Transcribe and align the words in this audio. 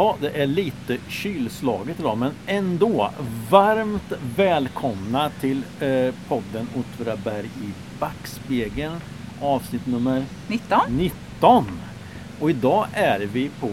Ja, 0.00 0.16
det 0.20 0.42
är 0.42 0.46
lite 0.46 0.96
kylslaget 1.08 2.00
idag 2.00 2.18
men 2.18 2.32
ändå 2.46 3.10
varmt 3.50 4.12
välkomna 4.36 5.30
till 5.40 5.62
eh, 5.80 6.14
podden 6.28 6.68
Åtvidaberg 6.76 7.46
i 7.46 7.72
backspegeln 7.98 9.00
avsnitt 9.40 9.86
nummer 9.86 10.24
19. 10.48 10.80
19. 10.88 11.64
Och 12.40 12.50
idag 12.50 12.86
är 12.92 13.18
vi 13.18 13.50
på 13.60 13.70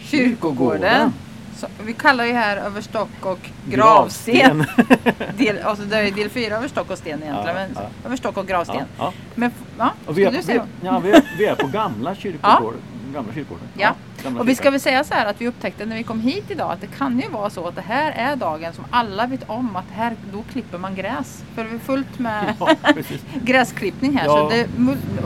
Kyrkogården. 0.00 1.12
Så, 1.56 1.66
vi 1.84 1.92
kallar 1.92 2.24
ju 2.24 2.32
här 2.32 2.56
över 2.56 2.80
stock 2.80 3.26
och 3.26 3.50
gravsten. 3.68 4.64
del, 5.38 5.58
alltså 5.58 5.84
det 5.84 5.96
är 5.96 6.10
del 6.10 6.30
4 6.30 6.56
över 6.56 6.68
stock 6.68 6.90
och 6.90 6.98
sten 6.98 7.22
egentligen. 7.22 7.46
Ja, 7.46 7.54
men 7.54 7.70
ja. 7.74 8.06
över 8.06 8.16
stock 8.16 8.36
och 8.36 8.46
gravsten. 8.46 8.76
Ja, 8.76 8.84
ja. 8.98 9.12
Men 9.34 9.50
ja, 9.78 9.92
Och 10.06 10.18
vi, 10.18 10.24
är, 10.24 10.30
vi, 10.30 10.60
ja, 10.82 10.98
vi, 10.98 11.10
är, 11.10 11.22
vi 11.38 11.46
är 11.46 11.54
på 11.54 11.66
gamla 11.66 12.14
kyrkogården. 12.14 12.80
Gamla 13.12 13.32
kyrkogården. 13.32 13.68
Ja. 13.74 13.94
Och 14.38 14.48
vi 14.48 14.54
ska 14.54 14.70
väl 14.70 14.80
säga 14.80 15.04
så 15.04 15.14
här 15.14 15.26
att 15.26 15.40
vi 15.40 15.48
upptäckte 15.48 15.86
när 15.86 15.96
vi 15.96 16.02
kom 16.02 16.20
hit 16.20 16.44
idag 16.48 16.72
att 16.72 16.80
det 16.80 16.86
kan 16.86 17.20
ju 17.20 17.28
vara 17.28 17.50
så 17.50 17.68
att 17.68 17.74
det 17.74 17.80
här 17.82 18.12
är 18.12 18.36
dagen 18.36 18.72
som 18.72 18.84
alla 18.90 19.26
vet 19.26 19.48
om 19.50 19.76
att 19.76 19.84
här, 19.92 20.16
då 20.32 20.42
klipper 20.52 20.78
man 20.78 20.94
gräs. 20.94 21.42
För 21.54 21.64
det 21.64 21.70
är 21.74 21.78
fullt 21.78 22.18
med 22.18 22.54
Ja, 22.60 22.68
gräsklippning 23.42 24.16
här. 24.16 24.24
Ja. 24.26 24.36
Så 24.36 24.48
det, 24.48 24.68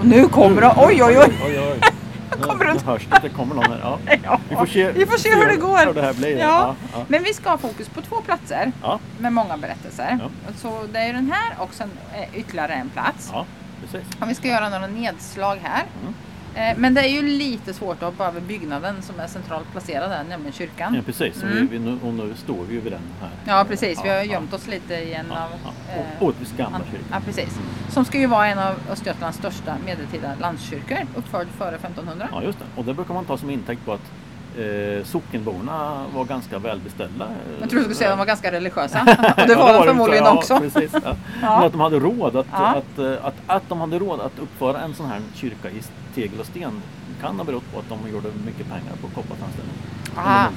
nu 0.03 0.29
kommer 0.29 0.61
det, 0.61 0.75
oj 0.77 1.03
oj 1.05 1.19
oj! 1.19 1.39
oj, 1.47 1.61
oj. 1.61 1.81
Nu, 2.39 2.47
Kommer 2.47 2.65
runt. 2.65 2.83
hörs 2.83 3.07
det 3.11 3.17
att 3.17 3.23
det 3.23 3.29
kommer 3.29 3.55
någon 3.55 3.65
här. 3.65 3.81
Ja. 3.83 3.99
Ja. 4.25 4.41
Vi 4.49 4.57
får 4.57 4.67
se, 4.67 4.93
Vi 4.93 5.07
får 5.07 5.19
se 5.19 5.35
hur 5.35 5.47
det 5.47 5.57
går. 5.57 5.87
Hur 5.87 5.95
det 5.95 6.17
blir. 6.17 6.39
Ja. 6.39 6.75
ja. 6.93 7.05
Men 7.09 7.23
vi 7.23 7.35
ska 7.35 7.51
ha 7.51 7.59
fokus 7.59 7.89
på 7.89 8.01
två 8.03 8.17
platser 8.21 8.73
med 9.19 9.33
många 9.33 9.57
berättelser. 9.57 10.19
Så 10.57 10.87
det 10.93 10.99
är 10.99 11.13
den 11.13 11.33
här 11.33 11.55
och 11.59 11.75
sen 11.75 11.91
eh, 12.15 12.39
ytterligare 12.41 12.73
en 12.73 12.89
plats. 12.89 13.31
ja 13.33 13.47
precis. 13.81 14.09
Och 14.21 14.29
vi 14.31 14.35
ska 14.35 14.49
göra 14.49 14.69
några 14.69 14.87
nedslag 14.87 15.59
här. 15.63 15.85
Mm. 16.03 16.15
Eh, 16.55 16.77
Men 16.79 16.95
det 16.95 17.01
är 17.01 17.09
ju 17.09 17.23
lite 17.23 17.75
svårt 17.75 17.97
att 17.97 18.03
hoppa 18.03 18.27
över 18.27 18.41
byggnaden 18.41 19.03
som 19.03 19.21
är 19.21 19.27
centralt 19.27 19.71
placerad 19.73 20.11
här, 20.11 20.25
nämligen 20.25 20.53
kyrkan. 20.53 20.95
Ja, 20.95 21.03
precis. 21.07 21.43
Och, 21.43 21.49
Mm. 21.51 21.69
vi, 21.71 21.79
nu, 21.79 21.99
och 22.05 22.15
nu 22.15 22.35
står 22.37 22.65
vi 22.69 22.75
ju 22.75 22.81
vid 22.81 22.93
den 22.93 23.01
här. 23.21 23.31
Ja 23.45 23.65
precis, 23.69 24.05
vi 24.05 24.09
har 24.09 24.17
Ja, 24.17 24.25
gömt 24.25 24.55
oss 24.55 24.67
lite 24.69 24.95
i 24.95 25.15
en 25.15 25.27
Ja, 25.31 25.35
av... 25.45 25.51
ja. 25.65 25.93
eh, 25.95 26.23
Å- 26.23 26.27
Åtvids 26.29 26.53
gamla 26.57 26.77
an- 26.79 26.85
kyrka. 26.91 27.05
Ja 27.11 27.17
precis. 27.25 27.59
Som 27.89 28.05
ska 28.05 28.19
ju 28.19 28.27
vara 28.27 28.47
en 28.47 28.59
av 28.59 28.75
Östergötlands 28.91 29.39
största 29.39 29.77
medeltida 29.87 30.33
landskyrkor. 30.41 30.99
Uppförd 31.17 31.47
före 31.59 31.75
1500. 31.75 32.29
Ja, 32.33 32.43
just 32.43 32.59
det. 32.59 32.65
Och 32.77 32.85
det 32.85 32.95
brukar 32.95 33.15
man 33.15 33.25
ta 33.25 33.39
som 33.39 33.51
intäkt 33.51 33.85
på 33.85 33.93
att 33.93 34.11
eh, 34.59 35.05
sockenborna 35.05 36.05
var 36.15 36.25
ganska 36.25 36.59
välbeställda. 36.59 37.27
Jag 37.61 37.71
tror 37.71 37.79
du 37.79 37.83
skulle 37.85 37.95
säga 37.97 38.11
att 38.11 38.13
de 38.13 38.19
var 38.19 38.27
ganska 38.27 38.53
religiösa. 38.53 39.01
Och 39.09 39.09
Ja, 39.41 39.47
det 39.47 39.55
var 39.55 39.73
de 39.73 39.79
de 39.79 39.85
förmodligen 39.87 40.25
ja, 40.25 40.33
också. 40.35 40.59
Precis, 40.59 40.91
ja. 40.93 41.01
Ja. 41.05 41.57
Men 41.57 41.67
att 41.67 41.73
de 41.73 41.81
hade 41.81 41.99
råd 41.99 42.37
att, 42.37 42.47
Ja. 42.53 42.59
att, 42.77 42.99
eh, 42.99 43.13
att, 43.27 43.35
att 43.47 43.69
de 43.69 43.81
hade 43.81 43.99
råd 43.99 44.21
att 44.21 44.39
uppföra 44.39 44.81
en 44.81 44.95
sån 44.95 45.07
här 45.07 45.21
kyrka 45.35 45.71
i 45.71 45.83
tegel 46.15 46.41
och 46.41 46.47
sten 46.47 46.83
kan 47.21 47.37
ha 47.37 47.45
berott 47.45 47.73
på 47.73 47.79
att 47.79 47.89
de 47.89 48.11
gjorde 48.11 48.29
mycket 48.47 48.69
pengar 48.69 48.93
på 49.01 49.09
kopparframställning. 49.09 49.75
Tiden, 50.05 50.55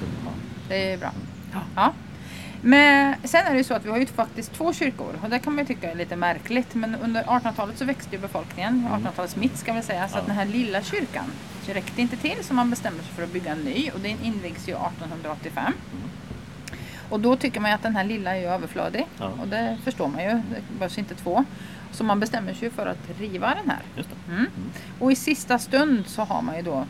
Det 0.70 0.94
är 0.94 0.98
bra. 0.98 1.12
Ja. 1.76 1.94
Men 2.66 3.16
sen 3.24 3.46
är 3.46 3.52
det 3.52 3.58
ju 3.58 3.64
så 3.64 3.74
att 3.74 3.86
vi 3.86 3.90
har 3.90 3.98
ju 3.98 4.06
faktiskt 4.06 4.54
två 4.54 4.74
kyrkor 4.74 5.16
och 5.24 5.30
det 5.30 5.40
kan 5.40 5.56
man 5.56 5.66
ju 5.66 5.68
tycka 5.68 5.92
är 5.92 5.96
lite 5.96 6.16
märkligt. 6.16 6.76
Men 6.76 6.96
under 6.96 7.24
1800-talet 7.24 7.78
så 7.78 7.86
växte 7.86 8.16
ju 8.16 8.22
befolkningen, 8.22 8.88
1800-talets 8.92 9.36
mitt 9.36 9.58
ska 9.58 9.74
vi 9.74 9.82
säga, 9.82 10.08
så 10.08 10.18
att 10.18 10.24
Mm. 10.26 10.38
Ja. 10.38 10.44
den 10.44 10.54
här 10.54 10.60
lilla 10.60 10.82
kyrkan 10.84 11.26
räckte 11.68 12.02
inte 12.02 12.18
till 12.18 12.38
så 12.44 12.54
man 12.54 12.70
bestämde 12.70 13.04
sig 13.04 13.14
för 13.14 13.24
att 13.24 13.34
bygga 13.34 13.52
en 13.52 13.60
ny 13.60 13.90
och 13.94 14.00
den 14.00 14.18
invigs 14.24 14.68
ju 14.70 14.74
1885. 14.74 15.64
Mm. 15.66 15.74
Och 17.10 17.20
då 17.20 17.36
tycker 17.36 17.60
man 17.60 17.72
ju 17.72 17.76
att 17.76 17.84
den 17.84 17.96
här 17.96 18.04
lilla 18.04 18.36
är 18.36 18.40
ju 18.40 18.46
överflödig 18.48 19.06
Ja. 19.20 19.30
och 19.42 19.48
det 19.48 19.78
förstår 19.84 20.08
man 20.08 20.24
ju, 20.24 20.30
det 20.30 20.62
behövs 20.80 20.98
inte 20.98 21.16
två. 21.16 21.46
Så 21.94 22.04
man 22.04 22.20
bestämmer 22.20 22.54
sig 22.54 22.70
för 22.70 22.86
att 22.86 23.20
riva 23.20 23.56
den 23.56 23.70
här. 23.70 23.82
Det. 23.96 24.32
Mm. 24.32 24.46
Och 25.00 25.12
i 25.12 25.16
sista 25.16 25.60
stund 25.60 26.08
så 26.08 26.22
har 26.22 26.42
man 26.42 26.56
ju 26.56 26.62
då, 26.62 26.86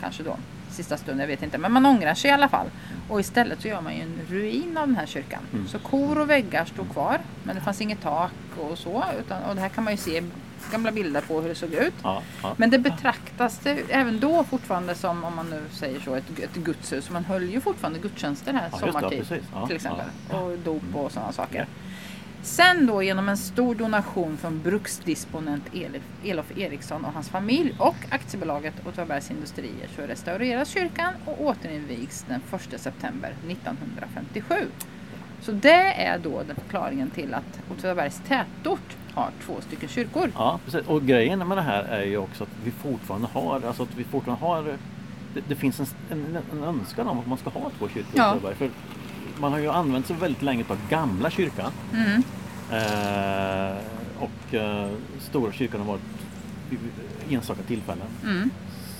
kanske 0.00 0.22
då, 0.22 0.36
sista 0.70 0.96
stund, 0.96 1.20
jag 1.20 1.26
vet 1.26 1.42
inte, 1.42 1.58
men 1.58 1.72
man 1.72 1.86
ångrar 1.86 2.14
sig 2.14 2.30
i 2.30 2.34
alla 2.34 2.48
fall. 2.48 2.66
Och 3.08 3.20
istället 3.20 3.60
så 3.60 3.68
gör 3.68 3.80
man 3.80 3.94
ju 3.96 4.02
en 4.02 4.20
ruin 4.28 4.76
av 4.76 4.86
den 4.86 4.96
här 4.96 5.06
kyrkan. 5.06 5.42
Mm. 5.52 5.68
Så 5.68 5.78
kor 5.78 6.18
och 6.18 6.30
väggar 6.30 6.64
stod 6.64 6.90
kvar, 6.90 7.18
men 7.42 7.54
det 7.56 7.62
fanns 7.62 7.80
inget 7.80 8.02
tak 8.02 8.32
och 8.58 8.78
så. 8.78 9.04
Utan, 9.20 9.42
och 9.42 9.54
det 9.54 9.60
här 9.60 9.68
kan 9.68 9.84
man 9.84 9.92
ju 9.92 9.96
se 9.96 10.22
gamla 10.72 10.92
bilder 10.92 11.20
på 11.20 11.40
hur 11.40 11.48
det 11.48 11.54
såg 11.54 11.72
ut. 11.72 11.94
Ja, 12.02 12.22
ja. 12.42 12.54
Men 12.56 12.70
det 12.70 12.78
betraktas 12.78 13.58
det 13.58 13.78
även 13.88 14.20
då 14.20 14.44
fortfarande 14.44 14.94
som, 14.94 15.24
om 15.24 15.36
man 15.36 15.50
nu 15.50 15.62
säger 15.70 16.00
så, 16.00 16.14
ett, 16.14 16.38
ett 16.38 16.54
gudshus. 16.54 17.10
Man 17.10 17.24
höll 17.24 17.50
ju 17.50 17.60
fortfarande 17.60 17.98
gudstjänster 17.98 18.52
här 18.52 18.68
Ja, 18.72 18.86
det, 18.86 18.92
sommartid. 18.92 19.44
Ja, 19.54 19.66
till 19.66 19.76
exempel. 19.76 20.06
Och 20.28 20.58
dop 20.58 20.82
och 20.94 21.12
sådana 21.12 21.32
saker. 21.32 21.66
Sen 22.48 22.86
då 22.86 23.02
genom 23.02 23.28
en 23.28 23.36
stor 23.36 23.74
donation 23.74 24.36
från 24.36 24.62
bruksdisponent 24.62 25.64
Elof 26.24 26.58
Eriksson 26.58 27.04
och 27.04 27.12
hans 27.12 27.28
familj 27.28 27.74
och 27.78 27.96
aktiebolaget 28.10 28.74
Åtvidabergs 28.86 29.30
Industrier 29.30 29.88
så 29.96 30.02
restaureras 30.02 30.68
kyrkan 30.68 31.12
och 31.24 31.40
återinvigs 31.44 32.24
den 32.28 32.40
1 32.74 32.80
september 32.80 33.34
1957. 33.48 34.54
Så 35.40 35.52
det 35.52 36.02
är 36.02 36.18
då 36.18 36.42
den 36.46 36.56
förklaringen 36.56 37.10
till 37.10 37.34
att 37.34 37.60
Åtvidabergs 37.70 38.20
tätort 38.28 38.96
har 39.14 39.30
två 39.46 39.60
stycken 39.60 39.88
kyrkor. 39.88 40.30
Ja, 40.34 40.60
precis. 40.64 40.86
Och 40.86 41.02
grejen 41.02 41.48
med 41.48 41.58
det 41.58 41.62
här 41.62 41.82
är 41.82 42.04
ju 42.04 42.16
också 42.16 42.44
att 42.44 42.50
vi 42.64 42.70
fortfarande 42.70 43.28
har, 43.32 43.62
alltså 43.66 43.82
att 43.82 43.94
vi 43.96 44.04
fortfarande 44.04 44.46
har 44.46 44.62
det, 45.34 45.40
det 45.48 45.54
finns 45.54 45.80
en, 45.80 45.86
en, 46.10 46.38
en 46.52 46.64
önskan 46.64 47.08
om 47.08 47.18
att 47.18 47.26
man 47.26 47.38
ska 47.38 47.50
ha 47.50 47.70
två 47.78 47.88
kyrkor 47.88 48.14
i 48.14 48.18
Ja. 48.18 48.30
Åtvidaberg. 48.30 48.54
För 48.54 48.70
man 49.40 49.52
har 49.52 49.58
ju 49.58 49.70
använt 49.70 50.06
sig 50.06 50.16
väldigt 50.16 50.42
länge 50.42 50.64
av 50.68 50.78
gamla 50.88 51.30
kyrkan. 51.30 51.72
Mm. 51.94 52.22
Eh, 52.72 53.76
och 54.18 54.54
eh, 54.54 54.88
stora 55.20 55.52
kyrkan 55.52 55.80
har 55.80 55.86
varit 55.86 56.02
enstaka 57.30 57.62
tillfällen. 57.62 58.06
Mm. 58.24 58.50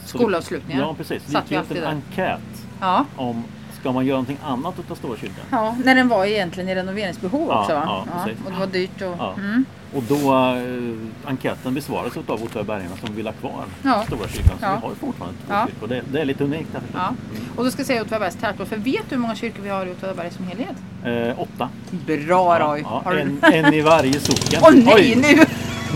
Skolavslutningar. 0.05 0.81
Ja, 0.83 0.95
precis. 0.95 1.23
Satt 1.33 1.49
Det 1.49 1.55
vi 1.55 1.61
gick 1.63 1.71
ut 1.71 1.77
en 1.77 1.85
enkät 1.85 2.67
Ja. 2.81 3.05
om 3.17 3.45
ska 3.81 3.93
man 3.93 4.07
göra 4.07 4.15
någonting 4.17 4.39
annat 4.45 4.75
utav 4.79 4.95
stora 4.95 5.17
kyrkan? 5.17 5.45
ja, 5.51 5.77
när 5.85 5.95
den 5.95 6.09
var 6.09 6.25
egentligen 6.25 6.69
i 6.69 6.75
renoveringsbehov 6.75 7.47
Ja, 7.49 7.61
också 7.61 7.75
va? 7.75 7.83
ja, 7.87 8.05
precis. 8.25 8.45
och 8.47 8.53
det 8.53 8.59
var 8.59 8.67
dyrt. 8.67 9.03
Och, 9.03 9.15
Ja. 9.19 9.35
mm. 9.39 9.65
Och 9.95 10.03
då 10.03 10.33
eh, 10.35 11.29
enkäten 11.31 11.75
besvarades 11.75 12.17
av 12.17 12.43
Åtvidabergarna 12.43 12.97
som 13.07 13.15
vill 13.17 13.27
ha 13.27 13.33
kvar 13.33 13.65
Ja. 13.83 14.03
stora 14.07 14.29
kyrkan. 14.29 14.59
Så 14.59 14.65
Ja. 14.65 14.75
vi 14.83 14.87
har 14.89 14.95
fortfarande 14.95 15.37
två 15.47 15.55
Ja. 15.55 15.67
kyrkor. 15.67 15.87
Det, 15.89 16.03
det 16.13 16.21
är 16.21 16.25
lite 16.25 16.45
unikt 16.45 16.69
här. 16.73 16.83
Ja. 16.95 17.15
Och 17.57 17.65
då 17.65 17.71
ska 17.71 17.81
jag 17.81 17.87
säga 17.87 18.03
Åtvidabergs 18.03 18.37
tätort, 18.37 18.69
för 18.69 18.77
vet 18.77 18.85
du 19.09 19.15
hur 19.15 19.19
många 19.19 19.35
kyrkor 19.35 19.63
vi 19.63 19.69
har 19.69 19.87
i 19.87 19.91
Åtvidaberg 19.91 20.31
som 20.31 20.47
helhet? 20.47 20.77
Eh, 21.05 21.41
åtta. 21.43 21.69
Bra 22.07 22.59
Roy! 22.59 22.81
Ja, 22.81 23.03
Har 23.05 23.15
du- 23.15 23.21
en, 23.21 23.39
en 23.67 23.75
i 23.75 23.81
varje 23.81 24.21
socken. 24.21 24.61
Åh 24.65 24.71
nej, 24.75 24.95
Oj, 24.95 25.17
nu! 25.17 25.45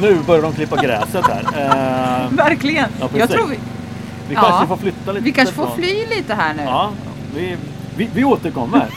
nu 0.09 0.19
börjar 0.27 0.43
de 0.43 0.53
klippa 0.53 0.77
gräset 0.83 1.25
här. 1.27 1.43
Eh, 2.27 2.33
Verkligen! 2.37 2.89
Ja, 3.01 3.09
jag 3.17 3.31
tror 3.31 3.47
vi, 3.47 3.59
vi 4.29 4.35
Ja. 4.35 4.41
kanske 4.41 4.67
får 4.67 4.77
flytta 4.77 5.13
lite. 5.13 5.25
vi 5.25 5.33
kanske 5.33 5.55
får 5.55 5.67
fly 5.77 6.07
lite 6.17 6.35
här 6.35 6.55
nu. 6.55 6.63
Vi, 7.35 7.57
vi, 7.97 8.11
vi 8.15 8.25
återkommer. 8.25 8.89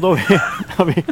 Då 0.00 0.08
har 0.08 0.16
vi, 0.16 0.40
har 0.76 0.84
vi 0.84 1.04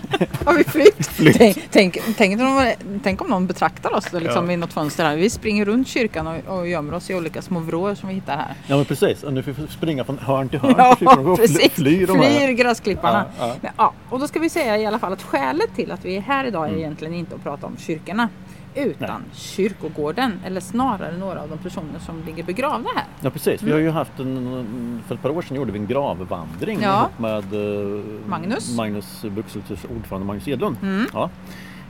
Har 0.44 0.54
vi 0.54 0.65
flytt? 0.65 1.06
Flytt. 1.06 1.37
Tänk, 1.38 1.69
tänk, 1.71 1.99
tänk, 2.16 2.41
om 2.41 2.72
tänk 3.03 3.21
om 3.21 3.26
någon 3.31 3.47
betraktar 3.47 3.94
oss 3.94 4.04
då, 4.12 4.19
liksom, 4.19 4.47
Ja. 4.47 4.53
i 4.53 4.56
något 4.56 4.72
fönster 4.72 5.04
här. 5.04 5.16
Vi 5.16 5.31
springer 5.31 5.65
runt 5.65 5.88
kyrkan 5.88 6.26
och, 6.26 6.59
och 6.59 6.69
gömmer 6.69 6.94
oss 6.94 7.10
i 7.10 7.15
olika 7.15 7.43
små 7.43 7.60
vrår 7.60 7.94
som 7.94 8.09
vi 8.09 8.15
hittar 8.15 8.37
här. 8.37 8.54
Ja 8.66 8.77
men 8.77 8.84
precis, 8.84 9.22
och 9.22 9.32
nu 9.32 9.43
får 9.43 9.53
vi 9.53 9.66
springa 9.69 10.04
från 10.04 10.19
hörn 10.19 10.48
till 10.48 10.59
hörn. 10.59 10.75
Ja, 10.78 10.97
kyrkan 10.98 11.37
precis. 11.37 11.72
Flyr 11.72 12.06
de. 12.06 12.19
Flyr 12.19 12.48
gräsklipparna. 12.53 13.25
Ja, 13.38 13.47
ja. 13.48 13.54
Men, 13.60 13.71
ja, 13.77 13.93
och 14.10 14.21
då 14.21 14.28
ska 14.28 14.38
vi 14.41 14.50
säga 14.50 14.78
i 14.78 14.87
alla 14.87 14.98
fall 14.98 15.12
att 15.12 15.22
skälet 15.22 15.75
till 15.77 15.93
att 15.93 16.04
vi 16.04 16.16
är 16.16 16.21
här 16.21 16.44
idag 16.44 16.65
är 16.65 16.69
Mm. 16.69 16.81
egentligen 16.81 17.15
inte 17.15 17.34
att 17.34 17.43
prata 17.43 17.66
om 17.66 17.77
kyrkorna. 17.78 18.28
Utan 18.84 19.22
kyrkogården, 19.33 20.41
eller 20.44 20.61
snarare 20.61 21.16
några 21.19 21.43
av 21.43 21.49
de 21.49 21.59
personer 21.59 21.99
som 22.06 22.22
ligger 22.27 22.44
begravda 22.44 22.89
här. 22.94 23.05
Ja 23.21 23.31
precis, 23.31 23.62
vi 23.62 23.72
har 23.72 23.78
ju 23.78 23.91
haft 23.91 24.19
en, 24.21 25.03
för 25.06 25.15
ett 25.15 25.22
par 25.22 25.31
år 25.31 25.43
sedan 25.43 25.56
gjorde 25.56 25.72
vi 25.72 25.78
en 25.78 25.87
gravvandring 25.87 26.77
Mm. 26.78 26.91
Ja. 26.91 27.09
med 27.19 27.53
eh, 27.55 28.03
Magnus. 28.27 28.77
Magnus 28.77 29.25
Buxelters 29.31 29.84
ordförande 29.84 30.27
Magnus 30.27 30.48
Edlund. 30.48 30.77
Mm. 30.83 31.07
Ja. 31.13 31.30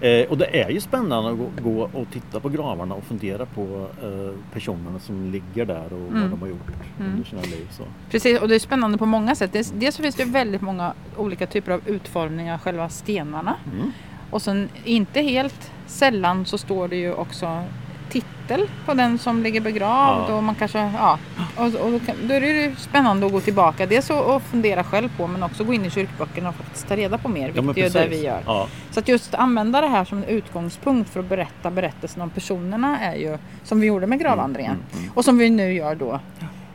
Eh, 0.01 0.27
och 0.27 0.39
det 0.39 0.61
är 0.63 0.71
ju 0.71 0.81
spännande 0.81 1.31
att 1.31 1.37
gå, 1.39 1.71
gå 1.71 1.83
och 1.93 2.07
titta 2.13 2.41
på 2.41 2.49
gravarna 2.49 2.95
och 2.95 3.05
fundera 3.05 3.47
på 3.47 3.87
eh, 4.03 4.35
personerna 4.53 4.99
som 4.99 5.31
ligger 5.33 5.65
där 5.67 5.85
och 5.93 5.99
Mm. 6.11 6.21
vad 6.23 6.31
de 6.31 6.41
har 6.41 6.49
gjort 6.49 6.67
Mm. 7.01 7.13
under 7.13 7.25
sina 7.29 7.43
liv. 7.43 7.69
Så. 7.71 7.83
Precis, 8.11 8.41
och 8.41 8.49
det 8.49 8.55
är 8.55 8.59
spännande 8.59 8.99
på 8.99 9.07
många 9.07 9.35
sätt. 9.35 9.53
Dels, 9.53 9.71
dels 9.77 9.95
så 9.97 10.03
finns 10.03 10.15
det 10.15 10.25
väldigt 10.25 10.61
många 10.63 10.93
olika 11.17 11.47
typer 11.47 11.73
av 11.73 11.81
utformningar 11.87 12.55
av 12.55 12.61
själva 12.61 12.89
stenarna. 12.89 13.55
Mm. 13.73 13.93
Och 14.31 14.43
sen 14.43 14.69
inte 14.85 15.21
helt 15.21 15.71
sällan 15.89 16.45
så 16.47 16.59
står 16.59 16.89
det 16.89 16.97
ju 16.97 17.13
också 17.13 17.65
titel 18.11 18.69
på 18.87 18.95
den 18.95 19.19
som 19.19 19.43
ligger 19.43 19.61
begravd. 19.61 20.31
Ja. 20.31 20.35
Och 20.35 20.43
man 20.43 20.55
kanske, 20.55 20.79
ja, 20.79 21.19
och, 21.57 21.65
och 21.65 21.91
då, 21.93 22.01
kan, 22.01 22.17
då 22.23 22.35
är 22.35 22.41
det 22.41 22.47
ju 22.47 22.77
spännande 22.77 23.27
att 23.27 23.33
gå 23.33 23.41
tillbaka. 23.41 23.87
Dels 23.87 24.11
att 24.11 24.27
att 24.29 24.43
fundera 24.43 24.85
själv 24.85 25.17
på 25.17 25.27
men 25.27 25.43
också 25.43 25.65
gå 25.65 25.75
in 25.75 25.85
i 25.85 25.91
kyrkböckerna 25.91 26.49
och 26.49 26.55
faktiskt 26.55 26.89
ta 26.89 26.97
reda 26.97 27.19
på 27.19 27.29
mer. 27.29 27.53
Ja, 27.55 27.63
Vilket 27.63 27.95
är 27.95 28.01
ju 28.01 28.09
det 28.09 28.17
vi 28.17 28.25
gör. 28.25 28.43
Ja. 28.47 28.69
Så 28.91 29.01
att 29.01 29.09
just 29.09 29.35
använda 29.35 29.81
det 29.81 29.89
här 29.89 30.05
som 30.05 30.19
en 30.19 30.25
utgångspunkt 30.25 31.11
för 31.11 31.21
att 31.21 31.29
berätta 31.29 31.71
berättelsen 31.71 32.23
om 32.23 32.31
personerna 32.31 33.01
är 33.01 33.15
ju 33.15 33.39
som 33.65 33.81
vi 33.81 33.87
gjorde 33.87 34.07
med 34.07 34.21
gravvandringen. 34.21 34.73
Mm, 34.73 34.87
mm, 34.93 35.05
mm. 35.05 35.13
Och 35.15 35.25
som 35.25 35.39
vi 35.39 35.51
nu 35.51 35.73
gör 35.73 35.95
då 35.95 36.21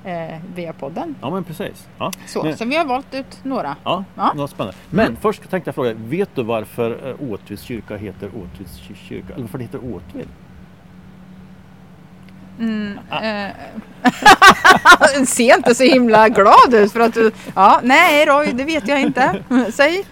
eh, 0.03 0.37
via 0.55 0.73
podden. 0.73 1.15
Ja 1.21 1.29
men 1.29 1.43
precis. 1.43 1.87
Ja. 1.97 2.11
Så, 2.27 2.43
Men- 2.43 2.57
så 2.57 2.65
vi 2.65 2.75
har 2.75 2.85
valt 2.85 3.13
ut 3.13 3.39
några. 3.43 3.75
Ja, 3.83 4.03
Ja. 4.15 4.31
Vad 4.35 4.49
spännande. 4.49 4.77
Men 4.89 5.15
först 5.21 5.49
tänkte 5.49 5.67
jag 5.67 5.75
fråga, 5.75 5.93
vet 5.93 6.29
du 6.35 6.43
varför 6.43 7.09
eh, 7.09 7.31
Åtvids 7.31 7.61
kyrka 7.63 7.95
heter 7.97 8.27
Åtvids 8.27 8.79
ky- 8.87 8.95
kyrka? 8.95 9.33
Eller 9.33 9.41
varför 9.41 9.57
det 9.57 9.63
heter 9.63 9.79
Åtvid? 9.93 10.27
Mm, 12.59 12.99
eh, 13.11 13.51
ser 15.25 15.57
inte 15.57 15.75
så 15.75 15.83
himla 15.83 16.29
glad 16.29 16.73
ut 16.73 16.91
för 16.91 16.99
att 16.99 17.13
du... 17.13 17.31
Ja, 17.55 17.79
nej 17.83 18.25
Roy, 18.25 18.51
det 18.53 18.63
vet 18.63 18.87
jag 18.87 19.01
inte. 19.01 19.43
Säg. 19.73 20.03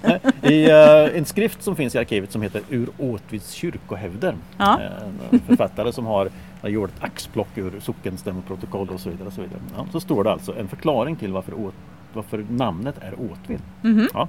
I 0.42 0.70
eh, 0.70 1.18
en 1.18 1.26
skrift 1.26 1.64
som 1.64 1.76
finns 1.76 1.96
i 1.96 1.98
arkivet 1.98 2.32
som 2.32 2.42
heter 2.42 2.62
Ur 2.70 2.90
Åtvids 2.98 3.52
kyrkohävder. 3.52 4.36
Ja. 4.58 4.80
Eh, 4.82 5.04
En 5.32 5.40
författare 5.48 5.94
som 5.94 6.06
har 6.06 6.30
har 6.62 6.70
gjort 6.70 6.90
ett 6.90 7.04
axplock 7.04 7.58
ur 7.58 7.80
sockenstämmoprotokoll 7.80 8.90
och 8.90 9.00
så 9.00 9.10
vidare. 9.10 9.28
Och 9.28 9.34
så, 9.34 9.42
vidare. 9.42 9.60
Ja, 9.78 9.86
så 9.92 10.00
står 10.00 10.24
det 10.24 10.32
alltså 10.32 10.58
en 10.58 10.68
förklaring 10.68 11.16
till 11.16 11.32
varför, 11.32 11.54
åt, 11.54 11.74
varför 12.14 12.46
namnet 12.50 12.96
är 13.02 13.14
Åtvid. 13.14 13.60
Mhm. 13.82 14.08
Ja. 14.14 14.28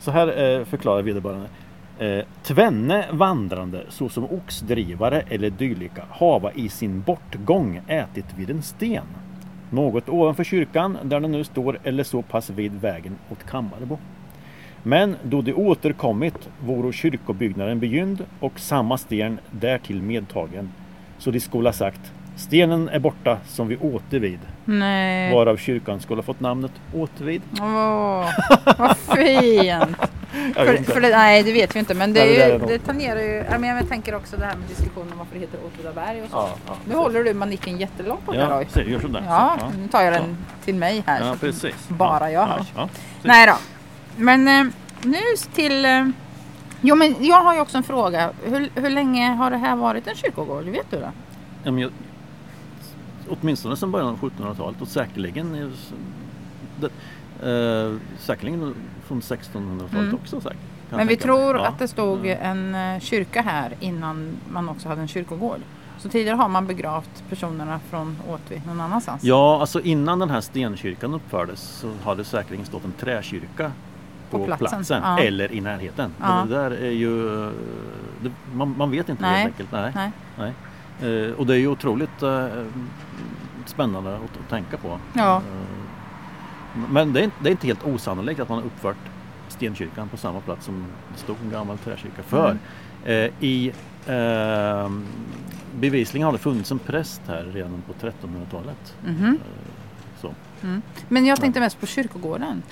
Så 0.00 0.10
här 0.10 0.58
eh, 0.58 0.64
förklarar 0.64 1.02
vederbörande. 1.02 1.48
Eh, 1.98 2.24
tvenne 2.42 3.06
vandrande 3.12 3.84
såsom 3.88 4.24
oxdrivare 4.24 5.20
eller 5.20 5.50
dylika 5.50 6.04
hava 6.10 6.52
i 6.52 6.68
sin 6.68 7.00
bortgång 7.00 7.80
ätit 7.86 8.26
vid 8.36 8.50
en 8.50 8.62
sten. 8.62 9.06
Något 9.70 10.08
ovanför 10.08 10.44
kyrkan 10.44 10.98
där 11.02 11.20
den 11.20 11.32
nu 11.32 11.44
står 11.44 11.78
eller 11.84 12.04
så 12.04 12.22
pass 12.22 12.50
vid 12.50 12.72
vägen 12.72 13.18
åt 13.30 13.44
Kammarebo. 13.44 13.98
Men 14.82 15.16
då 15.22 15.42
de 15.42 15.54
återkommit 15.54 16.48
voro 16.60 16.92
kyrkobyggnaden 16.92 17.80
begynd 17.80 18.24
och 18.40 18.60
samma 18.60 18.98
sten 18.98 19.38
därtill 19.50 20.02
medtagen. 20.02 20.72
Så 21.18 21.30
de 21.30 21.40
skola 21.40 21.72
sagt 21.72 22.12
Stenen 22.36 22.88
är 22.88 22.98
borta 22.98 23.38
som 23.46 23.68
vi 23.68 23.76
återvid. 23.76 24.38
Nej. 24.64 25.34
Varav 25.34 25.56
kyrkan 25.56 26.00
skulle 26.00 26.18
ha 26.18 26.22
fått 26.22 26.40
namnet 26.40 26.72
Återvid. 26.94 27.42
Åh, 27.60 28.30
vad 28.78 28.96
fint. 28.96 29.96
Jag 30.56 30.66
För, 30.66 30.92
för 30.92 31.00
det, 31.00 31.08
nej, 31.08 31.42
det 31.42 31.52
vet 31.52 31.76
vi 31.76 31.78
inte. 31.78 31.94
Men 31.94 32.12
det, 32.12 32.20
Nej, 32.20 32.38
det 32.38 32.58
där 32.58 32.58
ju, 32.58 32.66
det 32.66 32.78
tangerar 32.78 33.20
ju... 33.20 33.44
Ja, 33.50 33.58
men 33.58 33.76
jag 33.76 33.88
tänker 33.88 34.14
också 34.14 34.36
det 34.36 34.44
här 34.44 34.56
med 34.56 34.68
diskussionen 34.68 35.12
om 35.12 35.18
varför 35.18 35.34
det 35.34 35.40
heter 35.40 35.58
Åtvidaberg 35.66 36.22
och 36.22 36.30
så. 36.30 36.36
Ja, 36.36 36.48
ja, 36.66 36.72
Nu 36.88 36.94
håller 36.94 37.24
du 37.24 37.34
manicken 37.34 37.78
jättelångt 37.78 38.26
på 38.26 38.34
Ja, 38.34 38.62
så 38.68 38.80
gör 38.80 39.00
sådär. 39.00 39.22
Ja, 39.26 39.56
Så, 39.60 39.78
nu 39.78 39.88
tar 39.88 40.02
jag 40.02 40.12
den 40.12 40.36
till 40.64 40.74
mig 40.74 41.02
här. 41.06 41.26
Ja, 41.26 41.32
så 41.32 41.38
precis. 41.38 41.88
Bara 41.88 42.30
jag 42.30 42.48
ja, 42.48 42.56
hörs. 42.56 42.66
Ja, 42.76 42.88
Nej 43.22 43.46
då. 43.46 43.54
Men 44.16 44.48
eh, 44.48 44.72
nu 45.02 45.18
till... 45.54 45.84
Eh, 45.84 46.08
jo, 46.86 46.94
men 46.96 47.14
jag 47.20 47.42
har 47.42 47.54
ju 47.54 47.60
också 47.60 47.76
en 47.76 47.82
fråga. 47.82 48.30
Hur, 48.44 48.70
hur 48.74 48.90
länge 48.90 49.28
har 49.34 49.50
det 49.50 49.56
här 49.56 49.76
varit 49.76 50.06
en 50.06 50.14
kyrkogård? 50.14 50.64
Vet 50.64 50.90
du 50.90 50.96
det? 50.96 51.12
Ja, 51.64 51.70
men 51.70 51.78
jag, 51.82 51.90
åtminstone 53.28 53.76
sedan 53.76 53.90
början 53.90 54.08
av 54.08 54.18
1700-talet 54.20 54.80
och 54.82 54.88
säkerligen 54.88 55.72
det, 56.80 56.86
eh, 57.50 57.96
säkerligen 58.18 58.74
från 59.06 59.20
1600-talet 59.20 59.92
Mm. 59.94 60.14
också. 60.14 60.40
Säkert, 60.40 60.58
Men 60.90 61.06
vi 61.06 61.16
tror 61.16 61.56
Ja. 61.56 61.66
att 61.66 61.78
det 61.78 61.88
stod 61.88 62.26
en 62.26 62.74
eh, 62.74 63.00
kyrka 63.00 63.42
här 63.42 63.74
innan 63.80 64.36
man 64.52 64.68
också 64.68 64.88
hade 64.88 65.00
en 65.00 65.08
kyrkogård. 65.08 65.58
Så 65.98 66.08
tidigare 66.08 66.36
har 66.36 66.48
man 66.48 66.66
begravt 66.66 67.24
personerna 67.28 67.80
från 67.90 68.16
Åtvi 68.28 68.62
någon 68.66 68.80
annanstans. 68.80 69.24
Ja, 69.24 69.60
alltså 69.60 69.80
innan 69.80 70.18
den 70.18 70.30
här 70.30 70.40
stenkyrkan 70.40 71.14
uppfördes 71.14 71.60
så 71.60 71.90
hade 72.04 72.20
det 72.20 72.24
säkerligen 72.24 72.66
stått 72.66 72.84
en 72.84 72.92
träkyrka 72.92 73.72
på, 74.38 74.38
På 74.38 74.56
platsen, 74.56 74.68
platsen, 74.78 75.02
ja. 75.04 75.18
eller 75.18 75.52
i 75.52 75.60
närheten. 75.60 76.10
Ja. 76.20 76.44
Det 76.48 76.54
där 76.54 76.70
är 76.70 76.90
ju... 76.90 77.28
Det, 78.22 78.30
man, 78.54 78.74
man 78.78 78.90
vet 78.90 79.08
inte 79.08 79.22
Nej. 79.22 79.42
helt 79.42 79.52
enkelt. 79.52 79.72
Nej. 79.72 79.92
Nej. 79.94 80.52
Nej. 81.00 81.26
Eh, 81.26 81.32
och 81.32 81.46
det 81.46 81.54
är 81.54 81.58
ju 81.58 81.68
otroligt 81.68 82.22
eh, 82.22 82.46
spännande 83.66 84.14
att, 84.16 84.22
att 84.22 84.48
tänka 84.50 84.76
på. 84.76 84.98
Ja. 85.12 85.36
Eh, 85.36 85.42
men 86.90 87.12
det 87.12 87.20
är, 87.20 87.24
inte- 87.24 87.36
det 87.42 87.48
är 87.48 87.50
inte 87.50 87.66
helt 87.66 87.84
osannolikt 87.86 88.40
att 88.40 88.48
man 88.48 88.58
har 88.58 88.64
uppfört 88.66 88.96
stenkyrkan 89.48 90.08
på 90.08 90.16
samma 90.16 90.40
plats 90.40 90.64
som 90.66 90.84
det 91.14 91.18
stod 91.20 91.36
en 91.44 91.50
gammal 91.50 91.78
träkyrka. 91.78 92.22
För 92.22 92.50
Mm. 92.50 92.58
eh, 93.04 93.30
i 93.44 93.72
eh, 94.06 94.90
bevisligen 95.74 96.24
har 96.26 96.32
det 96.32 96.38
funnits 96.38 96.70
en 96.72 96.78
präst 96.78 97.20
här 97.26 97.44
redan 97.52 97.82
på 97.86 97.92
1300-talet. 98.06 98.96
Mhm. 99.06 99.24
Eh. 99.24 100.30
Mm. 100.62 100.82
Men 101.08 101.26
jag 101.26 101.40
tänkte 101.40 101.60
mest 101.60 101.80
på 101.80 101.86
kyrkogården. 101.86 102.62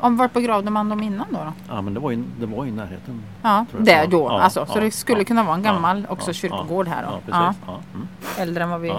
Om 0.00 0.16
vart 0.16 0.32
begravde 0.32 0.70
man 0.70 0.88
dem 0.88 1.02
innan 1.02 1.26
då? 1.30 1.38
då? 1.38 1.52
Ja 1.68 1.82
men 1.82 1.94
det 1.94 2.00
var 2.00 2.10
ju, 2.10 2.24
det 2.40 2.46
var 2.46 2.64
ju 2.64 2.70
i 2.70 2.74
närheten. 2.74 3.22
Ja, 3.42 3.66
där 3.78 4.06
då. 4.06 4.24
ja, 4.24 4.40
alltså, 4.40 4.66
så 4.66 4.78
ja, 4.78 4.80
det 4.84 4.90
skulle 4.90 5.18
ja, 5.20 5.24
kunna 5.24 5.42
vara 5.42 5.54
en 5.56 5.62
gammal 5.62 6.06
också 6.08 6.32
kyrkogård 6.32 6.88
här 6.88 7.02
då. 7.02 7.20
Ja. 7.30 7.54
Mm. 7.94 8.06
äldre 8.38 8.62
än 8.64 8.70
vad 8.70 8.80
vi 8.80 8.94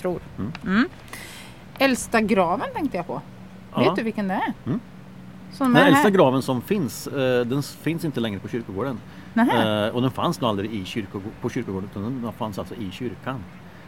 tror. 0.00 0.20
Mm. 0.38 0.52
Mm. 0.66 0.88
Äldsta 1.78 2.20
graven 2.20 2.66
tänkte 2.74 2.96
jag 2.96 3.06
på. 3.06 3.20
Vet 3.76 3.96
du 3.96 4.02
vilken 4.02 4.28
det 4.28 4.34
är? 4.34 4.52
Mm. 4.66 4.80
Den 5.58 5.76
äldsta 5.76 6.10
graven 6.10 6.42
som 6.42 6.62
finns, 6.62 7.06
eh, 7.06 7.46
den 7.46 7.62
finns 7.62 8.04
inte 8.04 8.20
längre 8.20 8.38
på 8.40 8.48
kyrkogården. 8.48 8.98
Nähä. 9.34 9.86
Eh, 9.86 9.94
och 9.94 10.02
den 10.02 10.10
fanns 10.10 10.40
nog 10.40 10.50
aldrig 10.50 10.72
i 10.74 10.84
kyrkogå- 10.84 11.30
på 11.40 11.50
kyrkogården 11.50 11.88
utan 11.90 12.02
den 12.22 12.32
fanns 12.32 12.58
alltså 12.58 12.74
i 12.74 12.90
kyrkan. 12.90 13.38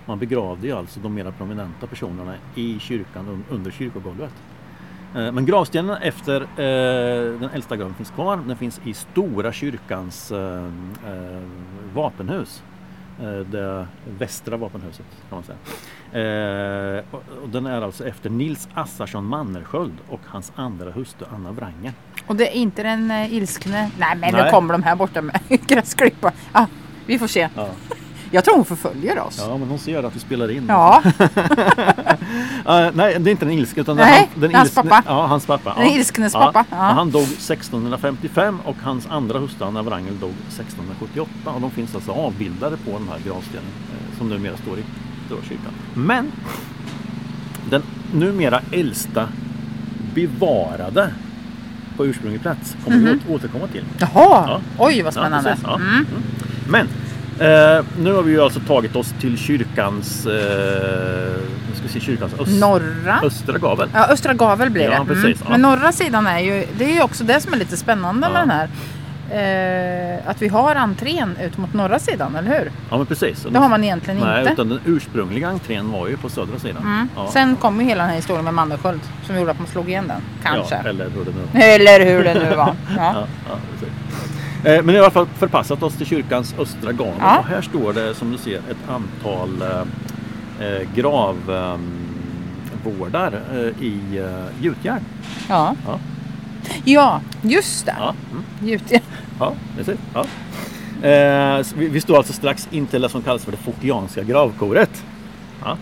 Man 0.06 0.18
begravde 0.18 0.66
ju 0.66 0.72
alltså 0.76 1.00
de 1.00 1.14
mera 1.14 1.32
prominenta 1.32 1.86
personerna 1.86 2.34
i 2.54 2.78
kyrkan 2.78 3.26
un- 3.28 3.54
under 3.54 3.70
kyrkogolvet. 3.70 4.32
Eh, 5.16 5.32
men 5.32 5.46
gravstenen 5.46 5.96
efter 6.02 6.40
eh, 6.40 7.40
den 7.40 7.50
äldsta 7.54 7.76
graven 7.76 7.94
finns 7.94 8.10
kvar. 8.10 8.36
Den 8.46 8.56
finns 8.56 8.80
i 8.84 8.94
Stora 8.94 9.52
kyrkans 9.52 10.32
eh, 10.32 10.66
vapenhus. 11.94 12.62
Eh, 13.20 13.30
det 13.30 13.86
västra 14.18 14.56
vapenhuset 14.56 15.06
kan 15.28 15.36
man 15.38 15.44
säga. 15.44 15.58
Och, 17.42 17.48
den 17.48 17.66
är 17.66 17.82
alltså 17.82 18.06
efter 18.08 18.30
Nils 18.30 18.68
Assarsson 18.74 19.24
Mannersköld 19.24 19.94
och 20.08 20.20
hans 20.26 20.52
andra 20.56 20.90
hustru 20.90 21.26
Anna 21.34 21.52
Wrange. 21.52 21.92
Och 22.26 22.36
det 22.36 22.48
är 22.48 22.54
inte 22.54 22.82
den 22.82 23.10
ilskne. 23.10 23.90
Nej 23.98 24.16
men 24.16 24.32
Nej. 24.32 24.44
nu 24.44 24.50
kommer 24.50 24.74
de 24.74 24.82
här 24.82 24.96
borta 24.96 25.22
med 25.22 25.40
gräsklippar. 25.66 26.32
Ah, 26.52 26.66
vi 27.06 27.18
får 27.18 27.26
se. 27.26 27.48
Ja. 27.56 27.68
Jag 28.34 28.44
tror 28.44 28.56
hon 28.56 28.64
förföljer 28.64 29.18
oss. 29.20 29.38
Ja, 29.48 29.58
men 29.58 29.68
hon 29.68 29.78
ser 29.78 30.02
att 30.02 30.16
vi 30.16 30.20
spelar 30.20 30.50
in. 30.50 30.64
Ja, 30.68 31.02
Eh, 32.68 32.90
nej, 32.94 33.16
det 33.20 33.30
är 33.30 33.32
inte 33.32 33.44
den 33.44 33.54
ilske 33.54 33.80
utan 33.80 33.96
Nej, 33.96 34.28
han, 34.32 34.40
den 34.42 34.54
hans 34.54 34.70
ilskne- 34.70 34.82
pappa. 34.82 35.02
Ja, 35.06 35.26
hans 35.26 35.46
pappa. 35.46 35.74
Den 35.74 35.86
ja. 35.86 35.94
ilsknes 35.96 36.32
pappa, 36.32 36.64
ja. 36.70 36.76
Han 36.76 37.10
dog 37.10 37.22
1655 37.22 38.58
och 38.64 38.76
hans 38.82 39.06
andra 39.10 39.38
hustru 39.38 39.66
Anna 39.66 39.82
Wrangel 39.82 40.18
dog 40.20 40.30
1678 40.48 41.30
och 41.44 41.60
de 41.60 41.70
finns 41.70 41.94
alltså 41.94 42.12
avbildade 42.12 42.76
på 42.76 42.90
den 42.90 43.08
här 43.08 43.18
gravstenen 43.26 43.64
eh, 43.92 44.18
som 44.18 44.28
numera 44.28 44.56
står 44.56 44.78
i 44.78 44.82
Stora 45.26 45.40
kyrkan. 45.42 45.72
Men 45.94 46.32
den 47.70 47.82
numera 48.14 48.60
äldsta 48.72 49.28
bevarade 50.14 51.10
på 51.96 52.06
ursprunglig 52.06 52.42
plats 52.42 52.76
kommer 52.84 52.98
vi 52.98 53.10
åt- 53.10 53.28
återkomma 53.28 53.66
till. 53.66 53.84
jaha. 53.98 54.10
Ja. 54.48 54.60
Oj 54.78 55.02
vad 55.02 55.12
spännande. 55.12 55.50
precis. 55.50 55.64
Mm. 55.66 55.80
Mm. 55.80 56.06
Men 56.68 56.88
eh, 57.42 57.84
nu 57.98 58.12
har 58.12 58.22
vi 58.22 58.32
ju 58.32 58.42
alltså 58.42 58.60
tagit 58.60 58.96
oss 58.96 59.14
till 59.20 59.38
kyrkans, 59.38 60.26
eh, 60.26 60.32
ska 61.74 61.88
se, 61.88 62.00
kyrkans 62.00 62.32
öst, 62.40 62.60
Norra. 62.60 63.20
östra 63.22 63.58
gavel. 63.58 63.88
Ja, 63.94 64.06
östra 64.08 64.34
gavel 64.34 64.70
blir 64.70 64.88
det. 64.88 64.94
Ja, 64.94 65.04
precis, 65.04 65.40
ja. 65.44 65.50
Men 65.50 65.62
norra 65.62 65.92
sidan 65.92 66.26
är 66.26 66.38
ju, 66.38 66.66
det 66.78 66.84
är 66.84 66.94
ju 66.94 67.02
också 67.02 67.24
det 67.24 67.40
som 67.40 67.52
är 67.52 67.56
lite 67.56 67.76
spännande 67.76 68.26
Ja. 68.26 68.32
med 68.32 68.42
den 68.42 68.50
här. 68.50 68.68
Eh, 69.34 70.18
att 70.30 70.42
vi 70.42 70.48
har 70.48 70.74
entrén 70.74 71.36
ut 71.44 71.58
mot 71.58 71.74
norra 71.74 71.98
sidan, 71.98 72.36
eller 72.36 72.48
hur? 72.58 72.70
Ja 72.90 72.96
men 72.96 73.06
precis. 73.06 73.46
Det 73.50 73.58
har 73.58 73.68
man 73.68 73.84
egentligen 73.84 74.20
Nej, 74.20 74.40
inte. 74.40 74.52
utan 74.52 74.68
den 74.68 74.80
ursprungliga 74.86 75.48
entrén 75.48 75.92
var 75.92 76.08
ju 76.08 76.16
på 76.16 76.28
södra 76.28 76.58
sidan. 76.58 76.82
Mm. 76.82 77.08
Ja. 77.16 77.30
Sen 77.32 77.56
kom 77.56 77.80
ju 77.80 77.86
hela 77.86 78.00
den 78.02 78.08
här 78.10 78.16
historien 78.16 78.44
med 78.44 78.54
Mannersköld 78.54 79.00
som 79.26 79.36
gjorde 79.38 79.50
att 79.50 79.58
man 79.58 79.66
slog 79.68 79.88
igen 79.88 80.04
den. 80.08 80.20
Kanske. 80.42 80.74
Ja, 80.84 80.88
eller 80.88 81.04
hur 81.10 81.24
det 81.24 81.30
nu 81.54 81.60
Eller 81.62 82.06
hur 82.06 82.24
det 82.24 82.34
nu 82.34 82.56
var. 82.56 82.74
Ja. 82.96 83.26
Eh, 84.64 84.82
Men 84.82 84.94
i 84.94 84.98
alla 84.98 85.10
fall 85.10 85.26
förpassat 85.26 85.82
oss 85.82 85.94
till 85.94 86.06
kyrkans 86.06 86.54
östra 86.58 86.92
gavel. 86.92 87.14
Ja. 87.18 87.38
Och 87.38 87.44
här 87.44 87.62
står 87.62 87.92
det 87.92 88.14
som 88.14 88.32
du 88.32 88.38
ser 88.38 88.58
ett 88.58 88.88
antal 88.88 89.62
eh, 89.62 89.80
eh, 90.66 90.82
gravvårdar 90.94 91.82
eh, 93.52 93.60
i 93.84 94.18
eh, 94.18 94.44
gjutjärn. 94.64 95.00
Ja. 95.48 95.74
Ja. 95.86 95.98
ja, 96.84 97.20
just 97.42 97.86
det. 97.86 97.96
Ja. 97.98 98.14
Mm. 98.30 98.44
Gjutjärn. 98.70 99.00
Ja, 99.38 99.52
precis. 99.76 99.98
Ja. 100.14 100.24
Eh, 101.08 101.66
vi, 101.76 101.88
vi 101.88 102.00
står 102.00 102.16
alltså 102.16 102.32
strax 102.32 102.68
intill 102.70 103.02
det 103.02 103.08
som 103.08 103.22
kallas 103.22 103.44
för 103.44 103.52
det 103.52 103.58
Fokianska 103.58 104.22
gravkoret. 104.22 105.04
Ja. 105.64 105.76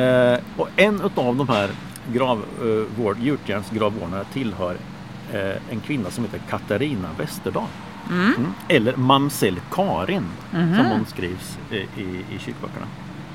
Eh, 0.00 0.38
och 0.56 0.68
en 0.76 1.00
av 1.14 1.36
de 1.36 1.48
här 1.48 1.70
grav, 2.12 2.38
eh, 2.38 3.02
vård, 3.02 3.18
gjutjärnsgravvårdarna 3.20 4.24
tillhör 4.32 4.76
en 5.70 5.80
kvinna 5.80 6.10
som 6.10 6.24
heter 6.24 6.40
Katarina 6.50 7.08
Westerdahl. 7.18 7.66
Mm. 8.10 8.24
Mm. 8.38 8.52
Eller 8.68 8.96
Mamsell 8.96 9.60
Karin 9.72 10.26
Mhm. 10.52 10.76
som 10.76 10.86
hon 10.86 11.06
skrivs 11.06 11.58
eh, 11.70 11.76
i, 11.76 12.24
i 12.34 12.38
kyrkböckerna. 12.38 12.86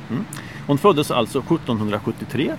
Mm. 0.09 0.23
Hon 0.67 0.77
föddes 0.77 1.11
alltså 1.11 1.39
1773 1.39 2.53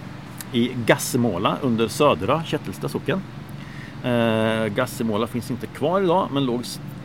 i 0.52 0.70
Gassemåla 0.86 1.56
under 1.62 1.88
södra 1.88 2.42
Kättelsta 2.44 2.88
socken. 2.88 3.20
Eh, 4.04 4.66
Gassemåla 4.66 5.26
finns 5.26 5.50
inte 5.50 5.66
kvar 5.66 6.00
idag 6.00 6.28
men 6.32 6.44
låg 6.44 6.62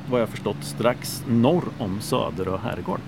vad 0.09 0.21
jag 0.21 0.29
förstått 0.29 0.57
strax 0.61 1.23
norr 1.27 1.63
om 1.77 2.01
Söderö 2.01 2.57
herrgård. 2.63 2.99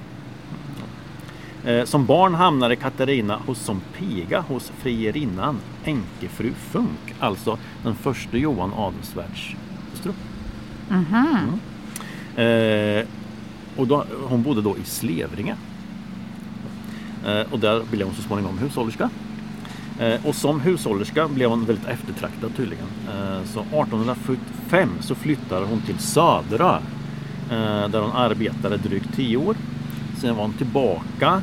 Eh, 1.66 1.86
som 1.86 2.06
barn 2.06 2.36
hamnade 2.36 2.76
Katarina 2.76 3.40
hos 3.46 3.60
som 3.60 3.82
piga 3.98 4.42
hos 4.42 4.72
frierinnan 4.78 5.58
Enkefru 5.86 6.52
Funk, 6.54 7.16
alltså 7.20 7.58
den 7.84 7.96
första 7.96 8.38
Johan 8.38 8.74
Adelsvärds 8.74 9.56
hustru. 9.92 10.12
Mm. 10.90 11.06
Eh, 12.36 13.06
och 13.78 13.88
då, 13.88 14.06
hon 14.28 14.44
bodde 14.44 14.62
då 14.62 14.78
i 14.78 14.84
Slevringe. 14.84 15.56
Eh, 17.28 17.42
och 17.54 17.60
där 17.60 17.82
blev 17.92 18.08
hon 18.08 18.16
så 18.16 18.22
småningom 18.22 18.58
hushållerska. 18.58 19.10
Eh, 20.00 20.26
och 20.26 20.36
som 20.36 20.60
hushållerska 20.62 21.28
blev 21.28 21.50
hon 21.50 21.66
väldigt 21.66 21.88
eftertraktad 21.88 22.52
tydligen. 22.56 22.86
Eh, 23.08 23.44
så 23.54 23.60
1845 23.60 24.90
så 25.00 25.16
flyttade 25.16 25.66
hon 25.66 25.82
till 25.82 25.98
Södra 26.00 26.80
eh, 27.52 27.88
där 27.90 28.00
hon 28.02 28.12
arbetade 28.12 28.78
drygt 28.78 29.16
10 29.16 29.38
år. 29.38 29.56
Sen 30.18 30.36
var 30.36 30.42
hon 30.44 30.54
tillbaka 30.54 31.42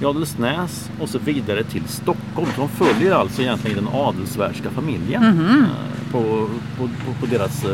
i 0.00 0.04
Adelsnäs 0.04 0.90
och 1.00 1.08
så 1.08 1.18
vidare 1.18 1.64
till 1.64 1.82
Stockholm. 1.88 2.48
Så 2.54 2.60
hon 2.60 2.68
följer 2.68 3.12
alltså 3.12 3.42
egentligen 3.42 3.76
den 3.84 3.94
adelsvärska 3.94 4.70
familjen 4.70 5.22
Mhm. 5.22 5.64
eh, 5.64 6.12
på, 6.12 6.48
på, 6.78 6.82
på, 6.88 7.12
på 7.20 7.26
deras 7.26 7.64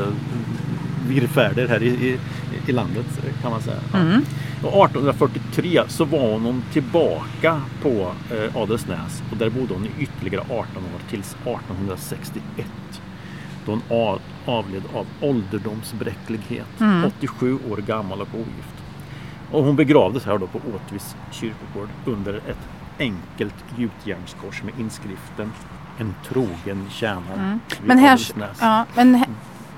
virrfärder 1.08 1.68
här 1.68 1.82
i, 1.82 1.86
i, 1.88 2.18
i 2.66 2.72
landet 2.72 3.06
kan 3.42 3.50
man 3.50 3.60
säga. 3.60 3.76
Ja. 3.92 3.98
Mm. 3.98 4.24
Och 4.62 4.84
1843 4.84 5.82
så 5.88 6.04
var 6.04 6.32
hon 6.32 6.62
tillbaka 6.72 7.60
på 7.82 8.12
eh, 8.30 8.56
Adelsnäs 8.56 9.22
och 9.30 9.36
där 9.36 9.50
bodde 9.50 9.74
hon 9.74 9.86
i 9.86 9.90
ytterligare 9.98 10.44
18 10.44 10.56
år 10.58 11.00
tills 11.10 11.36
1861 11.44 12.66
då 13.66 13.72
hon 13.72 13.82
av, 13.98 14.20
avled 14.46 14.82
av 14.94 15.06
ålderdomsbräcklighet, 15.20 16.80
Mm. 16.80 17.04
87 17.18 17.58
år 17.70 17.76
gammal 17.76 18.20
och 18.20 18.28
ogift. 18.34 18.76
Och 19.50 19.64
hon 19.64 19.76
begravdes 19.76 20.24
här 20.24 20.38
då 20.38 20.46
på 20.46 20.58
Åtvis 20.58 21.16
kyrkogård 21.32 21.88
under 22.04 22.34
ett 22.34 22.68
enkelt 22.98 23.54
gjutjärnskors 23.76 24.62
med 24.62 24.74
inskriften 24.80 25.52
En 25.98 26.14
trogen 26.28 26.86
tjänare 26.90 27.34
Mm. 27.36 27.60
Men 27.84 27.98
här, 27.98 28.20
ja, 28.60 28.86
men 28.94 29.24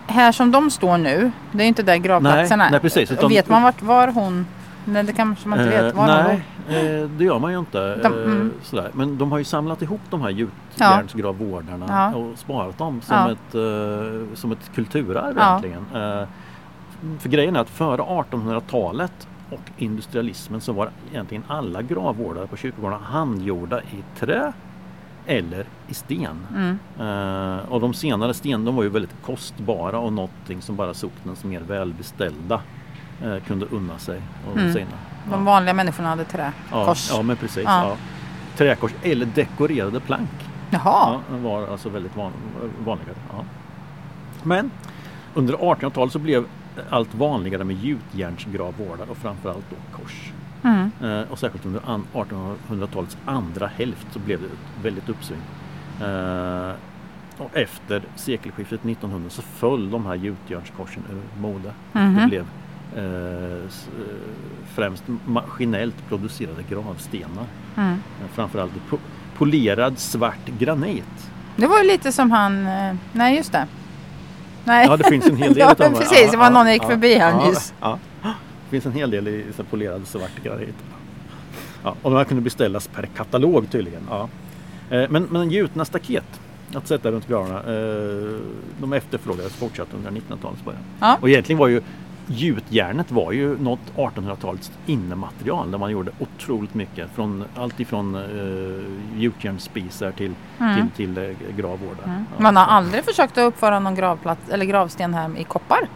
här 0.09 0.33
som 0.33 0.51
de 0.51 0.71
står 0.71 0.99
nu, 0.99 1.31
det 1.53 1.63
är 1.65 1.69
inte 1.69 1.83
där 1.83 1.97
gravplatsen 1.97 2.59
Nej, 2.59 2.67
är. 2.67 2.71
nej, 2.71 2.81
precis, 2.81 3.13
utan- 3.13 3.29
vet 3.29 3.49
man 3.49 3.63
vart 3.63 3.83
var 3.83 4.09
hon? 4.09 4.47
Nej, 4.85 5.03
det 5.03 5.13
kanske 5.13 5.49
man 5.49 5.61
inte 5.61 5.83
vet. 5.83 5.95
Var 5.95 6.23
hon 6.23 6.43
nej, 6.69 7.01
eh, 7.03 7.09
det 7.09 7.25
gör 7.25 7.39
man 7.39 7.53
ju 7.53 7.59
inte. 7.59 7.97
De- 7.97 8.07
eh, 8.07 8.25
mm. 8.25 8.53
sådär. 8.63 8.91
Men 8.95 9.19
de 9.19 9.33
har 9.33 9.39
ju 9.39 9.45
samlat 9.45 9.83
ihop 9.83 10.01
de 10.11 10.21
här 10.23 10.31
gjutjärnsgravvårdarna 10.31 11.87
Ja. 12.13 12.19
och 12.19 12.39
sparat 12.39 12.79
dem 12.79 13.01
som, 13.01 13.17
Ja. 13.17 13.31
ett, 13.33 13.55
eh, 13.55 14.35
som 14.35 14.53
ett 14.53 14.71
kulturarv 14.75 15.35
Ja. 15.37 15.49
egentligen. 15.49 15.85
Eh, 16.21 16.27
för 17.19 17.29
grejen 17.29 17.57
är 17.57 17.61
att 17.61 17.71
före 17.71 18.03
1800-talet 18.03 19.29
och 19.51 19.61
industrialismen 19.77 20.61
så 20.61 20.73
var 20.73 20.91
egentligen 21.13 21.45
alla 21.49 21.83
gravvårdar 21.83 22.47
på 22.47 22.57
kyrkogårdarna 22.57 23.05
handgjorda 23.05 23.81
i 23.81 24.05
trä 24.19 24.53
eller 25.29 25.67
i 25.89 25.95
sten. 25.95 26.47
Mm. 26.57 26.79
Eh, 27.01 27.59
och 27.73 27.81
de 27.81 27.95
senare 27.95 28.35
sten 28.35 28.65
de 28.65 28.77
var 28.77 28.83
ju 28.83 28.89
väldigt 28.89 29.15
kostbara 29.27 29.99
och 29.99 30.13
någonting 30.13 30.63
som 30.63 30.77
bara 30.77 30.95
socknens 30.95 31.45
mer 31.45 31.61
välbeställda 31.61 32.61
eh, 33.25 33.37
kunde 33.47 33.67
unna 33.67 33.99
sig. 33.99 34.23
Och 34.51 34.59
Mm. 34.59 34.73
sina. 34.73 34.87
De 35.31 35.45
vanliga 35.45 35.75
människorna 35.75 36.09
hade 36.09 36.25
trä. 36.25 36.53
Ja, 36.71 36.95
ja 37.11 37.23
men 37.23 37.37
precis. 37.37 37.65
Ja. 37.65 37.85
Ja. 37.89 37.97
Träkors 38.57 38.93
eller 39.03 39.27
dekorerade 39.27 40.01
plank. 40.01 40.31
Jaha. 40.71 41.21
Ja, 41.31 41.37
var 41.37 41.67
alltså 41.69 41.89
väldigt 41.89 42.17
van, 42.17 42.33
vanligare. 42.85 43.17
Ja. 43.33 43.45
Men 44.43 44.71
under 45.35 45.55
1800-talet 45.55 46.13
så 46.13 46.19
blev 46.19 46.45
allt 46.91 47.15
vanligare 47.15 47.65
med 47.65 47.77
gjutjärnsgravvårdar 47.77 49.11
och 49.11 49.17
framförallt 49.17 49.65
då 49.71 49.99
kors. 50.03 50.33
Mm. 50.69 50.91
Eh, 51.03 51.31
och 51.31 51.39
särskilt 51.39 51.67
under 51.67 51.81
an- 51.87 52.07
1800-talets 52.13 53.17
andra 53.27 53.67
hälft 53.67 54.07
så 54.13 54.19
blev 54.19 54.41
det 54.41 54.47
ett 54.47 54.85
väldigt 54.85 55.09
uppsving. 55.09 55.41
Eh, 56.01 56.73
och 57.39 57.57
efter 57.57 58.03
sekelskiftet 58.17 58.85
1900 58.85 59.31
så 59.31 59.43
föll 59.43 59.91
de 59.91 60.07
här 60.07 60.15
gjutjärnskorsen 60.15 61.03
ur 61.11 61.41
mode. 61.41 61.73
Mhm. 61.93 62.15
Det 62.17 62.27
blev 62.27 62.45
eh, 62.97 63.71
främst 64.75 65.05
maskinellt 65.25 66.09
producerade 66.09 66.63
gravstenar. 66.71 67.45
Mm. 67.77 67.97
Framförallt 68.35 68.73
polerad 69.37 69.99
svart 69.99 70.47
granit. 70.59 71.31
Det 71.57 71.67
var 71.67 71.79
ju 71.79 71.85
lite 71.85 72.13
som 72.13 72.31
han... 72.31 72.69
Nej, 73.13 73.37
just 73.37 73.53
det. 73.53 73.67
Nej. 74.65 74.87
Ja, 74.87 74.97
det 74.97 75.05
finns 75.05 75.27
en 75.27 75.37
hel 75.37 75.55
del 75.55 75.59
ja, 75.69 75.75
dem. 75.75 75.95
precis. 75.95 76.31
Det 76.31 76.37
var 76.37 76.51
någon 76.51 76.67
ja, 76.67 76.73
gick 76.73 76.83
ja, 76.83 76.89
förbi 76.89 77.15
här 77.15 77.31
ja, 77.31 77.47
nyss. 77.47 77.75
Ja, 77.81 77.99
det 78.71 78.81
finns 78.81 78.87
en 78.87 78.93
hel 78.93 79.11
del 79.11 79.29
i 79.29 79.45
så 79.57 79.63
här 79.63 79.71
polerad 79.71 80.07
svart 80.07 80.43
granit. 80.45 80.75
Ja, 81.85 81.95
och 82.03 82.11
de 82.11 82.17
här 82.17 82.25
kunde 82.25 82.43
beställas 82.43 82.89
per 82.89 83.07
katalog 83.17 83.71
tydligen. 83.71 84.03
Ja. 84.11 84.29
Eh, 84.91 85.09
Men, 85.11 85.23
men 85.23 85.51
gjutna 85.51 85.85
staket 85.85 86.41
att 86.75 86.87
sätta 86.89 87.11
runt 87.11 87.29
gravarna, 87.29 87.59
eh, 87.59 88.41
de 88.81 88.93
efterfrågades 88.93 89.53
fortsatt 89.53 89.89
under 89.95 90.11
1900-talets 90.11 90.65
början. 90.65 90.83
Ja. 91.01 91.17
Och 91.21 91.29
egentligen 91.29 91.59
var 91.59 91.69
ju 91.69 91.83
gjutjärnet 92.27 93.11
var 93.13 93.33
ju 93.33 93.59
något 93.59 93.81
1800-talets 93.97 94.73
innematerial 94.87 95.71
där 95.71 95.79
man 95.79 95.91
gjorde 95.91 96.11
otroligt 96.19 96.75
mycket. 96.75 97.11
Från 97.15 97.45
allt 97.57 97.81
ifrån 97.81 98.15
eh, 98.15 99.21
gjutjärnsspisar 99.21 100.11
till, 100.13 100.33
Mm. 100.61 100.89
till, 100.97 101.15
till 101.15 101.35
gravvårdar. 101.57 102.05
Mm. 102.05 102.25
Man 102.39 102.57
har 102.57 102.65
aldrig 102.65 103.05
försökt 103.05 103.39
att 103.39 103.45
uppföra 103.49 103.79
någon 103.81 103.95
gravplats 103.95 104.49
eller 104.51 104.65
gravsten 104.65 105.15
här 105.15 105.31
i 105.39 105.45
koppar. 105.45 105.89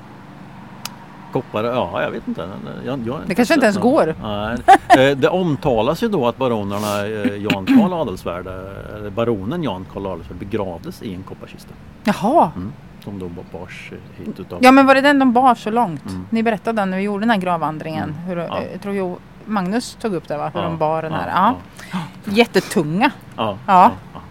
Koppar, 1.33 1.65
ja 1.65 2.03
jag 2.03 2.11
vet 2.11 2.29
inte. 2.29 2.49
Jag, 2.87 3.01
jag, 3.07 3.21
Det 3.27 3.35
kanske 3.35 3.55
inte 3.55 3.67
ens 3.67 3.75
sett 3.77 3.83
går. 3.83 4.15
någon. 4.21 4.57
Nej. 4.97 5.11
Eh, 5.11 5.17
Det 5.19 5.29
omtalas 5.29 6.03
ju 6.03 6.09
då 6.09 6.29
att 6.29 6.37
baronerna 6.37 7.07
eh, 7.07 7.37
Jan 7.37 7.67
Karl 7.67 7.93
Adelsvärd, 7.93 8.47
eh, 8.47 9.11
baronen 9.11 9.63
Jan 9.63 9.87
Karl 9.93 10.07
Adelsvärd 10.07 10.39
begravdes 10.39 11.03
i 11.03 11.15
en 11.15 11.23
kopparkista. 11.23 11.75
Jaha. 12.05 12.51
Mm. 12.57 12.73
Som 13.05 13.19
då 13.19 13.31
bars 13.59 13.93
hit 14.19 14.41
utav 14.41 14.59
Ja 14.63 14.73
men 14.73 14.87
var 14.87 14.95
det 14.95 15.01
den 15.01 15.19
de 15.19 15.33
bar 15.33 15.55
så 15.55 15.71
långt? 15.71 16.05
Mm. 16.11 16.27
Ni 16.31 16.43
berättade 16.43 16.85
när 16.85 16.97
vi 16.97 17.03
gjorde 17.03 17.23
den 17.23 17.31
här 17.31 17.39
gravvandringen. 17.39 18.09
Mm. 18.11 18.23
Hur, 18.27 18.37
Ja. 18.37 18.63
Jag 18.73 18.81
tror 18.83 18.95
ju 18.95 19.15
Magnus 19.45 19.97
tog 20.01 20.15
upp 20.15 20.29
det 20.29 20.37
va? 20.37 20.51
Hur 20.55 20.61
Ja, 20.61 20.67
de 20.67 20.79
bar 20.79 21.03
den 21.03 21.13
här. 21.13 21.29
ja, 21.35 21.55
Ja. 21.93 21.99
Jättetunga. 22.25 23.11
ja, 23.37 23.57
Ja. 23.67 23.91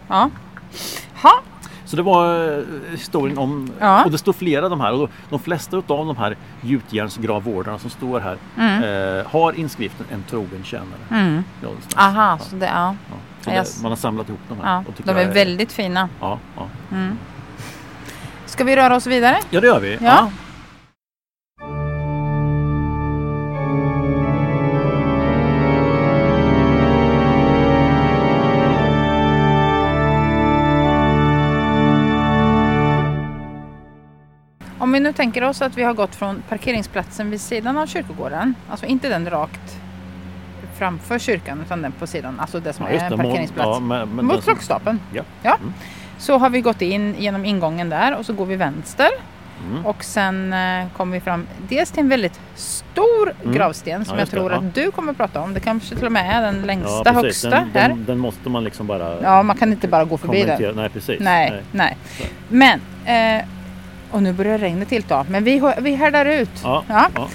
ja. 0.10 0.30
Ja. 1.24 1.32
Så 1.92 1.98
det 1.98 2.04
var 2.04 2.54
eh, 2.58 2.64
historien 2.92 3.38
om, 3.38 3.72
Ja. 3.80 4.04
och 4.04 4.12
det 4.12 4.18
står 4.18 4.34
flera 4.34 4.64
av 4.64 4.70
de 4.70 4.82
här 4.82 4.94
och 4.94 5.10
de 5.30 5.40
flesta 5.40 5.78
av 5.78 5.84
de 5.88 6.18
här 6.18 6.38
gjutjärnsgravvårdarna 6.62 7.80
som 7.80 7.90
står 7.90 8.20
här 8.20 8.38
Mm. 8.58 8.84
eh, 9.20 9.26
har 9.32 9.54
inskriften 9.54 10.06
en 10.12 10.24
trogen 10.30 10.64
tjänare. 10.64 11.00
Mm. 11.12 11.44
Aha, 11.98 12.32
Ja, 12.32 12.38
så 12.40 12.56
det, 12.56 12.66
ja. 12.66 12.96
ja. 13.10 13.16
Så 13.42 13.50
det, 13.50 13.82
man 13.84 13.92
har 13.92 13.98
samlat 13.98 14.30
ihop 14.30 14.40
de 14.50 14.60
här. 14.64 14.84
De 14.98 15.12
är 15.12 15.22
jag 15.22 15.28
väldigt 15.34 15.72
fina. 15.72 16.10
Ja, 16.20 16.40
ja. 16.58 16.68
Mm. 16.92 17.18
Ska 18.46 18.64
vi 18.64 18.76
röra 18.76 18.96
oss 18.96 19.08
vidare? 19.08 19.38
ja, 19.50 19.62
det 19.62 19.68
gör 19.68 19.80
vi. 19.80 19.98
Ja. 20.02 20.32
Om 34.92 34.94
vi 34.94 35.00
nu 35.00 35.14
tänker 35.14 35.44
oss 35.44 35.62
att 35.62 35.78
vi 35.78 35.84
har 35.84 35.94
gått 35.94 36.16
från 36.16 36.44
parkeringsplatsen 36.50 37.30
vid 37.30 37.42
sidan 37.42 37.78
av 37.78 37.86
kyrkogården, 37.88 38.56
alltså 38.70 38.86
inte 38.86 39.10
den 39.10 39.30
rakt 39.30 39.78
framför 40.78 41.20
kyrkan 41.20 41.62
utan 41.66 41.82
den 41.82 41.92
på 41.92 42.08
sidan, 42.08 42.40
alltså 42.40 42.60
det 42.60 42.74
som 42.74 42.86
Ja, 42.86 42.92
är 42.92 42.98
det. 43.00 43.06
en 43.06 43.18
parkeringsplats. 43.18 43.68
Ja, 43.68 43.80
men, 43.80 44.10
men 44.10 44.26
mot 44.26 44.36
som- 44.36 44.44
klockstapeln. 44.44 45.00
Ja. 45.14 45.24
Ja. 45.44 45.56
Mm. 45.62 45.74
Så 46.18 46.38
har 46.38 46.50
vi 46.50 46.62
gått 46.62 46.82
in 46.82 47.16
genom 47.20 47.46
ingången 47.46 47.90
där 47.90 48.16
och 48.18 48.26
så 48.26 48.34
går 48.34 48.46
vi 48.46 48.56
vänster 48.56 49.08
Mm. 49.70 49.86
och 49.86 50.04
sen 50.04 50.54
eh, 50.54 50.86
kommer 50.98 51.14
vi 51.14 51.20
fram 51.20 51.48
dels 51.70 51.92
till 51.92 52.00
en 52.04 52.10
väldigt 52.10 52.40
stor 52.56 53.34
Mm. 53.44 53.56
gravsten 53.56 54.06
som 54.06 54.16
Ja, 54.16 54.22
jag 54.22 54.28
det, 54.28 54.32
tror 54.32 54.52
ja. 54.52 54.58
att 54.58 54.76
du 54.76 54.92
kommer 54.92 55.12
att 55.12 55.18
prata 55.18 55.42
om. 55.42 55.54
Det 55.54 55.60
kanske 55.60 55.96
till 55.96 56.06
och 56.06 56.12
med 56.12 56.38
är 56.38 56.42
den 56.42 56.62
längsta, 56.62 57.12
högsta 57.12 57.50
Den, 57.50 57.72
här. 57.74 57.90
den, 57.90 58.06
den 58.06 58.18
måste 58.20 58.50
man 58.50 58.64
liksom 58.64 58.88
bara 58.88 59.22
Ja, 59.22 59.44
man 59.44 59.58
kan 59.58 59.72
inte 59.72 59.88
bara 59.88 60.06
gå 60.06 60.18
förbi 60.18 60.44
den. 60.44 60.76
Nej, 60.76 60.90
precis. 60.90 61.20
Nej, 61.20 61.62
nej. 61.72 61.98
Så. 62.18 62.24
Men, 62.50 62.80
eh, 63.06 63.46
och 64.12 64.24
nu 64.24 64.34
börjar 64.34 64.58
regnet 64.58 64.90
tillta, 64.90 65.26
men 65.30 65.44
vi, 65.44 65.62
vi 65.82 65.96
härdar 65.96 66.26
ut. 66.26 66.50
Ja, 66.64 66.84
Ja. 66.88 67.08
ja. 67.16 67.28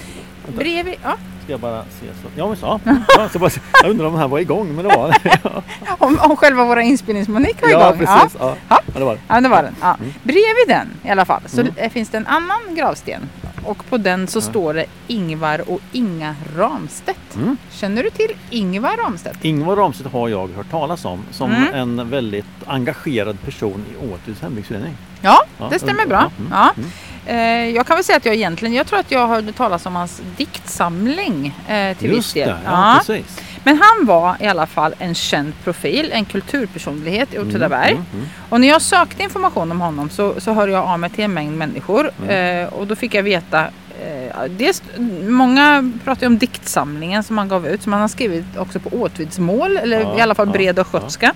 Vänta, 0.46 0.58
Bredvid, 0.58 0.94
ja. 1.02 1.10
ska 1.44 1.52
jag 1.52 1.60
bara 1.60 1.82
se 1.82 2.06
så. 2.22 2.28
Ja, 2.36 2.48
men 2.48 2.56
så. 2.56 2.80
Ja, 3.18 3.28
så 3.28 3.38
bara, 3.38 3.50
jag 3.82 3.90
undrar 3.90 4.06
om 4.06 4.12
den 4.12 4.20
här 4.20 4.28
var 4.28 4.38
igång, 4.38 4.74
men 4.76 4.88
det 4.88 4.96
var 4.96 5.16
den. 5.22 5.62
Om, 5.98 6.18
om 6.22 6.36
själva 6.36 6.64
våra 6.64 6.82
inspelningsmanik 6.82 7.62
var 7.62 7.68
Ja, 7.68 7.88
igång. 7.94 8.06
precis. 8.06 8.36
Ja. 8.40 8.54
Ja. 8.68 8.80
Ja, 8.94 8.98
det 8.98 9.04
var 9.04 9.14
det. 9.14 9.20
Ja, 9.28 9.40
det 9.40 9.48
var 9.48 9.62
den. 9.62 9.74
Ja. 9.80 9.94
Mm. 10.00 10.12
Bredvid 10.22 10.68
den 10.68 10.88
i 11.04 11.10
alla 11.10 11.24
fall 11.24 11.40
så 11.46 11.60
Mm. 11.60 11.90
finns 11.90 12.08
det 12.08 12.16
en 12.16 12.26
annan 12.26 12.74
gravsten. 12.76 13.20
Och 13.66 13.86
på 13.90 13.96
den 13.96 14.26
så 14.26 14.38
Ja. 14.38 14.42
står 14.42 14.74
det 14.74 14.86
Ingvar 15.06 15.70
och 15.70 15.80
Inga 15.92 16.34
Ramstedt. 16.56 17.34
Mm. 17.36 17.56
Känner 17.70 18.02
du 18.02 18.10
till 18.10 18.36
Ingvar 18.50 18.96
Ramstedt? 19.04 19.44
Ingvar 19.44 19.76
Ramstedt 19.76 20.12
har 20.12 20.28
jag 20.28 20.48
hört 20.48 20.70
talas 20.70 21.04
om 21.04 21.22
som 21.30 21.52
Mm. 21.52 21.74
en 21.74 22.10
väldigt 22.10 22.46
engagerad 22.66 23.42
person 23.44 23.84
i 23.92 24.12
Åtvids 24.12 24.40
hembygdsförening. 24.42 24.94
Ja, 25.20 25.44
Ja, 25.58 25.68
det 25.70 25.78
stämmer 25.78 25.92
under- 26.02 26.06
bra. 26.06 26.30
ja, 26.38 26.38
mm, 26.38 26.52
Ja. 26.52 26.72
mm. 26.76 26.90
Eh, 27.28 27.74
jag 27.76 27.86
kan 27.86 27.96
väl 27.96 28.04
säga 28.04 28.16
att 28.16 28.24
jag 28.26 28.34
egentligen, 28.34 28.74
jag 28.74 28.86
tror 28.86 28.98
att 28.98 29.10
jag 29.10 29.28
hörde 29.28 29.52
talas 29.52 29.86
om 29.86 29.94
hans 29.96 30.22
diktsamling 30.36 31.54
eh, 31.68 31.96
till 31.96 32.08
viss 32.08 32.16
Just 32.16 32.34
del. 32.34 32.48
det, 32.48 32.58
ja, 32.64 32.94
precis. 33.06 33.40
Men 33.66 33.78
han 33.82 34.06
var 34.06 34.36
i 34.40 34.46
alla 34.46 34.66
fall 34.66 34.94
en 34.98 35.14
känd 35.14 35.52
profil, 35.64 36.10
en 36.12 36.24
kulturpersonlighet 36.24 37.34
i 37.34 37.38
Åtvidaberg. 37.38 37.90
Mm, 37.90 38.04
mm, 38.14 38.26
Och 38.48 38.60
när 38.60 38.68
jag 38.68 38.82
sökte 38.82 39.22
information 39.22 39.70
om 39.70 39.80
honom 39.80 40.10
så, 40.10 40.40
så 40.40 40.52
hörde 40.52 40.72
jag 40.72 40.84
av 40.84 40.98
mig 40.98 41.10
till 41.10 41.24
en 41.24 41.34
mängd 41.34 41.56
människor. 41.56 42.10
Mm. 42.22 42.64
Eh, 42.64 42.72
och 42.72 42.86
då 42.86 42.96
fick 42.96 43.14
jag 43.14 43.22
veta 43.22 43.64
eh, 44.00 44.44
dels, 44.50 44.82
många 45.28 45.92
pratar 46.04 46.22
ju 46.22 46.26
om 46.26 46.38
diktsamlingen 46.38 47.22
som 47.22 47.38
han 47.38 47.48
gav 47.48 47.66
ut 47.66 47.82
som 47.82 47.92
han 47.92 48.00
har 48.00 48.08
skrivit 48.08 48.44
också 48.56 48.80
på 48.80 48.88
åtvidsmål 48.88 49.76
eller 49.76 50.00
Ja, 50.00 50.18
i 50.18 50.20
alla 50.20 50.34
fall 50.34 50.46
ja, 50.46 50.52
bred 50.52 50.78
och 50.78 50.86
ja. 50.92 51.00
skötska. 51.00 51.34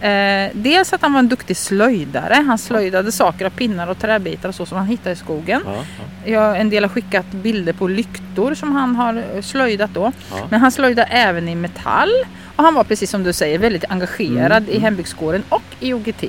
Eh, 0.00 0.50
dels 0.54 0.92
att 0.92 1.02
han 1.02 1.12
var 1.12 1.18
en 1.18 1.28
duktig 1.28 1.56
slöjdare. 1.56 2.34
Han 2.46 2.58
slöjdade 2.58 3.12
saker 3.12 3.44
av 3.46 3.50
pinnar 3.50 3.86
och 3.86 3.98
träbitar 3.98 4.48
och 4.48 4.54
så 4.54 4.66
som 4.66 4.78
han 4.78 4.86
hittade 4.86 5.10
i 5.12 5.16
skogen. 5.16 5.62
Ja, 5.66 5.72
ja, 6.24 6.30
Jag, 6.32 6.60
en 6.60 6.70
del 6.70 6.84
har 6.84 6.88
skickat 6.88 7.26
bilder 7.30 7.72
på 7.72 7.88
lyktor 7.88 8.54
som 8.54 8.72
han 8.72 8.96
har 8.96 9.14
eh, 9.34 9.42
slöjdat 9.42 9.90
då. 9.94 10.12
ja. 10.30 10.46
Men 10.50 10.60
han 10.60 10.72
slöjdade 10.72 11.08
även 11.10 11.48
i 11.48 11.54
metall. 11.54 12.10
Och 12.56 12.64
han 12.64 12.74
var 12.74 12.84
precis 12.84 13.10
som 13.10 13.22
du 13.24 13.32
säger 13.32 13.58
väldigt 13.58 13.84
engagerad 13.88 14.62
Mm, 14.62 14.68
i 14.68 14.72
mm. 14.72 14.82
hembygdskåren 14.82 15.42
och 15.48 15.62
i 15.80 15.92
OGT. 15.94 16.24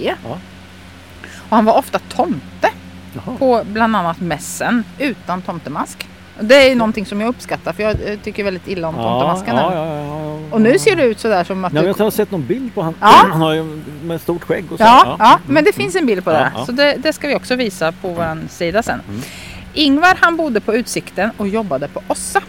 Och 1.50 1.56
han 1.56 1.66
var 1.66 1.78
ofta 1.78 2.00
tomte 2.00 2.70
Jaha. 3.14 3.36
på 3.40 3.62
bland 3.66 3.96
annat 3.96 4.20
mässen 4.20 4.84
utan 5.00 5.42
tomtemask. 5.42 6.08
Det 6.42 6.56
är 6.56 6.70
ju 6.70 6.76
någonting 6.76 7.06
som 7.06 7.22
jag 7.22 7.28
uppskattar 7.30 7.74
för 7.74 7.84
jag 7.84 7.92
eh, 8.06 8.20
tycker 8.24 8.44
väldigt 8.44 8.68
illa 8.68 8.88
om 8.88 8.96
Ja, 8.98 9.04
tomtemaskarna. 9.04 9.62
ja, 9.62 9.74
ja, 9.74 9.86
ja, 9.96 10.06
ja. 10.06 10.40
Och 10.52 10.62
nu 10.62 10.80
ser 10.80 10.96
det 10.96 11.04
ut 11.04 11.20
sådär 11.20 11.44
som 11.44 11.66
att 11.66 11.74
Nej, 11.74 11.84
du... 11.84 11.90
jag 11.90 11.98
har 11.98 12.12
sett 12.12 12.32
någon 12.32 12.46
bild 12.46 12.74
på 12.76 12.82
han. 12.82 12.96
Ja. 13.02 13.08
Han 13.32 13.42
har 13.42 13.54
ju 13.54 13.82
med 14.04 14.22
stort 14.22 14.44
skägg 14.44 14.72
och 14.72 14.78
så. 14.78 14.84
Ja, 14.84 15.16
ja, 15.20 15.40
men 15.48 15.64
det 15.64 15.74
finns 15.74 15.96
en 15.96 16.06
bild 16.06 16.24
på 16.24 16.32
Ja, 16.32 16.38
det. 16.38 16.52
ja. 16.56 16.66
Så 16.66 16.72
det, 16.72 16.96
det 16.98 17.14
ska 17.14 17.28
vi 17.28 17.36
också 17.36 17.56
visa 17.56 17.92
på 17.92 18.08
vår 18.14 18.48
sida 18.50 18.84
sen. 18.84 19.02
Mm. 19.10 19.22
Ingvar 19.74 20.18
han 20.22 20.38
bodde 20.38 20.60
på 20.62 20.76
Utsikten 20.76 21.30
och 21.38 21.48
jobbade 21.48 21.88
på 21.88 22.02
Ossa. 22.08 22.42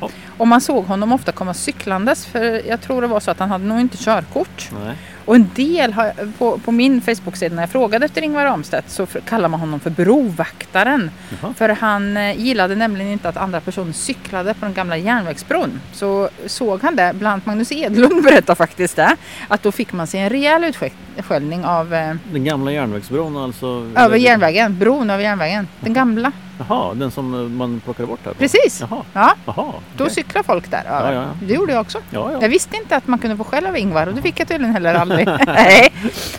Ja. 0.00 0.08
Och 0.38 0.48
man 0.48 0.60
såg 0.60 0.84
honom 0.84 1.12
ofta 1.12 1.32
komma 1.32 1.54
cyklandes 1.54 2.26
för 2.26 2.68
jag 2.68 2.80
tror 2.80 3.00
det 3.02 3.06
var 3.06 3.20
så 3.20 3.30
att 3.30 3.38
han 3.38 3.50
hade 3.50 3.64
nog 3.64 3.80
inte 3.80 3.96
körkort. 3.96 4.68
Nej. 4.84 4.96
Och 5.26 5.34
en 5.34 5.50
del 5.54 5.92
har, 5.92 6.12
på, 6.38 6.58
på 6.58 6.72
min 6.72 7.00
Facebook-sida 7.02 7.54
när 7.54 7.62
jag 7.62 7.70
frågade 7.70 8.06
efter 8.06 8.22
Ingvar 8.22 8.44
Ramstedt 8.44 8.90
så 8.90 9.06
kallar 9.06 9.48
man 9.48 9.60
honom 9.60 9.80
för 9.80 9.90
brovaktaren. 9.90 11.10
Jaha. 11.42 11.54
För 11.54 11.68
han 11.68 12.16
eh, 12.16 12.40
gillade 12.40 12.74
nämligen 12.74 13.12
inte 13.12 13.28
att 13.28 13.36
andra 13.36 13.60
personer 13.60 13.92
cyklade 13.92 14.54
på 14.54 14.64
den 14.64 14.74
gamla 14.74 14.96
järnvägsbron. 14.96 15.80
Så 15.92 16.28
såg 16.46 16.82
han 16.82 16.96
det, 16.96 17.12
bland 17.14 17.32
annat 17.32 17.46
Magnus 17.46 17.72
Edlund 17.72 18.22
berättar 18.24 18.54
faktiskt 18.54 18.96
det, 18.96 19.16
att 19.48 19.62
då 19.62 19.72
fick 19.72 19.92
man 19.92 20.06
sig 20.06 20.20
en 20.20 20.30
rejäl 20.30 20.64
utskällning 20.64 21.64
av 21.64 21.94
eh, 21.94 22.14
Den 22.32 22.44
gamla 22.44 22.72
järnvägsbron 22.72 23.36
alltså? 23.36 23.92
över 23.96 24.16
järnvägen, 24.16 24.78
bron 24.78 25.10
över 25.10 25.24
järnvägen. 25.24 25.68
Den 25.80 25.92
gamla. 25.94 26.32
Jaha, 26.68 26.94
den 26.94 27.10
som 27.10 27.34
eh, 27.34 27.40
man 27.40 27.80
plockade 27.80 28.06
bort 28.06 28.20
här? 28.24 28.32
på? 28.32 28.38
Precis. 28.38 28.80
Jaha, 28.80 29.02
Ja, 29.12 29.34
jaha. 29.46 29.72
då 29.96 30.04
okej. 30.04 30.14
cyklar 30.14 30.42
folk 30.42 30.70
där 30.70 30.84
över. 30.84 31.12
Ja, 31.12 31.22
ja. 31.22 31.28
Det 31.46 31.54
gjorde 31.54 31.72
jag 31.72 31.80
också. 31.80 31.98
Ja, 32.10 32.32
ja. 32.32 32.38
Jag 32.42 32.48
visste 32.48 32.76
inte 32.76 32.96
att 32.96 33.06
man 33.06 33.18
kunde 33.18 33.36
få 33.36 33.44
skäll 33.44 33.66
av 33.66 33.76
Ingvar 33.76 34.06
och 34.06 34.14
det 34.14 34.22
fick 34.22 34.40
jag 34.40 34.48
tydligen 34.48 34.72
heller 34.74 34.94
aldrig. 35.00 35.26
Nej, 35.46 35.92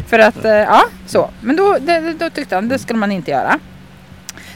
för 0.08 0.20
att 0.20 0.46
eh, 0.46 0.52
ja, 0.52 0.84
så. 1.06 1.30
Men 1.42 1.56
då, 1.56 1.78
det, 1.82 2.14
då 2.20 2.30
tyckte 2.30 2.56
han 2.56 2.68
det 2.70 2.80
skulle 2.80 3.00
man 3.00 3.12
inte 3.12 3.32
göra. 3.32 3.60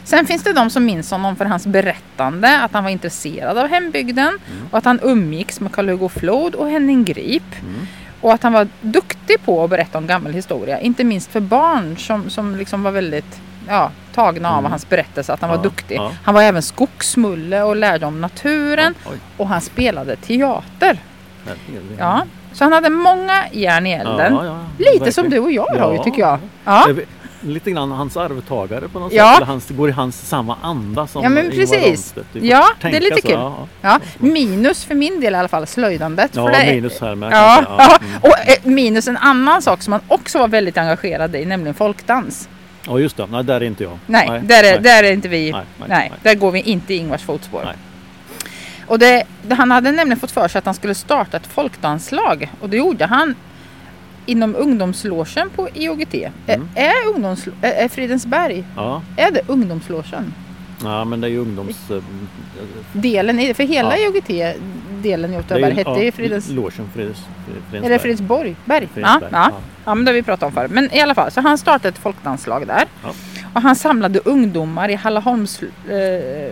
Sen 0.04 0.26
finns 0.26 0.44
det 0.44 0.54
de 0.54 0.70
som 0.70 0.86
minns 0.86 1.12
honom 1.12 1.36
för 1.36 1.46
hans 1.46 1.66
berättande, 1.68 2.60
att 2.62 2.74
han 2.74 2.84
var 2.84 2.92
intresserad 2.92 3.58
av 3.58 3.68
hembygden 3.68 4.40
och 4.72 4.78
att 4.78 4.86
han 4.86 5.00
umgicks 5.04 5.60
med 5.60 5.72
Karl-Hugo 5.72 6.10
Flod 6.10 6.56
och 6.56 6.70
Henning 6.70 7.04
Grip. 7.06 7.44
Mm. 7.62 7.88
Och 8.22 8.34
att 8.34 8.44
han 8.44 8.54
var 8.54 8.68
duktig 8.82 9.42
på 9.46 9.64
att 9.64 9.70
berätta 9.70 9.98
om 9.98 10.08
gammal 10.08 10.34
historia, 10.34 10.80
inte 10.80 11.04
minst 11.04 11.32
för 11.32 11.40
barn 11.40 11.98
som, 11.98 12.30
som 12.30 12.56
liksom 12.56 12.84
var 12.84 12.92
väldigt 12.92 13.42
ja, 13.72 13.92
tagna 14.16 14.50
av 14.52 14.60
Mm. 14.60 14.72
hans 14.72 14.90
berättelse, 14.90 15.34
att 15.34 15.42
han 15.42 15.50
var 15.50 15.58
Ja, 15.58 15.62
duktig. 15.64 15.96
ja. 15.98 16.12
Han 16.24 16.34
var 16.36 16.42
även 16.42 16.62
skogsmulle 16.62 17.62
och 17.64 17.76
lärde 17.76 18.06
om 18.06 18.22
naturen 18.22 18.96
Oj, 19.12 19.18
och 19.38 19.48
han 19.48 19.62
spelade 19.62 20.16
teater. 20.16 20.98
Ja, 22.00 22.24
så 22.54 22.64
han 22.64 22.74
hade 22.74 22.90
många 22.90 23.44
järn 23.52 23.88
i 23.88 23.92
elden. 23.94 24.34
Lite 24.78 24.92
verkligen. 24.92 25.14
som 25.14 25.30
du 25.30 25.40
och 25.40 25.52
jag 25.52 25.76
har 25.80 25.94
ju 25.94 26.04
tycker 26.04 26.20
jag. 26.22 26.40
Ja, 26.66 26.88
Lite 27.44 27.72
grann 27.72 27.92
hans 27.92 28.18
arvtagare 28.18 28.88
på 28.88 29.00
något 29.00 29.14
Ja. 29.14 29.28
sätt. 29.30 29.38
Eller 29.38 29.46
hans, 29.46 29.70
går 29.70 29.90
i 29.90 29.92
hans 29.92 30.28
samma 30.30 30.58
anda 30.62 31.08
som 31.08 31.24
Ja, 31.24 31.30
men 31.30 31.50
precis. 31.52 32.14
Ja, 32.34 32.68
det 32.82 32.88
är 32.98 33.02
lite 33.02 33.22
så. 33.22 33.28
kul. 33.28 33.40
Ja. 33.82 34.00
Minus 34.18 34.86
för 34.86 34.96
min 34.96 35.20
del 35.22 35.34
i 35.34 35.38
alla 35.38 35.48
fall 35.48 35.68
slöjdandet. 35.68 36.32
ja. 36.36 36.50
det 36.50 36.74
minus 36.74 37.02
här 37.02 37.16
med. 37.16 37.32
Ja. 37.34 37.58
Mm. 38.02 38.18
och 38.22 38.28
eh, 38.50 38.56
minus 38.64 39.08
en 39.08 39.18
annan 39.18 39.62
sak 39.62 39.82
som 39.82 39.94
han 39.94 40.02
också 40.08 40.40
var 40.40 40.48
väldigt 40.48 40.78
engagerad 40.78 41.36
i, 41.36 41.46
nämligen 41.46 41.74
folkdans. 41.74 42.50
Ja, 42.88 43.00
just 43.00 43.18
det. 43.18 43.28
Nej, 43.32 43.44
där 43.44 43.62
är 43.62 43.66
inte 43.66 43.84
jag. 43.84 44.00
Nej, 44.06 44.42
där, 44.44 44.64
är, 44.64 44.72
nej. 44.72 44.80
där 44.82 45.04
är 45.04 45.12
inte 45.12 45.28
vi. 45.28 45.52
Nej, 45.52 45.62
Nej, 45.80 45.90
nej, 45.90 46.10
nej. 46.10 46.20
där 46.24 46.36
går 46.36 46.52
vi 46.52 46.60
inte 46.62 46.94
i 46.94 46.98
Ingvars 46.98 47.22
fotspår. 47.24 47.62
Nej. 47.66 47.76
Och 48.88 49.00
det, 49.00 49.24
han 49.50 49.72
hade 49.72 49.92
nämligen 49.92 50.20
fått 50.20 50.32
för 50.32 50.48
sig 50.48 50.60
att 50.60 50.66
han 50.66 50.74
skulle 50.74 50.96
starta 50.96 51.38
ett 51.38 51.48
folkdanslag 51.48 52.52
och 52.60 52.70
det 52.70 52.78
gjorde 52.78 53.06
han 53.06 53.36
inom 54.26 54.56
ungdomslogen 54.56 55.50
på 55.50 55.70
IOGT. 55.74 56.14
Mm. 56.14 56.30
Är, 56.76 56.86
är, 56.86 57.08
ungdoms, 57.16 57.48
är, 57.62 57.72
är 57.72 57.88
Fridensberg, 57.90 58.64
Ja. 58.76 59.02
är 59.18 59.32
det 59.32 59.42
ungdomslogen? 59.48 60.34
Ja, 60.84 61.06
men 61.06 61.22
det 61.22 61.28
är 61.28 61.32
ju 61.32 61.38
ungdoms... 61.40 61.92
eh, 61.92 61.98
Delen 62.94 63.40
i 63.40 63.48
det, 63.48 63.54
för 63.54 63.64
hela 63.64 63.98
Ja. 63.98 64.06
IOGT-delen 64.08 65.34
i 65.34 65.34
det 65.34 65.36
är 65.36 65.40
Åtvidaberg 65.40 65.70
ju- 65.72 65.76
hette 65.78 65.90
ja, 65.90 66.02
ju 66.04 66.12
Fridens... 66.12 66.50
Logen 66.50 66.90
Frides, 66.94 67.18
Fridensberg. 67.46 67.86
Är 67.86 67.90
det 67.90 68.00
Fridsborg? 68.00 68.56
Berg? 68.66 68.88
Fridsberg, 68.94 69.04
Ja, 69.22 69.28
ja. 69.32 69.50
ja. 69.52 69.58
ja, 69.86 69.96
men 69.96 70.06
det 70.06 70.12
har 70.12 70.14
vi 70.16 70.24
pratat 70.24 70.44
om 70.48 70.52
förr. 70.52 70.68
Men 70.68 70.94
i 70.94 71.02
alla 71.02 71.16
fall, 71.16 71.32
så 71.32 71.42
han 71.42 71.58
startade 71.58 71.90
ett 71.90 71.98
folkdanslag 71.98 72.68
där. 72.68 72.84
Ja. 73.04 73.10
Och 73.54 73.62
han 73.62 73.76
samlade 73.76 74.20
ungdomar 74.20 74.90
i 74.90 74.96
Hallaholms... 74.96 75.62
Eh, 75.90 76.52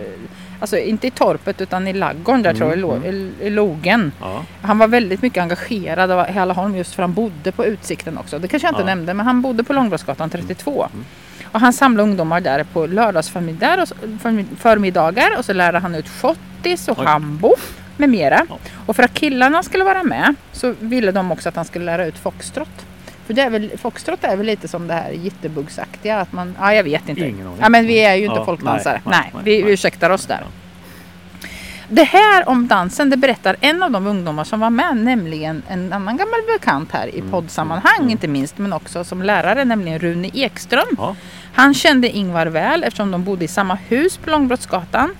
alltså 0.60 0.78
inte 0.78 1.06
i 1.06 1.10
torpet 1.10 1.60
utan 1.60 1.88
i 1.88 1.92
laggården 1.92 2.42
där 2.42 2.50
Mm, 2.50 2.58
tror 2.58 2.70
jag, 2.70 2.78
i, 2.78 2.80
lo- 2.80 3.32
i, 3.40 3.46
i 3.46 3.50
logen. 3.50 4.12
Ja. 4.20 4.44
Han 4.62 4.78
var 4.78 4.88
väldigt 4.88 5.22
mycket 5.22 5.42
engagerad 5.42 6.10
av 6.10 6.26
Hallaholm 6.30 6.76
just 6.76 6.94
för 6.94 7.02
han 7.02 7.12
bodde 7.12 7.52
på 7.52 7.64
Utsikten 7.64 8.18
också. 8.18 8.38
Det 8.38 8.48
kanske 8.48 8.66
jag 8.68 8.72
inte 8.72 8.82
Ja. 8.82 8.86
nämnde, 8.86 9.14
men 9.14 9.26
han 9.26 9.42
bodde 9.42 9.64
på 9.64 9.72
Långbrottsgatan 9.72 10.30
32. 10.30 10.88
Mm. 10.92 11.04
Och 11.52 11.60
han 11.60 11.72
samlade 11.72 12.08
ungdomar 12.08 12.40
där 12.40 12.64
på 12.64 12.86
lördagsförmiddagar 12.86 15.32
och, 15.32 15.38
och 15.38 15.44
så 15.44 15.52
lärde 15.52 15.78
han 15.78 15.94
ut 15.94 16.08
schottis 16.08 16.88
och 16.88 16.98
Oj. 16.98 17.04
hambo 17.06 17.54
med 17.96 18.08
mera. 18.08 18.46
Ja. 18.48 18.58
Och 18.86 18.96
för 18.96 19.02
att 19.02 19.14
killarna 19.14 19.62
skulle 19.62 19.84
vara 19.84 20.02
med 20.02 20.34
så 20.52 20.74
ville 20.80 21.12
de 21.12 21.32
också 21.32 21.48
att 21.48 21.56
han 21.56 21.64
skulle 21.64 21.84
lära 21.84 22.06
ut 22.06 22.18
foxtrot. 22.18 22.86
För 23.26 23.34
det 23.34 23.42
är 23.42 23.50
väl, 23.50 23.70
foxtrot 23.78 24.24
är 24.24 24.36
väl 24.36 24.46
lite 24.46 24.68
som 24.68 24.86
det 24.86 24.94
här 24.94 25.10
jitterbugsaktiga 25.10 26.20
att 26.20 26.32
man, 26.32 26.54
ja 26.60 26.74
jag 26.74 26.84
vet 26.84 27.08
inte. 27.08 27.22
Ingen. 27.22 27.50
Ja 27.60 27.68
men 27.68 27.86
vi 27.86 28.04
är 28.04 28.14
ju 28.14 28.24
inte 28.24 28.36
Ja, 28.38 28.44
folkdansare. 28.44 29.00
Nej, 29.04 29.20
nej, 29.22 29.30
nej, 29.34 29.42
vi 29.44 29.62
nej. 29.62 29.72
ursäktar 29.72 30.10
oss 30.10 30.26
där. 30.26 30.38
Ja. 30.40 30.46
Det 31.92 32.04
här 32.04 32.48
om 32.48 32.68
dansen 32.68 33.10
det 33.10 33.16
berättar 33.16 33.56
en 33.60 33.82
av 33.82 33.90
de 33.90 34.06
ungdomar 34.06 34.44
som 34.44 34.60
var 34.60 34.70
med, 34.70 34.96
nämligen 34.96 35.62
en 35.68 35.92
annan 35.92 36.16
gammal 36.16 36.40
bekant 36.58 36.92
här 36.92 37.14
i 37.14 37.18
Mm, 37.18 37.30
poddsammanhang 37.30 37.96
mm, 37.96 38.02
mm. 38.02 38.10
inte 38.10 38.28
minst, 38.28 38.58
men 38.58 38.72
också 38.72 39.04
som 39.04 39.22
lärare, 39.22 39.64
nämligen 39.64 39.98
Rune 39.98 40.30
Ekström. 40.34 40.96
Ja. 40.98 41.16
Han 41.54 41.74
kände 41.74 42.08
Ingvar 42.08 42.46
väl 42.46 42.84
eftersom 42.84 43.10
de 43.10 43.24
bodde 43.24 43.44
i 43.44 43.48
samma 43.48 43.74
hus 43.74 44.16
på 44.16 44.30
Långbrottsgatan. 44.30 45.10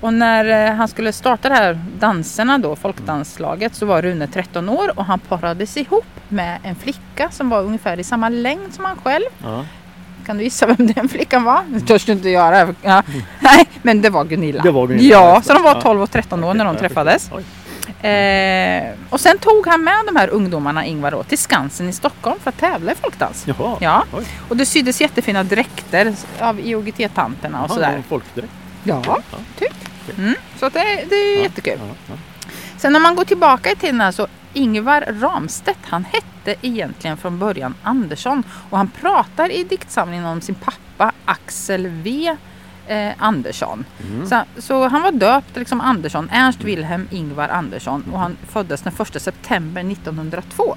Och 0.00 0.12
när 0.12 0.68
eh, 0.68 0.74
han 0.74 0.88
skulle 0.88 1.12
starta 1.12 1.48
det 1.48 1.54
här 1.54 1.80
danserna 1.98 2.58
då, 2.58 2.76
folkdanslaget, 2.76 3.74
så 3.74 3.86
var 3.86 4.02
Rune 4.02 4.26
13 4.26 4.68
år 4.68 4.98
och 4.98 5.04
han 5.04 5.18
parades 5.18 5.76
ihop 5.76 6.06
med 6.28 6.58
en 6.62 6.74
flicka 6.74 7.30
som 7.30 7.50
var 7.50 7.62
ungefär 7.62 7.98
i 7.98 8.04
samma 8.04 8.28
längd 8.28 8.74
som 8.74 8.84
han 8.84 8.96
själv. 8.96 9.26
Ja. 9.42 9.64
Kan 10.28 10.38
du 10.38 10.44
gissa 10.44 10.66
vem 10.66 10.86
den 10.86 11.08
flickan 11.08 11.44
var? 11.44 11.62
Det 11.68 11.80
törs 11.80 12.04
du 12.04 12.12
inte 12.12 12.28
göra. 12.28 12.74
Ja. 12.82 13.02
Nej, 13.40 13.68
men 13.82 14.02
det 14.02 14.10
var 14.10 14.24
Gunilla. 14.24 14.62
Det 14.62 14.70
var 14.70 14.86
Gunilla, 14.86 15.08
Ja, 15.14 15.42
så 15.42 15.52
de 15.54 15.62
var 15.62 15.74
Ja. 15.74 15.80
12 15.80 16.02
och 16.02 16.10
13 16.10 16.44
år 16.44 16.54
när 16.54 16.64
de 16.64 16.76
träffades. 16.76 17.30
Eh, 18.02 18.94
och 19.10 19.20
sen 19.20 19.38
tog 19.38 19.66
han 19.66 19.84
med 19.84 19.94
de 20.06 20.16
här 20.16 20.28
ungdomarna, 20.28 20.84
Ingvar, 20.86 21.10
då, 21.10 21.22
till 21.22 21.38
Skansen 21.38 21.88
i 21.88 21.92
Stockholm 21.92 22.38
för 22.42 22.48
att 22.50 22.58
tävla 22.58 22.92
i 22.92 22.94
folkdans. 22.94 23.44
Jaha. 23.46 23.76
Ja, 23.80 24.04
Oj. 24.12 24.24
och 24.48 24.56
det 24.56 24.66
syddes 24.66 25.00
jättefina 25.00 25.42
dräkter 25.44 26.14
av 26.40 26.60
IOGT-tanterna 26.60 27.62
och 27.64 27.70
Jaha, 27.70 27.74
sådär. 27.74 28.02
folkdräkt. 28.08 28.48
Ja, 28.84 29.02
Ja. 29.06 29.18
typ. 29.58 29.72
Mm, 30.18 30.34
så 30.60 30.66
att 30.66 30.72
det, 30.72 30.80
det 31.08 31.14
är 31.14 31.36
Ja, 31.36 31.42
jättekul. 31.42 31.78
Ja, 31.78 31.94
ja. 32.08 32.14
Sen 32.76 32.96
om 32.96 33.02
man 33.02 33.14
går 33.16 33.24
tillbaka 33.24 33.70
i 33.70 33.76
tiden 33.76 34.12
så 34.12 34.26
Ingvar 34.58 35.04
Ramstedt, 35.20 35.78
han 35.82 36.04
hette 36.04 36.66
egentligen 36.66 37.16
från 37.16 37.38
början 37.38 37.74
Andersson 37.82 38.42
och 38.70 38.78
han 38.78 38.88
pratar 38.88 39.52
i 39.52 39.64
diktsamlingen 39.64 40.26
om 40.26 40.40
sin 40.40 40.54
pappa 40.54 41.12
Axel 41.24 41.86
V 41.86 42.36
eh, 42.86 43.12
Andersson. 43.18 43.84
Mm. 44.04 44.26
Så, 44.26 44.42
så 44.58 44.88
han 44.88 45.02
var 45.02 45.12
döpt 45.12 45.56
liksom 45.56 45.80
Andersson, 45.80 46.28
Ernst 46.32 46.64
Wilhelm 46.64 47.08
Ingvar 47.10 47.48
Andersson 47.48 48.04
och 48.12 48.18
han 48.18 48.36
föddes 48.48 48.82
den 48.82 48.92
1 48.98 49.22
september 49.22 49.92
1902. 49.92 50.76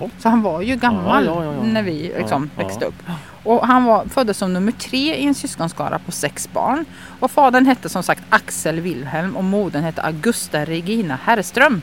Ja. 0.00 0.08
Så 0.18 0.28
han 0.28 0.42
var 0.42 0.62
ju 0.62 0.76
gammal 0.76 1.24
Ja, 1.24 1.44
ja, 1.44 1.54
ja, 1.54 1.62
när 1.62 1.82
vi 1.82 2.14
liksom 2.18 2.50
växte 2.56 2.84
upp. 2.84 3.02
Och 3.44 3.66
han 3.66 3.84
var, 3.84 4.04
föddes 4.04 4.38
som 4.38 4.52
nummer 4.52 4.72
tre 4.72 5.16
i 5.16 5.26
en 5.26 5.34
syskonskara 5.34 5.98
på 5.98 6.12
sex 6.12 6.48
barn. 6.52 6.84
Och 7.20 7.30
fadern 7.30 7.66
hette 7.66 7.88
som 7.88 8.02
sagt 8.02 8.22
Axel 8.28 8.80
Wilhelm 8.80 9.36
och 9.36 9.44
modern 9.44 9.84
hette 9.84 10.02
Augusta 10.02 10.64
Regina 10.64 11.18
Herrström. 11.24 11.82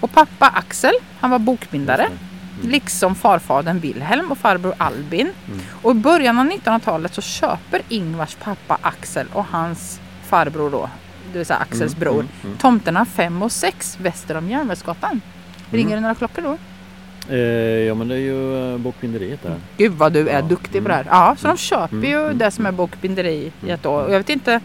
Och 0.00 0.12
pappa 0.12 0.46
Axel, 0.46 0.92
han 1.20 1.30
var 1.30 1.38
bokbindare. 1.38 2.02
Just 2.02 2.14
det. 2.62 2.68
Liksom 2.68 3.14
farfadern 3.14 3.80
Wilhelm 3.80 4.30
och 4.32 4.38
farbror 4.38 4.74
Albin. 4.78 5.32
Mm. 5.46 5.60
Och 5.82 5.90
i 5.90 5.94
början 5.94 6.38
av 6.38 6.46
1900-talet 6.46 7.14
så 7.14 7.20
köper 7.22 7.82
Ingvars 7.88 8.34
pappa 8.34 8.78
Axel 8.82 9.26
och 9.32 9.44
hans 9.50 10.00
farbror 10.26 10.70
då, 10.70 10.90
det 11.32 11.38
vill 11.38 11.46
säga 11.46 11.58
Axels 11.58 11.92
Mm, 11.94 12.00
bror, 12.00 12.20
mm, 12.20 12.28
mm. 12.44 12.56
tomterna 12.56 13.04
5 13.04 13.42
och 13.42 13.52
6 13.52 13.98
väster 14.00 14.36
om 14.36 14.48
Järnvägsgatan. 14.50 15.20
Ringer 15.70 15.94
det 15.96 16.00
några 16.00 16.14
klockor 16.14 16.42
då? 16.42 16.56
Eh, 17.30 17.38
ja 17.86 17.94
men 17.94 18.08
det 18.08 18.14
är 18.14 18.18
ju 18.18 18.72
eh, 18.74 18.78
bokbinderiet 18.78 19.42
där. 19.42 19.54
Gud 19.76 19.92
vad 19.92 20.12
du 20.12 20.28
är 20.28 20.34
Ja, 20.34 20.42
duktig 20.42 20.82
på 20.82 20.88
det 20.88 20.94
mm. 20.94 21.06
här. 21.12 21.18
Ja, 21.28 21.36
så 21.38 21.46
de 21.46 21.56
köper 21.56 21.96
Mm, 21.96 22.10
ju 22.10 22.24
mm, 22.24 22.38
det 22.38 22.50
som 22.50 22.64
är 22.66 22.68
mm. 22.68 22.76
bokbinderi 22.76 23.52
i 23.66 23.70
ett 23.70 23.86
år. 23.86 23.94
Mm. 23.98 24.06
Och 24.06 24.12
jag 24.14 24.18
vet 24.18 24.28
inte 24.30 24.60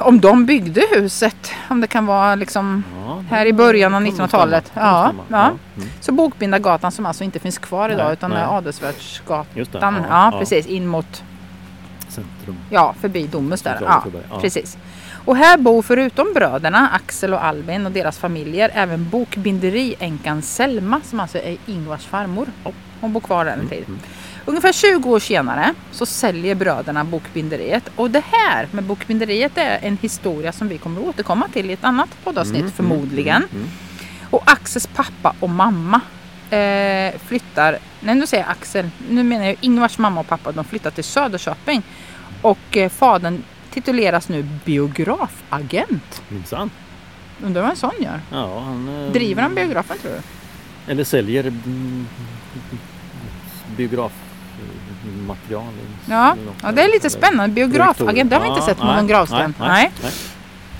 om 0.00 0.20
de 0.20 0.46
byggde 0.46 0.82
huset. 0.90 1.52
Om 1.68 1.80
det 1.80 1.86
kan 1.86 2.06
vara 2.06 2.34
liksom 2.34 2.84
Ja, 3.01 3.01
Här 3.28 3.46
i 3.46 3.52
början 3.52 3.94
av 3.94 4.02
det 4.02 4.08
kan 4.08 4.18
nog 4.18 4.26
1900-talet. 4.28 4.66
stämma. 4.66 4.86
Det 4.86 5.04
kan 5.04 5.16
nog 5.16 5.24
Ja, 5.28 5.38
ja. 5.38 5.46
Mm. 5.76 5.88
Så 6.00 6.12
Bokbindargatan 6.12 6.92
som 6.92 7.06
alltså 7.06 7.24
inte 7.24 7.38
finns 7.38 7.58
kvar 7.58 7.88
idag 7.90 8.04
Nej, 8.04 8.12
utan 8.12 8.30
nej. 8.30 8.42
är 8.42 8.56
Adelsvärdsgatan. 8.56 9.96
Ja, 10.08 10.30
ja. 10.32 10.38
precis. 10.38 10.66
In 10.66 10.86
mot, 10.86 11.22
Centrum. 12.08 12.56
ja 12.70 12.94
förbi 13.00 13.26
Domus 13.26 13.62
där. 13.62 13.78
Ja, 13.80 14.04
precis. 14.40 14.78
Och 15.24 15.36
här 15.36 15.58
bor 15.58 15.82
förutom 15.82 16.32
bröderna 16.34 16.88
Axel 16.92 17.34
och 17.34 17.44
Albin 17.44 17.86
och 17.86 17.92
deras 17.92 18.18
familjer 18.18 18.70
även 18.74 19.08
bokbinderiänkan 19.08 20.42
Selma 20.42 21.00
som 21.04 21.20
alltså 21.20 21.38
är 21.38 21.56
Ingvars 21.66 22.06
farmor. 22.06 22.46
Hon 23.00 23.12
bor 23.12 23.20
kvar 23.20 23.44
där 23.44 23.52
en 23.52 23.68
tid. 23.68 23.84
Mm. 23.88 24.00
Ungefär 24.44 24.72
20 24.72 25.10
år 25.10 25.18
senare 25.20 25.74
så 25.92 26.06
säljer 26.06 26.54
bröderna 26.54 27.04
bokbinderiet 27.04 27.90
och 27.96 28.10
det 28.10 28.24
här 28.32 28.68
med 28.72 28.84
bokbinderiet 28.84 29.58
är 29.58 29.78
en 29.82 29.98
historia 30.02 30.52
som 30.52 30.68
vi 30.68 30.78
kommer 30.78 31.00
att 31.00 31.06
återkomma 31.06 31.48
till 31.48 31.70
i 31.70 31.72
ett 31.72 31.84
annat 31.84 32.08
poddavsnitt 32.24 32.60
Mm, 32.60 32.72
förmodligen. 32.72 33.36
mm, 33.36 33.48
mm. 33.56 33.68
Och 34.30 34.42
Axels 34.46 34.86
pappa 34.86 35.34
och 35.40 35.50
mamma 35.50 36.00
eh, 36.50 37.14
flyttar, 37.26 37.78
nej 38.00 38.14
nu 38.14 38.26
säger 38.26 38.42
jag 38.44 38.50
Axel, 38.50 38.90
nu 39.10 39.22
menar 39.22 39.44
jag 39.46 39.56
Ingvars 39.60 39.98
mamma 39.98 40.20
och 40.20 40.28
pappa, 40.28 40.52
de 40.52 40.64
flyttar 40.64 40.90
till 40.90 41.04
Söderköping. 41.04 41.82
Och 42.42 42.76
eh, 42.76 42.88
fadern 42.90 43.42
tituleras 43.70 44.28
nu 44.28 44.42
biografagent. 44.64 46.22
Minsann. 46.28 46.70
Undrar 47.44 47.62
vad 47.62 47.70
en 47.70 47.76
sån 47.76 47.90
gör? 48.00 48.20
Ja, 48.32 48.60
han... 48.60 48.88
eh, 49.06 49.12
Driver 49.12 49.42
han 49.42 49.54
biografen 49.54 49.98
tror 49.98 50.10
du? 50.12 50.20
Eller 50.92 51.04
säljer 51.04 51.44
mm, 51.46 52.06
biografmaterial. 55.12 55.72
Ja, 56.06 56.36
ja, 56.62 56.72
det 56.72 56.82
är 56.82 56.88
lite 56.88 57.10
spännande. 57.10 57.54
Biografagent, 57.54 58.30
det 58.30 58.36
har 58.36 58.42
vi 58.42 58.48
inte 58.48 58.62
sett 58.62 58.78
på 58.78 58.84
någon 58.84 59.06
gravsten. 59.06 59.54
Nej, 59.58 59.68
Nej. 59.68 59.90
nej. 60.02 60.12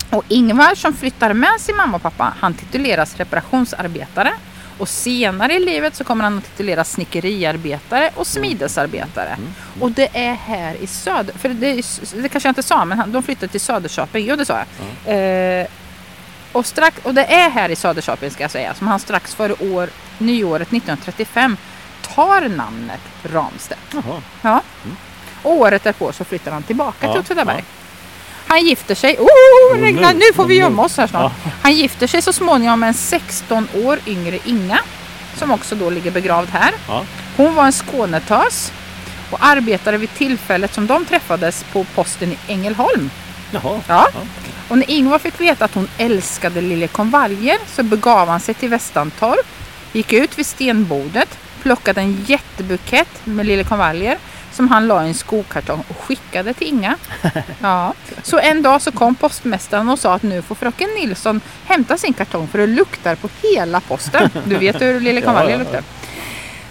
Och 0.09 0.23
Ingvar 0.27 0.75
som 0.75 0.93
flyttar 0.93 1.33
med 1.33 1.59
sin 1.61 1.75
mamma 1.75 1.95
och 1.95 2.01
pappa, 2.01 2.33
han 2.39 2.53
tituleras 2.53 3.17
reparationsarbetare. 3.17 4.33
Och 4.77 4.89
senare 4.89 5.53
i 5.53 5.59
livet 5.59 5.95
så 5.95 6.03
kommer 6.03 6.23
han 6.23 6.37
att 6.37 6.43
tituleras 6.43 6.91
snickeriarbetare 6.91 8.09
och 8.15 8.27
smidesarbetare. 8.27 9.29
Mm. 9.29 9.53
Och 9.79 9.91
det 9.91 10.09
är 10.13 10.33
här 10.33 10.75
i 10.75 10.87
söder... 10.87 11.37
För 11.37 11.49
det, 11.49 11.67
är, 11.67 12.21
det 12.21 12.29
kanske 12.29 12.47
jag 12.47 12.51
inte 12.51 12.63
sa, 12.63 12.85
men 12.85 12.97
han, 12.99 13.11
de 13.11 13.23
flyttade 13.23 13.47
till 13.47 13.61
Söderköping. 13.61 14.25
Jo, 14.27 14.35
det 14.35 14.45
sa 14.45 14.63
jag. 15.05 15.61
Eh, 15.61 15.67
och, 16.51 16.65
strax, 16.65 16.97
och 17.03 17.13
det 17.13 17.25
är 17.25 17.49
här 17.49 17.69
i 17.69 17.75
Söderköping 17.75 18.31
ska 18.31 18.43
jag 18.43 18.51
säga, 18.51 18.73
som 18.73 18.87
han 18.87 18.99
strax 18.99 19.35
före 19.35 19.53
år, 19.53 19.89
nyåret 20.17 20.67
1935 20.67 21.57
tar 22.15 22.49
namnet 22.49 22.99
Ramstedt. 23.23 23.79
Jaha. 23.93 24.21
Ja. 24.41 24.61
Och 25.41 25.51
året 25.51 25.83
därpå 25.83 26.11
så 26.13 26.23
flyttar 26.23 26.51
han 26.51 26.63
tillbaka 26.63 27.05
Ja, 27.05 27.11
till 27.11 27.21
Åtvidaberg. 27.21 27.57
ja. 27.57 27.63
Han 28.47 28.65
gifter 28.65 28.95
sig, 28.95 29.17
oh, 29.19 29.77
regnar, 29.79 30.13
nu, 30.13 30.19
nu 30.19 30.33
får 30.35 30.45
vi 30.45 30.53
åh, 30.55 30.59
gömma 30.59 30.83
oss 30.83 30.97
här 30.97 31.07
snart. 31.07 31.31
Han 31.61 31.73
gifter 31.73 32.07
sig 32.07 32.21
så 32.21 32.33
småningom 32.33 32.79
med 32.79 32.87
en 32.87 32.93
16 32.93 33.67
år 33.73 33.99
yngre 34.05 34.39
Inga, 34.45 34.79
som 35.35 35.51
också 35.51 35.75
då 35.75 35.89
ligger 35.89 36.11
begravd 36.11 36.49
här. 36.49 36.73
Ja. 36.87 37.05
Hon 37.37 37.55
var 37.55 37.65
en 37.65 37.71
Skånetös 37.71 38.71
och 39.31 39.37
arbetade 39.45 39.97
vid 39.97 40.13
tillfället 40.13 40.73
som 40.73 40.87
de 40.87 41.05
träffades 41.05 41.65
på 41.73 41.83
posten 41.83 42.31
i 42.31 42.37
Ängelholm. 42.47 43.09
Jaha. 43.51 43.81
Ja. 43.87 44.07
Ja. 44.13 44.21
Och 44.69 44.77
när 44.77 44.91
Ingvar 44.91 45.19
fick 45.19 45.39
veta 45.41 45.65
att 45.65 45.73
hon 45.73 45.87
älskade 45.97 46.61
liljekonvaljer 46.61 47.57
så 47.75 47.83
begav 47.83 48.27
han 48.27 48.39
sig 48.39 48.53
till 48.53 48.69
Västantorp, 48.69 49.47
gick 49.91 50.13
ut 50.13 50.37
vid 50.39 50.45
stenbordet, 50.45 51.37
plockade 51.63 52.01
en 52.01 52.23
jättebukett 52.25 53.25
med 53.25 53.45
liljekonvaljer 53.45 54.17
som 54.51 54.67
han 54.67 54.87
la 54.87 55.03
i 55.05 55.07
en 55.07 55.13
skokartong 55.13 55.83
och 55.89 55.97
skickade 55.97 56.53
till 56.53 56.67
Inga. 56.67 56.95
Ja. 57.61 57.93
Så 58.23 58.39
en 58.39 58.61
dag 58.61 58.81
så 58.81 58.91
kom 58.91 59.15
postmästaren 59.15 59.89
och 59.89 59.99
sa 59.99 60.13
att 60.13 60.23
nu 60.23 60.41
får 60.41 60.55
fröken 60.55 60.89
Nilsson 60.89 61.41
hämta 61.65 61.97
sin 61.97 62.13
kartong 62.13 62.47
för 62.47 62.59
det 62.59 62.67
luktar 62.67 63.15
på 63.15 63.29
hela 63.41 63.79
posten. 63.81 64.29
Du 64.45 64.55
vet 64.57 64.81
hur 64.81 64.99
liljekonvaljer 64.99 65.57
luktar. 65.63 65.83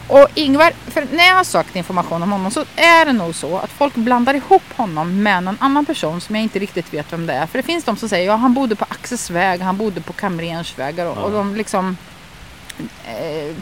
Och 0.09 0.28
Ingvar, 0.35 0.72
när 1.16 1.26
jag 1.28 1.35
har 1.35 1.44
sökt 1.44 1.76
information 1.76 2.22
om 2.22 2.33
honom 2.33 2.50
så 2.50 2.64
är 2.76 3.05
det 3.05 3.12
nog 3.12 3.35
så 3.35 3.59
att 3.59 3.70
folk 3.70 3.94
blandar 3.94 4.35
ihop 4.35 4.62
honom 4.76 5.22
med 5.22 5.42
någon 5.42 5.57
annan 5.61 5.85
person 5.87 6.20
som 6.20 6.35
jag 6.37 6.42
inte 6.42 6.59
riktigt 6.59 6.94
vet 6.94 7.12
vem 7.12 7.26
det 7.26 7.33
är. 7.33 7.46
För 7.46 7.59
det 7.59 7.62
finns 7.62 7.85
de 7.85 7.96
som 7.96 8.09
säger 8.09 8.26
ja 8.26 8.37
han 8.37 8.55
bodde 8.55 8.74
på 8.76 8.85
Axels 8.88 9.31
väg, 9.31 9.61
han 9.61 9.76
bodde 9.76 10.00
på 10.00 10.12
Kamrens 10.12 10.78
vägar 10.78 11.07
och, 11.07 11.16
Ja. 11.16 11.20
och 11.22 11.31
de 11.33 11.55
liksom 11.57 11.96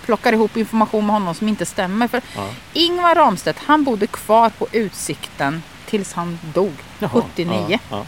plockar 0.06 0.32
ihop 0.32 0.56
information 0.56 1.06
med 1.06 1.14
honom 1.14 1.34
som 1.34 1.48
inte 1.48 1.66
stämmer. 1.66 2.08
För 2.08 2.20
Ja. 2.36 2.46
Ingvar 2.72 3.14
Ramstedt 3.14 3.58
han 3.66 3.84
bodde 3.84 4.06
kvar 4.06 4.50
på 4.50 4.66
Utsikten 4.72 5.62
tills 5.86 6.12
han 6.12 6.38
dog 6.54 6.72
Jaha. 6.98 7.10
79. 7.10 7.78
Ja, 7.90 8.04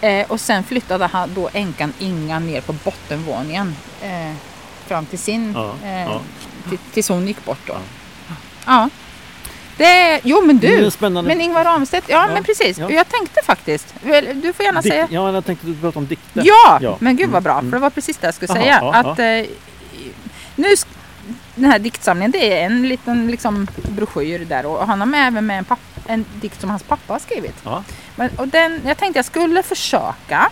ja. 0.00 0.08
Eh, 0.08 0.26
och 0.30 0.40
sen 0.40 0.64
flyttade 0.64 1.06
han 1.06 1.34
då 1.34 1.50
änkan 1.52 1.92
Inga 1.98 2.38
ner 2.38 2.60
på 2.60 2.72
bottenvåningen. 2.72 3.76
Eh, 4.02 4.32
fram 4.86 5.06
till 5.06 5.18
sin, 5.18 5.56
eh, 5.84 6.16
tills 6.92 7.08
hon 7.08 7.26
gick 7.26 7.44
bort 7.44 7.58
då. 7.66 7.76
Ja. 8.66 8.88
Det 9.76 9.84
är, 9.86 10.20
jo 10.24 10.42
men 10.46 10.58
du, 10.58 10.90
spännande. 10.90 11.28
men 11.28 11.40
Ingvar 11.40 11.64
Ramstedt, 11.64 12.08
ja, 12.08 12.28
men 12.34 12.44
precis. 12.44 12.78
ja. 12.78 12.90
Jag 12.90 13.08
tänkte 13.08 13.40
faktiskt, 13.44 13.94
du 14.34 14.52
får 14.52 14.64
gärna 14.64 14.80
Dikt- 14.80 14.92
säga. 14.92 15.08
Ja, 15.10 15.32
jag 15.32 15.44
tänkte 15.44 15.66
du 15.66 15.74
pratade 15.74 15.98
om 15.98 16.06
dikter. 16.06 16.42
Ja, 16.44 16.96
men 17.00 17.16
gud 17.16 17.30
vad 17.30 17.42
bra, 17.42 17.52
Mm. 17.58 17.70
för 17.70 17.76
det 17.76 17.82
var 17.82 17.90
precis 17.90 18.16
det 18.18 18.26
jag 18.26 18.34
skulle 18.34 18.64
Jaha, 18.66 18.80
säga. 18.92 19.10
att, 19.10 19.18
eh, 19.18 19.54
nu, 20.56 20.66
den 21.54 21.64
här 21.70 21.78
diktsamlingen, 21.78 22.30
det 22.30 22.60
är 22.60 22.66
en 22.66 22.88
liten 22.88 23.26
liksom, 23.30 23.66
broschyr 23.88 24.38
där 24.44 24.66
och 24.66 24.86
han 24.86 25.00
har 25.00 25.06
med 25.06 25.26
även 25.26 25.46
med 25.46 25.58
en, 25.58 25.64
papp, 25.64 25.78
en 26.06 26.24
dikt 26.40 26.60
som 26.60 26.70
hans 26.70 26.82
pappa 26.82 27.12
har 27.12 27.20
skrivit. 27.20 27.54
Ja. 27.64 27.82
Men, 28.16 28.30
och 28.36 28.48
den, 28.48 28.80
jag 28.86 28.96
tänkte 28.98 29.18
jag 29.18 29.24
skulle 29.24 29.62
försöka, 29.62 30.50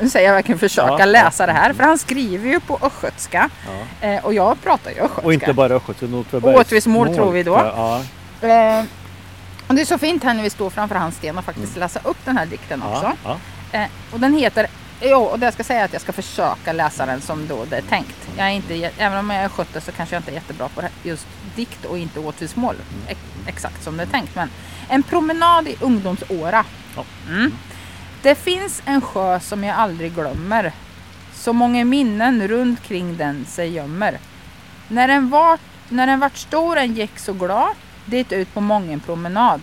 nu 0.00 0.08
säger 0.12 0.26
jag 0.28 0.34
verkligen 0.34 0.58
försöka 0.58 0.88
Ja, 0.92 0.98
ja. 0.98 1.04
läsa 1.04 1.46
det 1.46 1.52
här, 1.52 1.72
för 1.72 1.84
han 1.84 1.98
skriver 1.98 2.48
ju 2.50 2.60
på 2.60 2.78
östgötska 2.82 3.50
Ja. 4.00 4.08
eh, 4.08 4.24
och 4.24 4.34
jag 4.34 4.62
pratar 4.62 4.90
ju 4.90 4.96
östgötska. 4.96 5.26
Och 5.26 5.32
inte 5.34 5.52
bara 5.52 5.74
Östgötse, 5.74 6.06
Åtvidabergs 6.06 6.60
Åtvidsmål 6.60 7.14
tror 7.14 7.32
vi 7.32 7.42
då. 7.42 7.52
Ja, 7.76 8.02
Eh, 8.40 8.84
och 9.66 9.74
det 9.74 9.80
är 9.80 9.84
så 9.84 9.98
fint 9.98 10.24
här 10.24 10.34
när 10.34 10.42
vi 10.42 10.50
står 10.50 10.70
framför 10.70 10.94
hans 10.96 11.16
sten 11.16 11.38
och 11.38 11.44
faktiskt 11.44 11.76
läsa 11.76 12.00
upp 12.04 12.16
den 12.24 12.36
här 12.38 12.46
dikten 12.46 12.82
också. 12.82 13.04
Mm. 13.04 13.16
ja, 13.24 13.36
ja. 13.72 13.78
Eh, 13.78 13.86
och 14.12 14.20
den 14.20 14.34
heter, 14.34 14.66
jo, 15.00 15.18
och 15.18 15.38
det 15.38 15.46
jag 15.46 15.54
ska 15.54 15.64
säga 15.64 15.84
att 15.84 15.92
jag 15.92 16.02
ska 16.02 16.12
försöka 16.12 16.72
läsa 16.72 17.06
den 17.06 17.20
som 17.20 17.48
då 17.48 17.64
det 17.64 17.76
är 17.76 17.82
tänkt. 17.82 18.28
Jag 18.36 18.46
är 18.46 18.50
inte, 18.50 18.90
även 18.98 19.18
om 19.18 19.30
jag 19.30 19.44
är 19.44 19.48
skötte 19.48 19.80
så 19.80 19.92
kanske 19.92 20.14
jag 20.14 20.20
inte 20.20 20.30
är 20.30 20.34
jättebra 20.34 20.68
på 20.68 20.82
just 21.02 21.26
dikt 21.56 21.84
och 21.84 21.98
inte 21.98 22.20
åtvidsmål. 22.20 22.74
Ex, 23.08 23.20
exakt 23.46 23.84
som 23.84 23.96
det 23.96 24.02
är 24.02 24.06
tänkt. 24.06 24.34
Men 24.34 24.50
en 24.88 25.02
promenad 25.02 25.68
i 25.68 25.76
ungdomsåra. 25.80 26.64
Mm. 27.28 27.52
Det 28.22 28.34
finns 28.34 28.82
en 28.84 29.00
sjö 29.00 29.40
som 29.40 29.64
jag 29.64 29.76
aldrig 29.76 30.14
glömmer. 30.14 30.72
Så 31.34 31.52
många 31.52 31.84
minnen 31.84 32.48
runt 32.48 32.82
kring 32.82 33.16
den 33.16 33.44
sig 33.44 33.68
gömmer. 33.68 34.18
När 34.88 35.08
den 35.08 35.30
vart, 35.30 35.60
när 35.88 36.06
den 36.06 36.20
vart 36.20 36.36
stor 36.36 36.76
en 36.76 36.94
gick 36.94 37.18
så 37.18 37.32
glad 37.32 37.74
dit 38.04 38.32
ut 38.32 38.54
på 38.54 38.60
mången 38.60 39.00
promenad. 39.00 39.60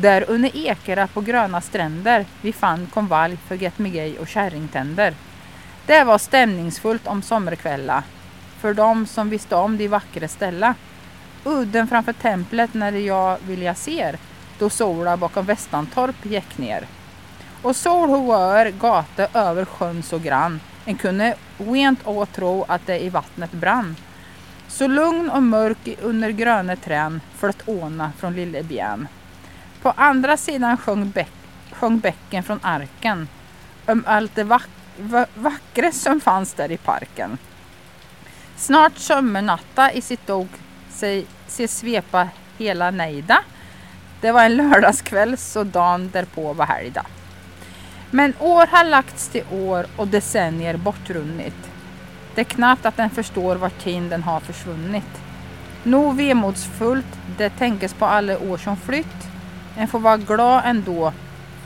Där 0.00 0.24
under 0.28 0.56
ekera 0.56 1.06
på 1.06 1.20
gröna 1.20 1.60
stränder 1.60 2.26
vi 2.42 2.52
fann 2.52 2.86
konvalj, 2.94 3.38
forget 3.48 3.78
me 3.78 3.88
gay 3.90 4.18
och 4.18 4.28
kärringtänder. 4.28 5.14
Det 5.86 6.04
var 6.04 6.18
stämningsfullt 6.18 7.06
om 7.06 7.22
sommarkvälla. 7.22 8.02
för 8.60 8.74
de 8.74 9.06
som 9.06 9.30
visste 9.30 9.56
om 9.56 9.78
de 9.78 9.88
vackra 9.88 10.28
ställa. 10.28 10.74
Udden 11.44 11.88
framför 11.88 12.12
templet 12.12 12.74
när 12.74 12.92
jag 12.92 13.38
vill 13.46 13.62
jag 13.62 13.76
ser 13.76 14.18
då 14.58 14.70
sola 14.70 15.16
bakom 15.16 15.46
Västantorp 15.46 16.26
gick 16.26 16.58
ner. 16.58 16.86
Och 17.62 17.76
sol 17.76 18.08
hoör 18.08 18.70
gata 18.70 19.26
över 19.34 19.64
sjön 19.64 20.02
så 20.02 20.18
grann 20.18 20.60
en 20.84 20.96
kunde 20.96 21.34
rent 21.58 22.06
å 22.06 22.26
tro 22.26 22.64
att 22.68 22.86
det 22.86 23.00
i 23.04 23.08
vattnet 23.08 23.52
brann. 23.52 23.96
Så 24.68 24.86
lugn 24.86 25.30
och 25.30 25.42
mörk 25.42 25.88
under 26.02 26.30
gröna 26.30 26.76
trän 26.76 27.20
flöt 27.36 27.62
åna 27.66 28.12
från 28.18 28.34
lille 28.34 28.62
bjärn. 28.62 29.08
På 29.82 29.92
andra 29.96 30.36
sidan 30.36 30.76
sjöng, 30.76 31.10
bäck, 31.10 31.32
sjöng 31.72 31.98
bäcken 31.98 32.42
från 32.42 32.60
arken 32.62 33.28
om 33.86 34.04
allt 34.06 34.34
det 34.34 34.44
vack, 34.44 34.68
vackra 35.34 35.92
som 35.92 36.20
fanns 36.20 36.54
där 36.54 36.70
i 36.70 36.76
parken. 36.76 37.38
Snart 38.56 38.96
sommarnatta 38.96 39.92
i 39.92 40.00
sitt 40.00 40.26
dog 40.26 40.48
sig 40.90 41.26
se 41.46 41.68
svepa 41.68 42.28
hela 42.58 42.90
nejda. 42.90 43.38
Det 44.20 44.32
var 44.32 44.44
en 44.44 44.56
lördagskväll 44.56 45.36
så 45.36 45.64
dagen 45.64 46.10
därpå 46.12 46.52
var 46.52 46.66
helgdag. 46.66 47.06
Men 48.10 48.34
år 48.38 48.66
har 48.66 48.84
lagts 48.84 49.28
till 49.28 49.44
år 49.50 49.86
och 49.96 50.08
decennier 50.08 50.76
bortrunnit. 50.76 51.70
Det 52.34 52.40
är 52.40 52.44
knappt 52.44 52.86
att 52.86 52.96
den 52.96 53.10
förstår 53.10 53.56
vart 53.56 53.78
tiden 53.78 54.08
den 54.08 54.22
har 54.22 54.40
försvunnit. 54.40 55.22
Nog 55.82 56.16
vemodsfullt 56.16 57.18
det 57.36 57.50
tänkes 57.50 57.94
på 57.94 58.06
alla 58.06 58.38
år 58.38 58.58
som 58.58 58.76
flytt. 58.76 59.28
En 59.78 59.88
får 59.88 59.98
vara 59.98 60.16
glad 60.16 60.62
ändå, 60.64 61.12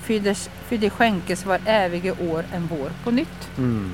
för 0.02 0.78
det, 0.78 0.90
skänkes 0.90 1.46
var 1.46 1.60
evige 1.64 2.10
år 2.12 2.44
en 2.54 2.66
vår 2.70 2.90
på 3.04 3.10
nytt. 3.10 3.48
Mm. 3.58 3.92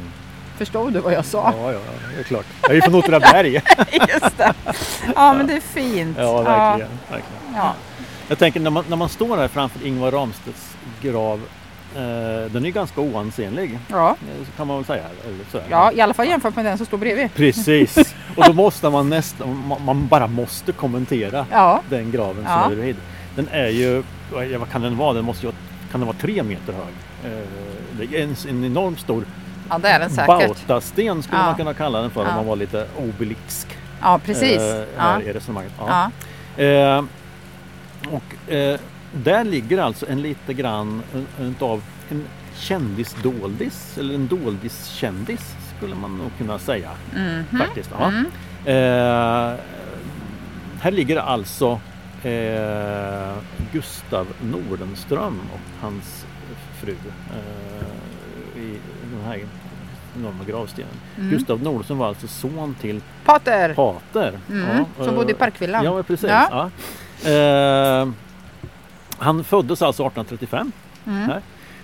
Förstod 0.56 0.92
du 0.92 1.00
vad 1.00 1.12
jag 1.12 1.24
sa? 1.24 1.52
Ja, 1.56 1.72
ja, 1.72 1.78
det 2.14 2.20
är 2.20 2.24
klart. 2.24 2.46
Jag 2.62 2.70
är 2.70 2.74
ju 2.74 2.82
från 2.82 2.94
Åtvidaberg. 2.94 3.52
Just 3.92 4.38
det. 4.38 4.52
Ja, 5.14 5.34
men 5.34 5.46
det 5.46 5.52
är 5.54 5.60
fint. 5.60 6.16
Ja, 6.20 6.42
verkligen. 6.42 6.90
verkligen. 7.10 7.54
Ja. 7.56 7.74
Jag 8.28 8.38
tänker 8.38 8.60
när 8.60 8.70
man, 8.70 8.84
när 8.88 8.96
man 8.96 9.08
står 9.08 9.36
här 9.36 9.48
framför 9.48 9.86
Ingvar 9.86 10.10
Ramstedts 10.10 10.76
grav. 11.02 11.40
Eh, 11.96 12.50
den 12.52 12.66
är 12.66 12.70
ganska 12.70 13.00
oansenlig. 13.00 13.78
Ja. 13.88 14.08
eh, 14.10 14.46
Så 14.46 14.52
kan 14.56 14.66
man 14.66 14.76
väl 14.76 14.84
säga. 14.84 15.02
Eller 15.24 15.64
ja, 15.70 15.92
i 15.92 16.00
alla 16.00 16.14
fall 16.14 16.26
jämfört 16.28 16.56
med 16.56 16.64
den 16.64 16.76
som 16.76 16.86
står 16.86 16.98
bredvid. 16.98 17.34
Precis. 17.34 17.96
Och 18.36 18.44
då 18.46 18.52
måste 18.52 18.90
man 18.90 19.08
nästan, 19.10 19.74
man, 19.84 20.06
bara 20.06 20.26
måste 20.26 20.72
kommentera 20.72 21.46
Ja, 21.52 21.82
den 21.90 22.10
graven 22.10 22.44
Ja. 22.48 22.62
som 22.62 22.72
är 22.72 22.76
bredvid. 22.76 22.96
Den 23.38 23.48
är 23.52 23.68
ju, 23.68 24.02
ja, 24.52 24.58
vad 24.58 24.70
kan 24.70 24.82
den 24.82 24.96
vara? 24.96 25.12
Den 25.14 25.24
måste 25.24 25.46
ju, 25.46 25.52
kan 25.90 26.00
den 26.00 26.06
vara 26.06 26.16
tre 26.16 26.42
meter 26.42 26.72
hög? 26.72 27.32
Eh, 27.32 27.46
det 27.98 28.04
är 28.18 28.22
en, 28.24 28.34
en 28.48 28.64
enormt 28.64 29.00
stor 29.00 29.24
ja 29.70 29.78
det 29.78 29.88
är 29.88 29.98
den 29.98 30.10
säkert. 30.10 30.26
bautasten 30.26 31.22
skulle 31.22 31.40
Ja. 31.40 31.46
man 31.46 31.54
kunna 31.54 31.74
kalla 31.74 32.00
den 32.00 32.10
för 32.10 32.22
Ja. 32.24 32.28
om 32.30 32.34
man 32.36 32.46
var 32.46 32.56
lite 32.56 32.86
obelix. 32.96 33.66
Ja, 34.00 34.20
precis. 34.24 34.58
Eh, 34.58 34.84
Ja. 34.96 35.02
här 35.02 35.20
i 35.22 35.32
resonemanget. 35.32 35.72
Ja. 35.78 36.10
Ja. 36.56 36.64
Eh, 36.64 37.04
och 38.10 38.52
eh, 38.52 38.80
där 39.12 39.44
ligger 39.44 39.78
alltså 39.78 40.06
en 40.08 40.22
lite 40.22 40.54
grann 40.54 41.02
en- 41.14 41.46
utav 41.46 41.82
en 42.10 42.24
kändisdoldis 42.56 43.98
eller 43.98 44.14
en 44.14 44.26
doldiskändis 44.28 45.54
skulle 45.76 45.94
man 45.94 46.18
nog 46.18 46.30
kunna 46.38 46.58
säga 46.58 46.90
Mhm. 47.16 47.58
faktiskt. 47.58 47.90
Ja. 48.00 48.06
Mm. 48.08 48.24
Eh, 48.64 49.54
här 50.80 50.90
ligger 50.90 51.16
alltså 51.16 51.80
eh, 52.22 53.34
Gustav 53.72 54.26
Nordenström 54.42 55.40
och 55.54 55.60
hans 55.82 56.26
fru 56.80 56.94
eh, 57.30 58.60
i 58.62 58.78
den 59.12 59.24
här 59.26 59.40
enorma 60.16 60.44
gravstenen. 60.48 60.90
Mm. 61.18 61.30
Gustav 61.30 61.62
Nordenström 61.62 61.98
var 61.98 62.08
alltså 62.08 62.26
son 62.28 62.74
till 62.80 63.02
Pater! 63.24 63.74
pater. 63.74 64.38
Mm, 64.50 64.84
som 64.96 65.08
eh, 65.08 65.14
bodde 65.14 65.30
i 65.30 65.34
Parkvillan. 65.34 65.84
Ja, 65.84 66.02
precis. 66.02 66.30
Ja. 66.30 66.70
Ja. 67.24 67.30
Eh, 67.30 68.08
han 69.18 69.44
föddes 69.44 69.82
alltså 69.82 70.02
1835 70.02 70.72
Mm. 71.06 71.28
här, 71.30 71.40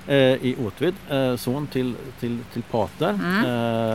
eh, 0.06 0.16
i 0.44 0.56
Åtvid, 0.66 0.94
eh, 1.10 1.36
son 1.36 1.66
till, 1.66 1.94
till, 2.20 2.38
till 2.52 2.62
pater 2.62 3.08
Mm. 3.10 3.44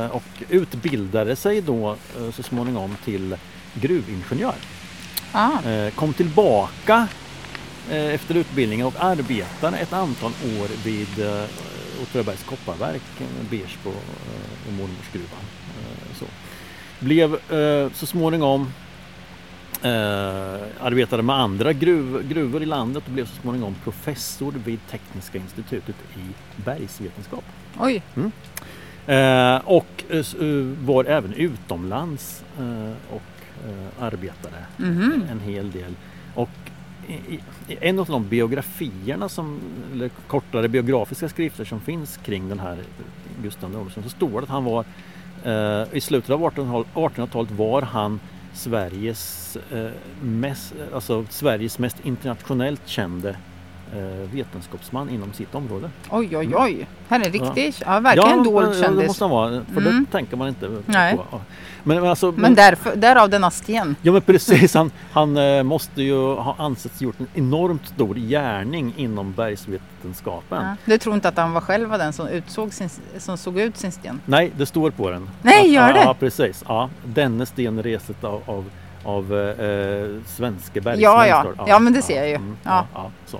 eh, 0.03 0.11
och 0.11 0.23
utbildade 0.49 1.35
sig 1.35 1.61
då 1.61 1.89
eh, 1.91 2.31
så 2.33 2.43
småningom 2.43 2.95
till 3.05 3.35
gruvingenjör. 3.73 4.53
Ah. 5.31 5.69
Eh, 5.69 5.93
kom 5.93 6.13
tillbaka 6.13 7.07
eh, 7.91 8.13
efter 8.13 8.35
utbildningen 8.35 8.87
och 8.87 8.93
arbetade 8.99 9.77
ett 9.77 9.93
antal 9.93 10.31
år 10.31 10.67
vid 10.85 11.19
eh, 11.19 11.43
Åtvidabergs 12.01 12.43
kopparverk, 12.43 13.01
eh, 13.19 13.49
Bersbo 13.49 13.89
eh, 13.89 14.67
och 14.67 14.73
mormorsgruvan. 14.73 15.45
Eh, 15.79 16.15
så. 16.19 16.25
Blev 16.99 17.37
så 17.93 18.05
småningom 18.05 18.71
arbetade 20.79 21.23
med 21.23 21.35
andra 21.35 21.73
gruv, 21.73 22.27
gruvor 22.29 22.63
i 22.63 22.65
landet 22.65 23.03
och 23.05 23.11
blev 23.11 23.25
så 23.25 23.41
småningom 23.41 23.75
professor 23.83 24.53
vid 24.65 24.79
Tekniska 24.91 25.37
institutet 25.37 25.95
i 26.15 26.33
bergsvetenskap. 26.63 27.43
Oj, 27.79 28.01
Eh, 29.07 29.61
och 29.65 30.03
var 30.79 31.05
även 31.05 31.33
utomlands 31.33 32.43
och 33.09 33.21
eh, 33.67 34.03
arbetade 34.03 34.55
Mhm. 34.77 35.23
en 35.31 35.39
hel 35.39 35.71
del. 35.71 35.95
Och 36.35 36.49
i, 37.07 37.39
en 37.81 37.99
av 37.99 38.05
de 38.05 38.27
biografierna 38.27 39.29
som, 39.29 39.59
eller 39.93 40.09
kortare 40.27 40.67
biografiska 40.67 41.29
skrifter 41.29 41.65
som 41.65 41.79
finns 41.79 42.17
kring 42.17 42.49
den 42.49 42.59
här 42.59 42.77
Gustav 43.43 43.71
Nordenström 43.71 44.03
så 44.03 44.09
står 44.09 44.29
det 44.31 44.39
att 44.39 44.49
han 44.49 44.63
var 44.63 44.85
eh, 45.43 45.83
i 45.91 46.01
slutet 46.01 46.29
av 46.29 46.45
1800 46.45 46.83
1800-talet 46.93 47.51
var 47.51 47.81
han 47.81 48.19
Sveriges, 48.53 49.57
eh, 49.71 49.89
mest, 50.21 50.73
alltså 50.93 51.25
Sveriges 51.29 51.79
mest 51.79 52.05
internationellt 52.05 52.81
kände 52.87 53.35
vetenskapsman 54.33 55.09
inom 55.09 55.33
sitt 55.33 55.55
område. 55.55 55.89
oj, 56.09 56.37
oj, 56.37 56.55
oj. 56.55 56.87
Här 57.09 57.19
är 57.19 57.25
en 57.25 57.31
riktig, 57.31 57.73
ja, 57.85 57.99
verkligen 57.99 58.37
ja, 58.37 58.43
dold 58.43 58.65
ja, 58.67 58.69
det 58.71 58.79
kändis. 58.81 59.07
måste 59.07 59.23
han 59.23 59.31
vara, 59.31 59.49
för 59.73 59.81
Mm. 59.81 60.05
det 60.05 60.11
tänker 60.11 60.37
man 60.37 60.47
inte 60.47 60.81
Nej. 60.85 61.15
på. 61.15 61.25
Ja. 61.31 61.39
Men, 61.83 61.99
men, 62.01 62.09
alltså, 62.09 62.33
Men 62.37 62.55
därför, 62.55 62.95
därav 62.95 63.29
denna 63.29 63.51
sten. 63.51 63.95
Ja 64.01 64.11
men 64.11 64.21
precis, 64.21 64.73
han, 64.73 64.91
han 65.11 65.37
eh, 65.37 65.63
måste 65.63 66.01
ju 66.01 66.33
ha 66.35 66.55
ansetts 66.59 67.01
gjort 67.01 67.19
en 67.19 67.27
enormt 67.33 67.87
stor 67.87 68.15
gärning 68.15 68.93
inom 68.97 69.33
bergsvetenskapen. 69.33 70.63
Ja. 70.65 70.75
Du 70.85 70.97
tror 70.97 71.15
inte 71.15 71.27
att 71.27 71.37
han 71.37 71.53
var 71.53 71.61
själv 71.61 71.89
var 71.89 71.97
den 71.97 72.13
som, 72.13 72.27
utsåg 72.27 72.73
sin, 72.73 72.89
som 73.17 73.37
såg 73.37 73.59
ut 73.59 73.77
sin 73.77 73.91
sten? 73.91 74.21
Nej, 74.25 74.51
det 74.57 74.65
står 74.65 74.91
på 74.91 75.09
den. 75.09 75.29
Nej, 75.41 75.73
gör 75.73 75.87
ja, 75.87 75.93
det? 75.93 75.99
Ja, 75.99 76.15
precis. 76.19 76.63
Ja, 76.67 76.89
denne 77.05 77.45
sten 77.45 77.83
reset 77.83 78.23
av, 78.23 78.41
av, 78.45 78.69
av 79.03 79.37
eh, 79.39 80.21
svenske 80.27 80.81
bergsmän. 80.81 81.01
Ja, 81.03 81.27
ja. 81.27 81.45
Ja, 81.67 81.79
men 81.79 81.93
det 81.93 82.01
ser 82.01 82.15
jag 82.17 82.29
ju. 82.29 82.35
mm, 82.35 82.57
Ja. 82.63 82.85
ja, 82.93 83.01
ja, 83.03 83.11
så. 83.25 83.39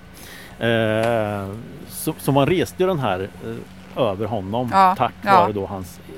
Eh, 0.60 1.50
så, 1.88 2.14
så 2.18 2.32
man 2.32 2.46
reste 2.46 2.84
ju 2.84 2.88
den 2.88 3.00
här 3.00 3.30
eh, 3.46 4.04
över 4.04 4.26
honom 4.26 4.70
Ja, 4.72 4.96
tack 4.98 5.14
ja. 5.22 5.42
vare 5.42 5.54
då 5.54 5.66
hans, 5.66 6.00
eh, 6.10 6.14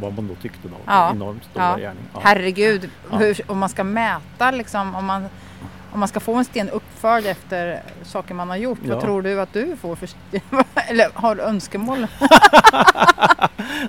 vad 0.00 0.14
man 0.14 0.28
då 0.28 0.34
tyckte 0.34 0.68
då, 0.68 0.74
Ja, 0.86 1.10
enormt 1.10 1.44
stora 1.44 1.64
ja. 1.64 1.76
gärning. 1.76 2.02
Ja. 2.14 2.20
Herregud, 2.22 2.90
hur, 3.10 3.40
om 3.50 3.58
man 3.58 3.68
ska 3.68 3.84
mäta 3.84 4.50
liksom, 4.50 4.94
om 4.94 5.04
man, 5.04 5.26
om 5.92 6.00
man 6.00 6.08
ska 6.08 6.20
få 6.20 6.34
en 6.34 6.44
sten 6.44 6.68
uppförd 6.68 7.24
efter 7.26 7.82
saker 8.02 8.34
man 8.34 8.48
har 8.50 8.56
gjort, 8.56 8.78
Ja. 8.84 8.94
vad 8.94 9.02
tror 9.04 9.22
du 9.22 9.40
att 9.40 9.52
du 9.52 9.76
får 9.76 9.96
för? 9.96 10.08
Eller 10.88 11.08
har 11.14 11.34
du 11.34 11.42
önskemål? 11.42 12.06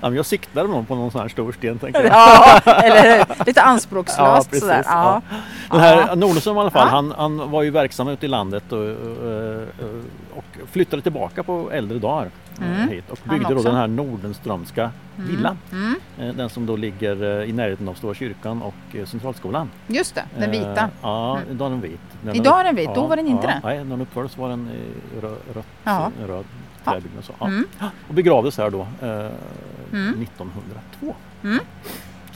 Ja, 0.02 0.10
jag 0.12 0.26
siktade 0.26 0.68
nog 0.68 0.88
på 0.88 0.94
någon 0.94 1.10
sån 1.10 1.20
här 1.20 1.28
stor 1.28 1.52
sten 1.52 1.78
tänker 1.78 2.00
jag. 2.04 2.12
ja, 2.12 2.60
eller? 2.72 3.26
Lite 3.46 3.62
anspråkslöst 3.62 4.48
precis, 4.50 4.60
sådär. 4.60 4.84
Ja. 4.88 5.22
Den 5.70 5.80
här 5.80 5.96
Ja. 6.08 6.14
Nordenström 6.14 6.56
i 6.56 6.60
alla 6.60 6.70
fall, 6.70 6.86
Ja. 6.88 6.94
han, 6.94 7.14
han 7.18 7.50
var 7.50 7.62
ju 7.62 7.70
verksam 7.70 8.08
ute 8.08 8.26
i 8.26 8.28
landet 8.28 8.72
och, 8.72 8.78
och, 8.78 9.62
och 10.36 10.44
flyttade 10.72 11.02
tillbaka 11.02 11.42
på 11.42 11.70
äldre 11.72 11.98
dagar 11.98 12.30
Mm. 12.64 12.88
hit 12.88 13.10
och 13.10 13.18
byggde 13.30 13.54
då 13.54 13.62
den 13.62 13.74
här 13.76 13.86
Nordenströmska 13.86 14.90
villan. 15.16 15.58
Mm. 15.72 15.94
Eh, 16.18 16.34
Den 16.34 16.50
som 16.50 16.66
då 16.66 16.76
ligger 16.76 17.40
eh, 17.40 17.48
i 17.48 17.52
närheten 17.52 17.88
av 17.88 17.94
Stora 17.94 18.14
kyrkan 18.14 18.62
och 18.62 18.74
eh, 18.96 19.04
Centralskolan. 19.06 19.70
Just 19.86 20.14
det, 20.14 20.24
den 20.38 20.42
Eh, 20.42 20.50
vita. 20.50 20.88
Ja, 21.02 21.36
Mm. 21.38 21.50
idag 21.50 21.66
är 21.66 21.70
den 21.70 21.80
vit. 21.80 22.00
När 22.24 22.36
Idag 22.36 22.60
är 22.60 22.64
den 22.64 22.76
vit, 22.76 22.86
då 22.94 23.00
ja, 23.00 23.06
var 23.06 23.16
den 23.16 23.26
inte 23.26 23.46
ja, 23.46 23.50
det. 23.54 23.60
Nej, 23.64 23.78
när 23.78 23.84
den 23.90 24.00
uppfördes 24.00 24.38
var 24.38 24.48
den 24.48 24.68
i 24.70 25.20
rö, 25.20 25.28
rött, 25.54 25.66
Ja. 25.84 26.10
röd 26.26 26.44
träbyggnad. 26.84 27.24
Så. 27.24 27.32
Ja. 27.38 27.46
Mm. 27.46 27.64
Och 28.08 28.14
begravdes 28.14 28.58
här 28.58 28.70
då 28.70 28.80
eh, 28.80 29.30
Mm. 29.92 30.22
1902. 30.22 31.14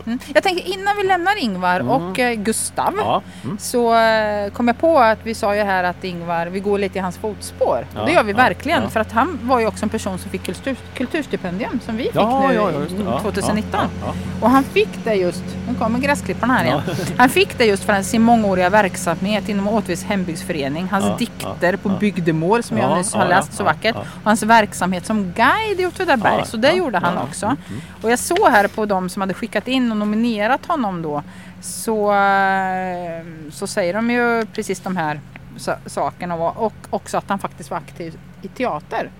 Mm. 0.07 0.19
Jag 0.35 0.43
tänkte 0.43 0.69
innan 0.71 0.97
vi 0.97 1.03
lämnar 1.03 1.37
Ingvar 1.39 1.81
Mm. 1.81 1.89
och 1.91 2.19
eh, 2.19 2.35
Gustav 2.35 2.95
Ja. 2.99 3.23
Mm. 3.45 3.59
så 3.59 3.95
eh, 3.97 4.51
kom 4.51 4.69
jag 4.69 4.79
på 4.79 4.99
att 4.99 5.19
vi 5.23 5.35
sa 5.35 5.57
ju 5.57 5.63
här 5.63 5.85
att 5.85 6.05
Ingvar, 6.05 6.47
vi 6.47 6.61
går 6.61 6.79
lite 6.79 6.99
i 6.99 7.03
hans 7.03 7.17
fotspår. 7.19 7.87
Ja, 7.95 8.03
det 8.05 8.13
gör 8.13 8.23
vi 8.23 8.31
ja, 8.33 8.37
verkligen 8.37 8.91
för 8.91 9.01
att 9.01 9.13
han 9.13 9.39
var 9.43 9.61
ju 9.61 9.67
också 9.67 9.85
en 9.85 9.89
person 9.89 10.19
som 10.19 10.31
fick 10.31 10.43
kultur, 10.43 10.77
kulturstipendium 10.95 11.81
som 11.85 11.97
vi 11.97 12.03
fick 12.05 12.15
nu 12.15 12.21
ja, 12.21 12.53
ja, 12.53 12.71
just 12.71 12.97
det. 12.99 13.05
Ja, 13.05 13.21
2019. 13.21 13.81
Ja, 13.83 13.89
ja, 14.07 14.13
Och 14.41 14.51
han 14.51 14.65
fick 14.65 14.89
det 15.05 15.15
just, 15.15 15.45
nu 15.69 15.75
kommer 15.75 15.99
gräsklipparna 15.99 16.55
här 16.55 16.65
igen. 16.65 16.81
Han 17.19 17.29
fick 17.29 17.59
det 17.59 17.65
just 17.65 17.85
för 17.85 18.03
sin 18.03 18.23
mångåriga 18.23 18.71
verksamhet 18.71 19.49
inom 19.49 19.69
Åtvids 19.69 20.05
hembygdsförening, 20.05 20.89
hans 20.91 21.19
dikter 21.19 21.77
på 21.77 21.89
bygdemål 21.89 22.63
som 22.63 22.79
jag 22.79 22.91
Ja, 22.91 22.97
nyss 22.97 23.15
har 23.15 23.27
läst 23.27 23.55
så 23.55 23.65
vackert. 23.65 23.97
Och 23.97 24.05
hans 24.25 24.43
verksamhet 24.43 25.07
som 25.07 25.33
guide 25.33 25.81
i 25.81 25.87
Åtvidaberg, 25.87 26.47
så 26.47 26.57
det 26.57 26.73
gjorde 26.73 26.99
han 26.99 27.19
också. 27.19 27.47
mm, 27.47 27.59
mm. 27.69 27.81
Och 28.03 28.11
jag 28.11 28.19
såg 28.19 28.49
här 28.51 28.69
på 28.69 28.87
de 28.87 29.09
som 29.09 29.21
hade 29.23 29.35
skickat 29.35 29.69
in 29.69 29.86
och 29.93 29.97
nominerat 29.99 30.67
honom 30.67 31.03
då 31.03 31.23
så, 31.63 32.13
eh, 32.13 33.25
så 33.53 33.67
säger 33.67 33.95
de 33.95 34.11
ju 34.11 34.47
precis 34.47 34.81
de 34.81 34.97
här 34.97 35.21
sa- 35.57 35.79
sakerna 35.87 36.35
och, 36.35 36.73
också 36.91 37.19
att 37.19 37.29
han 37.29 37.39
faktiskt 37.39 37.71
var 37.71 37.79
aktiv 37.79 38.19
i 38.43 38.49
teater. 38.49 39.11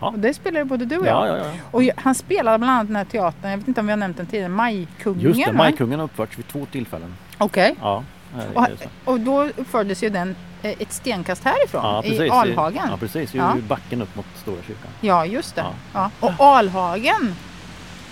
Ja. 0.00 0.06
Och 0.08 0.18
det 0.18 0.34
spelade 0.34 0.64
både 0.64 0.84
du 0.84 0.98
och 0.98 1.06
jag. 1.06 1.28
Ja, 1.28 1.36
ja, 1.36 1.44
ja. 1.44 1.50
Och 1.70 1.82
han 1.96 2.14
spelade 2.14 2.58
bland 2.58 2.70
annat 2.72 2.86
den 2.86 2.96
här 2.96 3.04
teatern, 3.04 3.50
jag 3.50 3.58
vet 3.58 3.68
inte 3.68 3.80
om 3.80 3.86
vi 3.86 3.92
har 3.92 3.96
nämnt 3.96 4.16
den 4.16 4.26
tidigare, 4.26 4.48
Majkungen. 4.48 5.20
Just 5.20 5.44
det? 5.46 5.52
Majkungen 5.52 5.98
har 5.98 6.04
uppförts 6.04 6.38
vid 6.38 6.48
två 6.48 6.66
tillfällen. 6.72 7.14
Okej. 7.38 7.74
Ja, 7.80 8.02
här 8.34 8.72
Och, 8.72 8.78
så. 8.78 9.12
och 9.12 9.20
då 9.20 9.44
uppfördes 9.44 10.02
ju 10.02 10.10
den 10.10 10.36
eh, 10.62 10.70
ett 10.78 10.92
stenkast 10.92 11.44
härifrån 11.44 11.80
ja 11.84 12.02
precis, 12.02 12.20
i 12.20 12.30
Alhagen. 12.30 12.86
Ja, 12.90 12.96
precis. 12.96 13.34
I 13.34 13.38
Ja. 13.38 13.54
backen 13.68 14.02
upp 14.02 14.16
mot 14.16 14.26
Stora 14.34 14.62
kyrkan. 14.66 14.90
Ja, 15.00 15.26
just 15.26 15.54
det. 15.54 15.64
Ja. 15.92 16.10
Ja. 16.20 16.32
Och 16.38 16.46
Alhagen, 16.46 17.34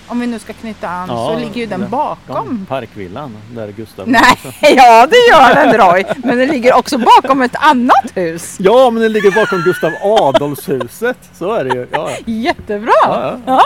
om 0.08 0.20
vi 0.20 0.26
nu 0.26 0.38
ska 0.38 0.52
knyta 0.52 0.88
an, 0.88 1.08
Ja, 1.08 1.26
så 1.32 1.38
ligger 1.38 1.60
ju 1.60 1.66
den 1.66 1.90
bakom. 1.90 2.66
Parkvillan 2.68 3.36
där 3.54 3.68
Gustav 3.68 4.08
Nej, 4.08 4.38
ja 4.76 5.06
det 5.06 5.16
gör 5.30 5.54
den 5.54 5.78
Roy. 5.90 6.04
Men 6.16 6.38
den 6.38 6.48
ligger 6.48 6.74
också 6.74 6.98
bakom 6.98 7.42
ett 7.42 7.56
annat 7.56 8.10
hus. 8.14 8.56
Ja, 8.60 8.90
men 8.90 9.02
den 9.02 9.12
ligger 9.12 9.30
bakom 9.30 9.58
Gustav 9.62 9.90
Adolfshuset. 10.02 11.18
Så 11.32 11.52
är 11.52 11.64
det 11.64 11.74
ju. 11.74 11.88
Ja. 11.92 12.10
Jättebra! 12.26 12.92
Ja, 13.02 13.38
Ja. 13.46 13.62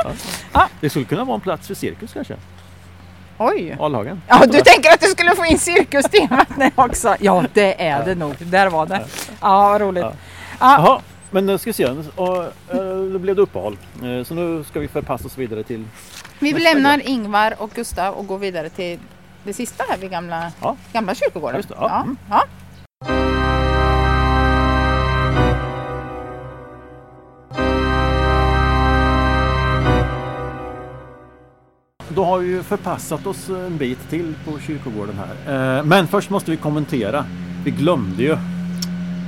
ja. 0.53 0.69
Det 0.81 0.91
skulle 0.91 1.05
kunna 1.05 1.25
vara 1.25 1.35
en 1.35 1.41
plats 1.41 1.67
för 1.67 1.75
cirkus 1.75 2.13
kanske. 2.13 2.35
Oj! 3.39 3.77
Alhagen. 3.81 4.23
Ja, 4.29 4.43
du 4.47 4.61
tänker 4.61 4.91
att 4.91 5.01
du 5.01 5.07
skulle 5.07 5.35
få 5.37 5.45
in 5.45 5.59
cirkustemat 5.59 6.49
också? 6.75 7.17
Ja, 7.21 7.45
det 7.55 7.87
är 7.87 8.05
det 8.05 8.15
nog. 8.15 8.35
Där 8.39 8.71
var 8.71 8.87
det. 8.87 9.01
Ja, 9.41 9.69
vad 9.69 9.81
roligt. 9.81 10.05
Ja. 10.61 11.01
Men 11.31 11.49
eh, 11.49 11.59
ska 11.59 11.69
vi 11.71 11.73
se. 11.75 11.87
Och, 12.17 12.45
eh, 12.45 13.03
då 13.13 13.19
blev 13.19 13.37
det 13.37 13.43
uppehåll. 13.43 13.77
Eh, 14.03 14.25
Så 14.25 14.35
nu 14.35 14.65
ska 14.65 14.81
vi 14.81 14.89
förpassa 14.89 15.27
oss 15.27 15.39
vidare 15.39 15.63
till... 15.63 15.85
Vi 16.39 16.53
lämnar 16.53 17.09
Ingvar 17.09 17.55
och 17.59 17.71
Gustav 17.71 18.15
och 18.15 18.27
går 18.27 18.39
vidare 18.39 18.69
till 18.69 18.99
det 19.45 19.53
sista 19.53 19.85
här 19.89 19.99
vid 19.99 20.11
gamla, 20.11 20.53
Ja. 20.63 20.77
gamla 20.93 21.15
kyrkogården. 21.15 21.57
Just 21.57 21.69
det, 21.69 21.75
ja. 21.79 21.89
Ja, 21.89 22.03
Mm. 22.03 22.17
ja. 22.31 22.45
Då 32.15 32.25
har 32.25 32.39
vi 32.39 32.63
förpassat 32.63 33.27
oss 33.27 33.49
en 33.49 33.77
bit 33.79 34.11
till 34.11 34.35
på 34.45 34.59
kyrkogården 34.59 35.15
här. 35.19 35.83
Men 35.83 36.07
först 36.09 36.31
måste 36.31 36.51
vi 36.51 36.57
kommentera. 36.57 37.25
Vi 37.65 37.71
glömde 37.71 38.23
ju, 38.23 38.37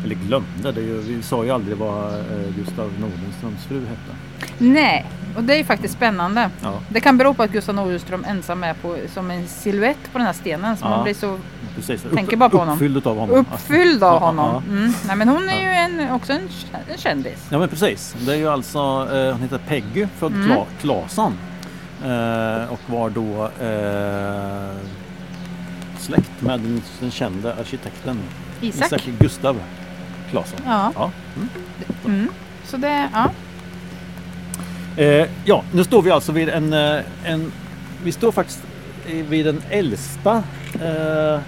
eller 0.05 0.15
glömde, 0.15 0.73
det 0.73 0.81
vi 0.81 1.23
sa 1.23 1.45
ju 1.45 1.51
aldrig 1.51 1.77
vad 1.77 2.15
eh, 2.15 2.21
Gustav 2.57 2.93
Nordenströms 3.01 3.65
fru 3.69 3.81
hette. 3.81 4.17
Nej, 4.59 5.07
och 5.37 5.45
det 5.45 5.55
är 5.55 5.59
ju 5.59 5.65
faktiskt 5.65 5.95
spännande. 5.95 6.51
Ja, 6.63 6.81
Det 6.89 7.01
kan 7.01 7.19
bero 7.19 7.35
på 7.35 7.43
att 7.43 7.51
Gustav 7.53 7.75
Nordenström 7.75 8.25
ensam 8.29 8.65
är 8.65 8.75
på, 8.75 8.97
som 9.15 9.31
en 9.31 9.47
silhuett 9.47 10.13
på 10.13 10.19
den 10.19 10.27
här 10.27 10.33
stenen. 10.33 10.77
Så 10.77 10.85
Ja. 10.85 10.91
man 10.91 11.05
blir 11.05 11.15
så 11.15 11.39
precis. 11.77 12.05
Tänker 12.15 12.37
bara 12.37 12.51
på 12.51 12.59
honom. 12.59 12.75
Uppfylld 12.75 13.07
av 13.07 13.17
honom. 13.19 13.37
uppfylld 13.37 14.03
av 14.05 14.21
honom. 14.21 14.63
Mm. 14.69 14.93
Nej, 15.07 15.17
men 15.17 15.29
hon 15.29 15.49
är 15.49 15.61
ju 15.61 15.69
en, 15.69 16.11
också 16.15 16.33
en, 16.33 16.49
en 16.93 16.99
kändis. 16.99 17.47
Ja 17.51 17.59
men 17.59 17.69
precis. 17.69 18.17
Det 18.27 18.33
är 18.33 18.37
ju 18.37 18.49
alltså, 18.49 18.79
eh, 18.79 19.33
hon 19.33 19.43
heter 19.43 19.59
Peggy, 19.69 20.07
född 20.19 20.33
Mm. 20.33 20.47
Kla, 20.49 20.65
Claesson. 20.81 21.33
Eh, 22.05 22.73
och 22.73 22.81
var 22.87 23.11
då 23.11 23.45
eh, 23.45 24.77
släkt 25.99 26.43
med 26.43 26.61
den, 26.61 26.83
den 27.01 27.11
kände 27.11 27.55
arkitekten 27.55 28.19
Isak. 28.61 29.09
Gustav 29.19 29.57
Claesson. 30.31 30.61
Ja. 30.67 30.93
Ja. 30.95 31.11
Mm. 31.37 31.49
Mm. 32.05 32.29
Så 32.65 32.77
det, 32.77 33.09
ja. 33.13 33.31
Eh, 34.97 35.29
ja, 35.45 35.65
nu 35.73 35.85
står 35.85 36.03
vi 36.03 36.11
alltså 36.11 36.33
vid 36.33 36.49
en, 36.49 36.73
eh, 36.73 37.01
en 37.25 37.53
vi 38.05 38.13
står 38.13 38.33
faktiskt 38.33 38.63
vid 39.29 39.47
den 39.47 39.63
äldsta 39.71 40.43
eh, 40.75 41.41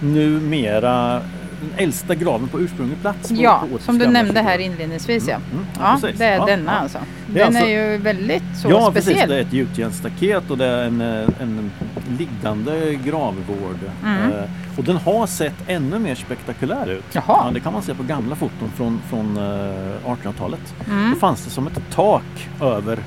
numera 0.00 1.22
den 1.62 1.84
äldsta 1.84 2.14
graven 2.14 2.48
på 2.48 2.60
ursprunglig 2.60 3.00
plats. 3.00 3.28
på- 3.28 3.34
ja, 3.34 3.64
på 3.72 3.78
som 3.78 3.98
du 3.98 4.06
nämnde 4.06 4.40
här 4.42 4.58
inledningsvis. 4.58 5.28
Ja, 5.28 5.34
Mm, 5.52 5.66
ja 5.80 5.98
precis. 6.00 6.18
det 6.18 6.24
är 6.26 6.36
Ja, 6.36 6.46
denna 6.46 6.72
ja. 6.72 6.78
alltså. 6.78 6.98
Det 7.26 7.40
är 7.40 7.44
Den 7.44 7.46
alltså- 7.56 7.70
är 7.70 7.92
ju 7.92 7.96
väldigt 7.98 8.42
så 8.62 8.70
ja, 8.70 8.90
precis. 8.92 9.10
speciell. 9.10 9.28
Det 9.28 9.36
är 9.36 9.40
ett 9.40 9.52
gjutjärnsstaket 9.52 10.50
och 10.50 10.58
det 10.58 10.66
är 10.66 10.84
en, 10.84 11.00
eh, 11.00 11.28
en 11.40 11.70
liggande 12.18 12.94
gravvård. 12.94 13.78
Mm. 14.04 14.32
Eh, 14.32 14.44
och 14.78 14.84
den 14.84 14.96
har 14.96 15.26
sett 15.26 15.54
ännu 15.66 15.98
mer 15.98 16.14
spektakulär 16.14 16.86
ut. 16.90 17.04
Jaha. 17.12 17.24
Ja, 17.26 17.50
det 17.54 17.60
kan 17.60 17.72
man 17.72 17.82
se 17.82 17.94
på 17.94 18.02
gamla 18.02 18.36
foton 18.36 18.70
från, 18.76 19.00
från 19.08 19.36
eh, 19.36 20.10
1800-talet. 20.10 20.74
Mm. 20.88 21.10
Då 21.10 21.18
fanns 21.18 21.44
det 21.44 21.50
som 21.50 21.66
ett 21.66 21.80
tak 21.94 22.48
över 22.60 22.98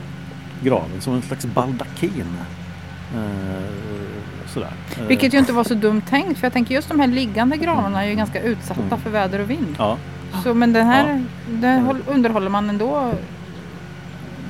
graven, 0.63 1.01
som 1.01 1.13
en 1.13 1.21
slags 1.21 1.45
baldakin. 1.45 2.25
Eh, 3.15 3.94
sådär. 4.59 4.71
Eh, 4.97 5.03
Vilket 5.07 5.33
ju 5.33 5.37
inte 5.37 5.53
var 5.53 5.63
så 5.63 5.73
dumt 5.73 6.01
tänkt 6.09 6.39
för 6.39 6.45
jag 6.45 6.53
tänker 6.53 6.75
just 6.75 6.89
de 6.89 6.99
här 6.99 7.07
liggande 7.07 7.57
gravarna 7.57 8.03
är 8.03 8.09
ju 8.09 8.15
ganska 8.15 8.41
utsatta 8.41 8.81
Mm. 8.81 8.99
för 8.99 9.09
väder 9.09 9.39
och 9.39 9.49
vind. 9.49 9.75
Ja, 9.77 9.97
Så, 10.43 10.53
men 10.53 10.73
den 10.73 10.87
här 10.87 11.23
den 11.49 11.81
håll- 11.85 12.03
underhåller 12.07 12.49
man 12.49 12.69
ändå 12.69 13.11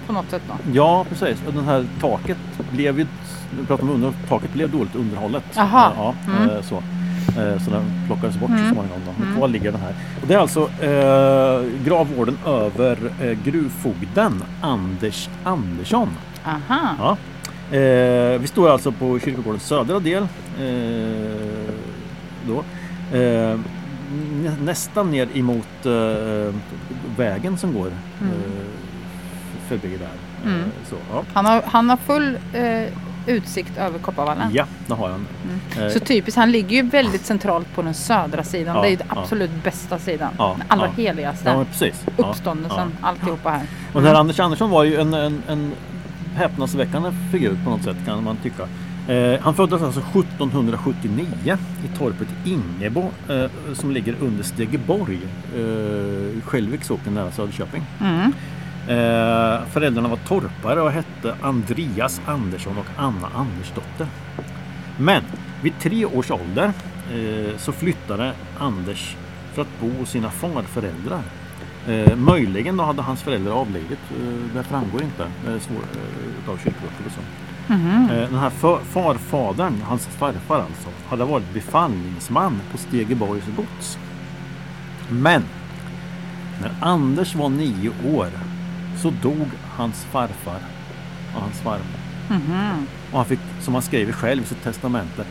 på 0.07 0.13
något 0.13 0.29
sätt 0.29 0.41
då. 0.47 0.53
ja, 0.73 1.05
precis. 1.09 1.43
Och 1.47 1.53
det 1.53 1.61
här 1.63 1.85
taket 2.01 2.37
blev 2.71 2.99
ju, 2.99 3.07
nu 3.59 3.65
pratar 3.65 3.83
vi 3.83 3.89
om 3.89 3.95
under, 3.95 4.13
taket 4.29 4.53
blev 4.53 4.69
dåligt 4.71 4.95
underhållet. 4.95 5.43
Jaha. 5.55 5.91
Ja, 5.97 6.13
Mm. 6.27 6.49
eh, 6.49 6.61
så. 6.61 6.75
Eh, 7.41 7.59
Så 7.63 7.71
den 7.71 7.83
plockades 8.07 8.37
bort 8.37 8.49
Mm. 8.49 8.63
så 8.69 8.73
småningom. 8.73 8.99
Då. 9.05 9.23
Mm. 9.23 9.35
Kvar 9.37 9.47
ligger 9.47 9.71
den 9.71 9.81
här. 9.81 9.93
Det 10.27 10.33
är 10.33 10.37
alltså 10.37 10.61
eh, 10.61 11.83
gravvården 11.85 12.37
över 12.45 12.97
eh, 13.21 13.31
gruvfogden 13.43 14.43
Anders 14.61 15.29
Andersson. 15.43 16.09
Aha. 16.45 16.79
Ja. 16.99 17.17
Eh, 17.71 18.39
vi 18.41 18.47
står 18.47 18.69
alltså 18.69 18.91
på 18.91 19.19
kyrkogårdens 19.19 19.63
södra 19.67 19.99
del. 19.99 20.23
Eh, 20.60 21.73
då. 22.47 22.63
Eh, 23.17 23.60
nä- 24.43 24.58
nästan 24.63 25.12
ner 25.12 25.28
emot 25.34 25.86
eh, 25.86 26.54
vägen 27.17 27.58
som 27.58 27.73
går 27.73 27.88
Mm. 28.21 28.34
eh, 28.34 28.39
förbi 29.67 29.97
där. 29.97 30.49
Mm. 30.51 30.60
Eh, 30.60 30.65
så, 30.89 30.95
ja. 31.12 31.23
Han, 31.34 31.45
har, 31.45 31.62
han 31.65 31.89
har 31.89 31.97
full 31.97 32.38
utsikt 33.28 33.78
över 33.78 33.99
Kopparvallen. 33.99 34.49
ja, 34.54 34.65
det 34.88 34.93
har 34.93 35.10
han. 35.10 35.28
Mm. 35.78 35.91
Så 35.91 35.99
typiskt, 35.99 36.38
han 36.39 36.51
ligger 36.51 36.75
ju 36.84 36.89
väldigt 36.89 37.25
centralt 37.25 37.75
på 37.75 37.82
den 37.82 37.93
södra 37.93 38.43
sidan. 38.43 38.75
Ja, 38.75 38.82
det 38.82 38.88
är 38.88 38.89
ju 38.89 38.95
den 38.95 39.08
ja. 39.15 39.21
absolut 39.21 39.63
bästa 39.63 39.99
sidan. 39.99 40.30
Ja, 40.38 40.56
den 40.60 40.67
allra 40.67 40.86
ja. 40.86 41.04
heligaste. 41.04 41.49
ja, 41.49 41.65
precis. 41.65 42.06
Ja, 42.17 42.30
Uppståndelsen, 42.30 42.91
ja. 43.01 43.08
alltihopa 43.08 43.49
här. 43.49 43.62
Och 43.93 44.01
den 44.01 44.12
här 44.12 44.19
Anders 44.19 44.39
Andersson 44.39 44.69
var 44.69 44.84
ju 44.84 44.95
en, 45.01 45.13
en, 45.13 45.43
en 45.47 45.71
häpnadsväckande 46.35 47.11
figur 47.31 47.57
på 47.63 47.69
något 47.69 47.83
sätt 47.83 47.97
kan 48.05 48.23
man 48.23 48.37
tycka. 48.37 48.67
Eh, 49.07 49.41
han 49.41 49.55
föddes 49.55 49.81
alltså 49.81 49.99
1779 49.99 51.57
i 51.85 51.97
torpet 51.97 52.27
Ingebo 52.45 53.09
eh, 53.29 53.45
som 53.73 53.91
ligger 53.91 54.15
under 54.21 54.43
Stegeborg, 54.43 55.19
eh, 55.55 56.41
Skälviks 56.43 56.87
socken 56.87 57.13
nära 57.13 57.31
Söderköping. 57.31 57.83
Mm. 58.01 58.33
Eh, 58.87 59.65
föräldrarna 59.71 60.07
var 60.09 60.17
torpare 60.17 60.81
och 60.81 60.91
hette 60.91 61.35
Andreas 61.41 62.21
Andersson 62.25 62.77
och 62.77 62.85
Anna 62.97 63.27
Andersdotter. 63.35 64.07
Men 64.97 65.23
vid 65.63 65.73
tre 65.79 66.05
års 66.05 66.31
ålder 66.31 66.71
eh, 67.13 67.57
så 67.57 67.71
flyttade 67.71 68.31
Anders 68.59 69.15
för 69.53 69.61
att 69.61 69.79
bo 69.81 69.89
hos 69.99 70.09
sina 70.09 70.29
farföräldrar. 70.29 71.21
Eh, 71.87 72.15
möjligen 72.15 72.77
då 72.77 72.83
hade 72.83 73.01
hans 73.01 73.21
föräldrar 73.21 73.51
avlidit. 73.51 73.99
Eh, 74.11 74.55
det 74.55 74.63
framgår 74.63 75.03
inte 75.03 75.23
eh, 75.23 75.59
svår, 75.59 75.75
eh, 75.75 76.49
av 76.49 76.57
kyrkoböcker 76.57 77.05
och 77.05 77.11
så. 77.11 77.21
Mhm. 77.73 78.09
Eh, 78.09 78.29
den 78.29 78.39
här 78.39 78.49
för, 78.49 78.79
farfadern, 78.79 79.81
hans 79.81 80.05
farfar 80.07 80.59
alltså, 80.59 80.89
hade 81.07 81.25
varit 81.25 81.53
befallningsman 81.53 82.61
på 82.71 82.77
Stegeborgs 82.77 83.45
gods. 83.55 83.97
Men 85.09 85.43
när 86.61 86.71
Anders 86.81 87.35
var 87.35 87.49
nio 87.49 87.91
år 88.05 88.27
så 89.01 89.09
dog 89.09 89.47
hans 89.77 90.03
farfar 90.03 90.59
och 91.35 91.41
hans 91.41 91.59
farmor. 91.59 91.99
Mhm. 92.29 92.87
Och 93.11 93.17
han 93.17 93.25
fick, 93.25 93.39
som 93.61 93.73
han 93.73 93.83
skriver 93.83 94.13
själv 94.13 94.43
i 94.43 94.45
sitt 94.45 94.63
testamente, 94.63 95.25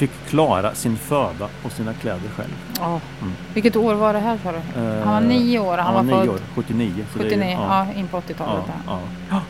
fick 0.00 0.10
klara 0.28 0.74
sin 0.74 0.96
föda 0.96 1.48
och 1.62 1.72
sina 1.72 1.94
kläder 1.94 2.28
själv. 2.36 2.54
Ja. 2.80 3.00
Mm. 3.22 3.32
Vilket 3.54 3.76
år 3.76 3.94
var 3.94 4.12
det 4.12 4.18
här 4.18 4.38
sa 4.44 4.52
du? 4.52 4.80
Eh, 4.80 5.04
Han 5.04 5.14
var 5.14 5.20
nio 5.20 5.58
år 5.58 5.76
han, 5.76 5.94
han 5.94 6.06
var 6.08 6.16
var 6.16 6.22
nio 6.24 6.30
år, 6.30 6.38
79. 6.54 7.04
så 7.12 7.18
det 7.18 7.24
är 7.24 7.28
ju- 7.28 7.36
79, 7.36 7.56
ja. 7.60 7.86
in 7.96 8.06
på 8.08 8.16
80-talet. 8.20 8.64
Ja, 8.86 8.98
Ja, 9.30 9.40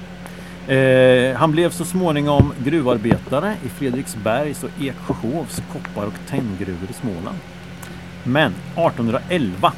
ja. 0.69 0.75
Eh, 0.75 1.37
han 1.37 1.53
blev 1.53 1.71
så 1.71 1.85
småningom 1.85 2.53
gruvarbetare 2.65 3.55
i 3.65 3.69
Fredriksbergs 3.69 4.65
och 4.65 4.71
Eksjöhovs 4.81 5.63
koppar 5.73 6.07
och 6.07 6.15
tenngruvor 6.29 6.91
i 6.91 6.93
Småland. 6.93 7.39
Men 8.25 8.53
1811 8.77 9.73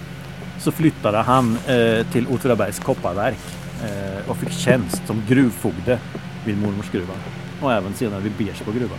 så 0.58 0.72
flyttade 0.72 1.18
han 1.18 1.56
eh, 1.66 2.06
till 2.12 2.26
Åtvidabergs 2.26 2.78
kopparverk 2.78 3.38
eh, 3.82 4.30
och 4.30 4.36
fick 4.36 4.52
tjänst 4.52 5.02
som 5.06 5.22
gruvfogde 5.28 5.98
vid 6.44 6.58
mormorsgruvan 6.62 7.16
och 7.62 7.72
även 7.72 7.94
senare 7.94 8.20
vid 8.20 8.32
Bersbo 8.32 8.72
gruva. 8.72 8.96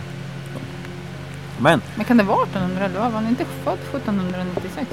Men 1.60 1.82
Men 1.96 2.04
kan 2.04 2.16
det 2.16 2.22
vara 2.24 2.42
1811? 2.42 3.00
Var 3.08 3.10
han 3.10 3.28
inte 3.28 3.44
född 3.64 3.78
1796? 3.94 4.86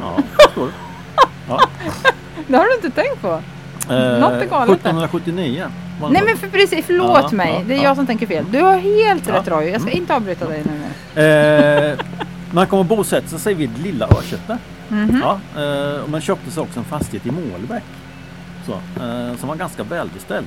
ja, 0.00 0.16
det 0.38 0.50
står 0.52 0.66
det. 0.66 0.72
Ja. 1.48 1.60
Det 2.46 2.56
har 2.56 2.64
du 2.64 2.74
inte 2.74 2.90
tänkt 2.90 3.20
på? 3.22 3.28
Eh, 3.94 4.18
Något 4.20 4.32
är 4.32 4.46
galet 4.46 4.82
där. 4.82 4.90
1779. 4.90 5.64
var 6.00 6.06
han 6.06 6.12
Nej 6.12 6.20
född. 6.22 6.28
men 6.30 6.36
för 6.38 6.48
precis, 6.58 6.86
förlåt 6.86 7.24
Ja, 7.30 7.36
mig. 7.36 7.54
ja, 7.58 7.64
det 7.66 7.74
är 7.74 7.76
ja. 7.76 7.82
jag 7.84 7.96
som 7.96 8.06
tänker 8.06 8.26
fel. 8.26 8.44
Du 8.50 8.60
har 8.62 8.76
helt 8.78 9.26
Ja. 9.26 9.32
Mm. 9.32 9.42
rätt 9.44 9.48
Roy. 9.48 9.68
Jag 9.70 9.80
ska 9.80 9.90
inte 9.90 10.14
avbryta 10.16 10.48
dig 10.48 10.62
nu. 11.14 11.22
Eh, 11.22 11.98
man 12.50 12.66
kommer 12.66 12.84
bosätta 12.84 13.38
sig 13.38 13.54
vid 13.54 13.78
Lilla 13.78 14.06
Örsätte. 14.06 14.58
Mhm. 14.88 15.22
Ja, 15.22 15.40
eh, 15.62 16.00
och 16.02 16.10
man 16.10 16.20
köpte 16.20 16.50
sig 16.50 16.62
också 16.62 16.78
en 16.78 16.84
fastighet 16.84 17.26
i 17.26 17.30
Målbäck. 17.30 17.82
Så, 18.66 18.72
eh, 18.72 19.36
som 19.36 19.48
var 19.48 19.56
ganska 19.56 19.82
välbeställd. 19.82 20.46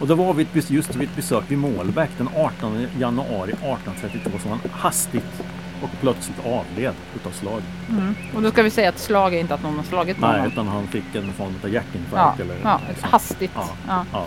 Och 0.00 0.06
det 0.06 0.14
var 0.14 0.34
bes- 0.34 0.72
just 0.72 0.94
vid 0.96 1.08
ett 1.08 1.16
besök 1.16 1.44
vid 1.48 1.58
Målbäck 1.58 2.10
den 2.18 2.28
18 2.36 2.86
januari 2.98 3.50
1832 3.52 4.30
som 4.42 4.50
han 4.50 4.60
hastigt 4.72 5.42
och 5.82 5.90
plötsligt 6.00 6.46
avled 6.46 6.94
utav 7.16 7.30
slag. 7.30 7.62
Mm. 7.90 8.14
Och 8.34 8.42
då 8.42 8.50
ska 8.50 8.62
vi 8.62 8.70
säga 8.70 8.88
att 8.88 8.98
slag 8.98 9.34
är 9.34 9.40
inte 9.40 9.54
att 9.54 9.62
någon 9.62 9.76
har 9.76 9.82
slagit 9.84 10.16
på 10.20 10.26
Nej, 10.26 10.46
utan 10.46 10.68
han 10.68 10.86
fick 10.86 11.14
en 11.14 11.32
form 11.32 11.46
av 11.48 11.54
Ja, 11.62 11.68
hjärtinfarkt. 11.68 12.40
eller 12.40 12.54
ja, 12.62 12.80
så. 13.00 13.06
hastigt. 13.06 13.50
Ja. 13.54 13.68
Ja. 13.88 14.04
Ja. 14.12 14.26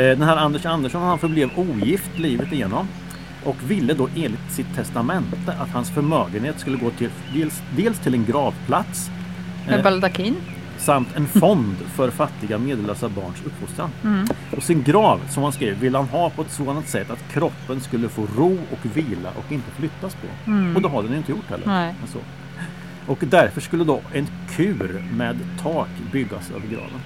Eh, 0.00 0.08
Den 0.18 0.22
här 0.22 0.36
Anders 0.36 0.66
Andersson 0.66 1.02
han 1.02 1.18
förblev 1.18 1.50
ogift 1.56 2.18
livet 2.18 2.52
igenom 2.52 2.88
och 3.44 3.56
ville 3.70 3.94
då 3.94 4.08
enligt 4.16 4.50
sitt 4.52 4.74
testamente 4.76 5.52
att 5.60 5.68
hans 5.70 5.90
förmögenhet 5.90 6.60
skulle 6.60 6.76
gå 6.76 6.90
till 6.90 7.10
dels, 7.34 7.62
dels 7.76 7.98
till 7.98 8.14
en 8.14 8.24
gravplats 8.24 9.10
Med 9.66 9.76
eh, 9.78 9.82
baldakin. 9.82 10.36
Samt 10.84 11.16
en 11.16 11.26
fond 11.26 11.76
för 11.76 12.10
fattiga 12.10 12.58
medellösa 12.58 13.08
barns 13.08 13.42
uppfostran. 13.46 13.90
Mm. 14.04 14.26
Och 14.56 14.62
sin 14.62 14.82
grav, 14.82 15.20
som 15.30 15.42
han 15.42 15.52
skrev, 15.52 15.78
ville 15.78 15.98
han 15.98 16.08
ha 16.08 16.30
på 16.30 16.42
ett 16.42 16.50
sådant 16.50 16.88
sätt 16.88 17.10
att 17.10 17.32
kroppen 17.32 17.80
skulle 17.80 18.08
få 18.08 18.26
ro 18.36 18.58
och 18.72 18.96
vila 18.96 19.30
och 19.36 19.52
inte 19.52 19.70
flyttas 19.70 20.14
på. 20.14 20.50
Mm. 20.50 20.76
Och 20.76 20.82
det 20.82 20.88
har 20.88 21.02
den 21.02 21.14
inte 21.14 21.32
gjort 21.32 21.50
heller. 21.50 21.66
Nej. 21.66 21.94
Så. 22.06 22.18
Och 23.06 23.18
därför 23.20 23.60
skulle 23.60 23.84
då 23.84 24.00
en 24.12 24.26
kur 24.56 25.04
med 25.12 25.36
tak 25.62 25.88
byggas 26.12 26.50
över 26.50 26.66
graven. 26.66 27.00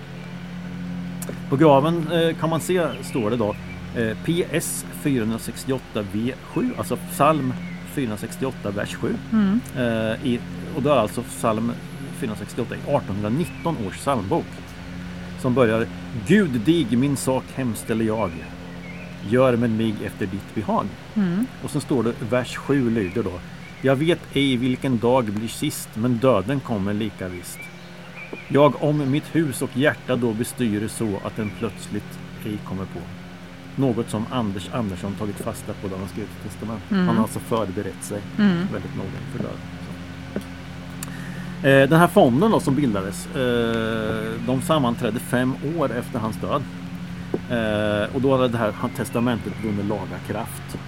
På 1.49 1.57
graven 1.57 2.13
eh, 2.13 2.37
kan 2.37 2.51
man 2.51 2.61
se, 2.61 2.87
står 3.03 3.31
det 3.31 3.37
då 3.37 3.57
eh, 3.97 4.17
PS 4.25 4.87
468 5.03 5.83
V7, 6.13 6.71
alltså 6.79 6.97
psalm 7.11 7.53
468 7.95 8.71
vers 8.71 8.95
7. 8.95 9.15
Mm. 9.33 9.61
Eh, 9.77 10.27
i, 10.27 10.41
och 10.77 10.83
då 10.83 10.91
är 10.91 10.97
alltså 10.97 11.23
psalm 11.23 11.73
468 12.21 12.75
i 12.75 12.79
1819 12.79 13.77
års 13.87 13.97
psalmbok. 13.97 14.47
Som 15.41 15.55
börjar 15.55 15.87
Gud 16.27 16.61
dig 16.61 16.97
min 16.97 17.17
sak 17.17 17.45
hemställer 17.55 18.05
jag. 18.05 18.31
Gör 19.29 19.57
med 19.57 19.71
mig 19.71 19.95
efter 20.05 20.27
ditt 20.27 20.55
behag. 20.55 20.87
Mm. 21.15 21.47
Och 21.65 21.71
sen 21.71 21.81
står 21.81 22.03
det 22.03 22.15
vers 22.31 22.57
7 22.57 22.91
lyder 22.91 23.23
då 23.23 23.33
Jag 23.83 23.97
vet 23.97 24.21
ej 24.33 24.57
vilken 24.57 24.99
dag 24.99 25.25
blir 25.25 25.49
sist 25.49 25.89
men 25.95 26.17
döden 26.19 26.61
kommer 26.61 26.95
lika 26.95 27.29
visst. 27.29 27.59
Jag 28.49 28.83
om 28.83 29.11
mitt 29.11 29.35
hus 29.37 29.63
och 29.63 29.77
hjärta 29.77 30.17
då 30.17 30.33
bestyr 30.33 30.89
så 30.89 31.21
att 31.25 31.37
den 31.37 31.51
plötsligt 31.59 32.19
ej 32.47 32.59
kommer 32.65 32.85
på. 32.85 33.01
Något 33.77 34.11
som 34.11 34.27
Anders 34.31 34.71
Andersson 34.73 35.15
tagit 35.15 35.37
fasta 35.37 35.73
på 35.73 35.89
när 35.89 35.99
han 35.99 36.09
skrev 36.09 36.25
sitt 36.25 36.53
testament. 36.53 36.83
Mm. 36.91 37.07
Han 37.07 37.17
har 37.17 37.23
alltså 37.23 37.39
förberett 37.39 38.05
sig 38.05 38.21
Mm. 38.39 38.57
väldigt 38.73 38.97
noga 38.97 39.19
inför 39.27 39.39
döden. 39.39 39.78
Eh, 41.63 41.89
Den 41.89 42.01
här 42.01 42.07
fonden 42.09 42.51
då 42.51 42.61
som 42.61 42.75
bildades, 42.75 43.27
eh, 43.37 44.33
de 44.47 44.63
sammanträdde 44.63 45.21
fem 45.21 45.55
år 45.79 45.93
efter 45.99 46.19
hans 46.19 46.37
död. 46.37 46.63
Eh, 47.51 48.15
Och 48.15 48.21
då 48.21 48.37
hade 48.37 48.49
det 48.49 48.59
här 48.59 48.73
testamentet 48.97 49.53
vunnit 49.65 49.85
laga 49.87 50.19
kraft. 50.29 50.79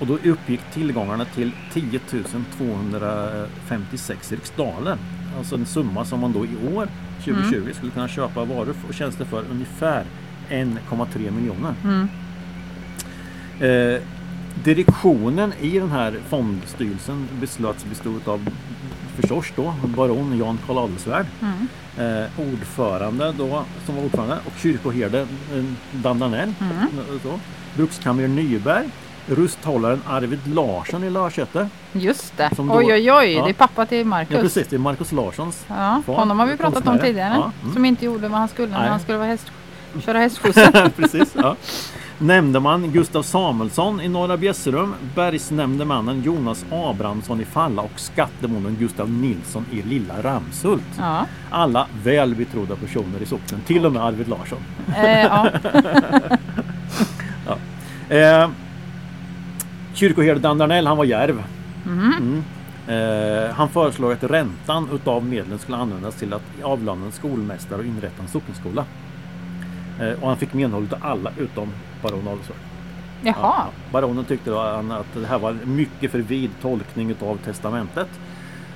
Och 0.00 0.06
då 0.06 0.14
uppgick 0.30 0.60
tillgångarna 0.72 1.24
till 1.24 1.50
10 1.72 2.00
256 2.56 4.32
riksdaler. 4.32 4.96
Alltså 5.38 5.54
en 5.54 5.66
summa 5.66 6.04
som 6.04 6.20
man 6.20 6.32
då 6.32 6.44
i 6.44 6.74
år, 6.74 6.88
2020, 7.24 7.72
skulle 7.74 7.90
kunna 7.92 8.08
köpa 8.08 8.44
varor 8.44 8.74
och 8.88 8.94
tjänster 8.94 9.24
för 9.24 9.44
ungefär 9.50 10.04
1,3 10.50 11.30
miljoner. 11.30 11.74
Mm. 11.84 12.08
Direktionen 14.64 15.52
i 15.60 15.78
den 15.78 15.90
här 15.90 16.14
fondstyrelsen 16.28 17.28
beslöts 17.40 17.84
bestod 17.84 18.28
av 18.28 18.48
förstås 19.20 19.46
då 19.56 19.74
baron 19.96 20.38
Jan 20.38 20.58
Karl 20.66 20.78
Adelswärd. 20.78 21.26
Mm. 21.42 21.68
Eh, 22.22 22.40
ordförande 22.52 23.32
då, 23.38 23.62
som 23.86 23.96
var 23.96 24.02
ordförande 24.04 24.38
och 24.46 24.52
kyrkoherde 24.62 25.20
eh, 25.20 25.64
Dan 25.92 26.18
Danell. 26.18 26.52
Mm. 26.60 26.76
eh, 26.76 27.22
Så. 27.22 28.08
Nyberg. 28.28 28.88
Rusthållaren 29.28 30.02
Arvid 30.06 30.54
Larsson 30.54 31.04
i 31.04 31.10
Lörköte. 31.10 31.68
Just 31.92 32.36
det. 32.36 32.50
Då- 32.56 32.62
oj 32.62 32.92
oj 32.92 33.12
oj, 33.12 33.32
Ja. 33.32 33.44
det 33.44 33.50
är 33.50 33.54
pappa 33.54 33.86
till 33.86 34.06
Marcus. 34.06 34.34
Ja 34.36 34.40
precis, 34.42 34.66
det 34.68 34.76
är 34.76 34.80
Markus 34.80 35.12
Larssons. 35.12 35.64
Ja, 35.68 36.02
Far, 36.06 36.14
honom 36.14 36.38
har 36.38 36.46
vi 36.46 36.56
pratat 36.56 36.76
om 36.76 36.82
konstnären. 36.82 37.00
tidigare. 37.06 37.34
Ja, 37.34 37.52
mm. 37.62 37.74
Som 37.74 37.84
inte 37.84 38.04
gjorde 38.04 38.28
vad 38.28 38.38
han 38.38 38.48
skulle 38.48 38.68
när 38.72 38.80
Nej. 38.80 38.88
han 38.88 39.00
skulle 39.00 39.18
vara 39.18 39.28
häst, 39.28 39.46
köra 40.04 40.18
hästskjutsen. 40.26 40.90
Precis, 40.96 41.34
ja. 41.34 41.56
Nämndeman 42.18 42.90
Gustav 42.92 43.22
Samuelsson 43.22 44.00
i 44.00 44.08
Norra 44.08 44.36
Bjässerum, 44.36 44.94
bergsnämndemannen 45.14 46.22
Jonas 46.22 46.64
Abrahamsson 46.70 47.40
i 47.40 47.44
Falla 47.44 47.82
och 47.82 48.00
skattemånen 48.00 48.76
Gustav 48.78 49.10
Nilsson 49.10 49.66
i 49.72 49.82
Lilla 49.82 50.22
Ramshult. 50.22 50.82
ja. 50.98 51.26
Alla 51.50 51.86
väl 52.04 52.34
betrodda 52.34 52.76
personer 52.76 53.22
i 53.22 53.26
socknen, 53.26 53.60
till 53.60 53.86
och 53.86 53.92
med 53.92 54.04
Arvid 54.04 54.28
Larsson. 54.28 54.58
Eh, 54.96 55.22
ja. 55.22 55.48
Eh, 58.08 58.50
kyrkoherde 59.94 60.40
Dan 60.40 60.58
Darnell, 60.58 60.86
han 60.86 60.96
var 60.96 61.04
järv. 61.04 61.42
Mhm. 61.84 62.12
Mm. 62.12 62.42
Eh, 62.88 63.50
han 63.54 63.68
föreslog 63.68 64.12
att 64.12 64.24
räntan 64.24 64.88
utav 64.92 65.24
medlen 65.24 65.58
skulle 65.58 65.76
användas 65.76 66.14
till 66.14 66.32
att 66.32 66.42
avlöna 66.62 67.06
en 67.06 67.12
skolmästare 67.12 67.78
och 67.78 67.84
inrätta 67.84 68.22
en 68.22 68.28
sockenskola. 68.28 68.84
Eh, 70.00 70.22
och 70.22 70.28
han 70.28 70.36
fick 70.36 70.52
medhåll 70.52 70.88
av 70.90 70.98
alla 71.10 71.32
utom 71.38 71.72
baron 72.02 72.28
Adelswärd. 72.28 72.56
Jaha. 73.22 73.34
Ja, 73.42 73.66
baronen 73.92 74.24
tyckte 74.24 74.50
då 74.50 74.58
att 74.60 75.06
det 75.14 75.26
här 75.26 75.38
var 75.38 75.52
mycket 75.64 76.10
för 76.10 76.18
vid 76.18 76.50
tolkning 76.62 77.10
utav 77.10 77.36
testamentet. 77.36 78.08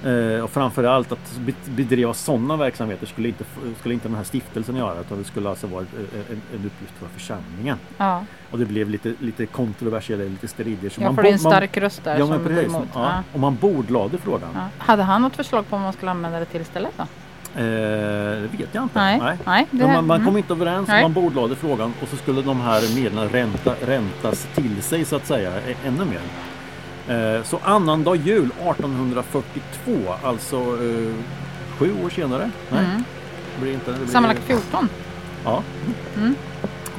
Eh, 0.04 0.44
och 0.44 0.50
framförallt 0.50 1.12
att 1.12 1.36
be- 1.38 1.52
bedriva 1.70 2.14
sådana 2.14 2.56
verksamheter 2.56 3.06
skulle 3.06 3.28
inte, 3.28 3.44
skulle 3.78 3.94
inte 3.94 4.08
den 4.08 4.16
här 4.16 4.24
stiftelsen 4.24 4.76
göra 4.76 5.00
utan 5.00 5.18
det 5.18 5.24
skulle 5.24 5.48
alltså 5.48 5.66
vara 5.66 5.82
ett- 5.82 5.94
en, 6.30 6.42
en 6.54 6.66
uppgift 6.66 6.92
för 6.98 7.06
församlingen. 7.06 7.76
Ja. 7.96 8.24
Och 8.50 8.58
det 8.58 8.64
blev 8.66 8.90
lite, 8.90 9.14
lite 9.18 9.46
kontroversiella, 9.46 10.24
lite 10.24 10.48
strider. 10.48 10.88
Så 10.90 11.00
ja, 11.00 11.04
man 11.06 11.16
för 11.16 11.22
det 11.22 11.28
är 11.28 11.32
en 11.32 11.38
bo- 11.38 11.42
man- 11.42 11.52
stark 11.52 11.76
röst 11.76 12.04
där 12.04 12.12
Ja 12.18 12.26
som 12.26 12.28
men 12.28 12.44
precis. 12.44 12.64
emot. 12.74 12.88
Ja. 12.94 13.00
Ja. 13.02 13.22
Och 13.32 13.40
man 13.40 13.56
bordlade 13.56 14.18
frågan. 14.18 14.48
Ja. 14.54 14.60
Hade 14.78 15.02
han 15.02 15.22
något 15.22 15.36
förslag 15.36 15.68
på 15.68 15.76
vad 15.76 15.80
man 15.82 15.92
skulle 15.92 16.10
använda 16.10 16.38
det 16.38 16.44
till 16.44 16.60
istället 16.60 16.92
då? 16.96 17.04
Eh, 17.56 17.62
det 17.62 18.48
vet 18.58 18.68
jag 18.72 18.82
inte. 18.84 18.98
Nej. 19.00 19.38
Nej. 19.46 19.66
det, 19.70 19.78
Men 19.78 19.92
man, 19.92 20.06
man 20.06 20.16
mm. 20.16 20.26
kom 20.26 20.36
inte 20.36 20.52
överens, 20.52 20.88
Nej. 20.88 21.02
man 21.02 21.12
bordlade 21.12 21.56
frågan 21.56 21.94
och 22.02 22.08
så 22.08 22.16
skulle 22.16 22.42
de 22.42 22.60
här 22.60 22.94
medlen 22.94 23.28
ränta, 23.28 23.74
räntas 23.86 24.48
till 24.54 24.82
sig 24.82 25.04
så 25.04 25.16
att 25.16 25.26
säga 25.26 25.50
ä- 25.52 25.74
ännu 25.86 26.04
mer. 26.04 26.20
Eh, 27.36 27.42
så 27.44 27.58
annandag 27.64 28.14
jul 28.16 28.50
1842, 28.60 29.92
alltså 30.24 30.56
eh, 30.56 31.14
sju 31.78 31.92
år 32.04 32.10
senare. 32.10 32.50
Nej, 32.70 32.84
Mm. 32.84 33.04
det 33.54 33.60
blir 33.62 33.72
inte, 33.74 33.90
det 33.92 33.98
blir, 33.98 34.06
Sammanlagt 34.08 34.42
14. 34.46 34.88
Ja. 35.44 35.62
Mm. 36.16 36.34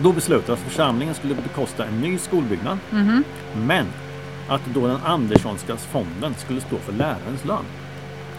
Då 0.03 0.11
beslutades 0.11 0.49
att 0.49 0.59
församlingen 0.71 1.15
skulle 1.15 1.35
bekosta 1.35 1.85
en 1.85 2.01
ny 2.01 2.17
skolbyggnad. 2.17 2.77
Mhm. 2.89 3.23
Men 3.65 3.85
att 4.47 4.61
då 4.65 4.87
den 4.87 4.97
Anderssonska 5.05 5.77
fonden 5.77 6.33
skulle 6.37 6.61
stå 6.61 6.77
för 6.77 6.93
lärarens 6.93 7.45
lön. 7.45 7.65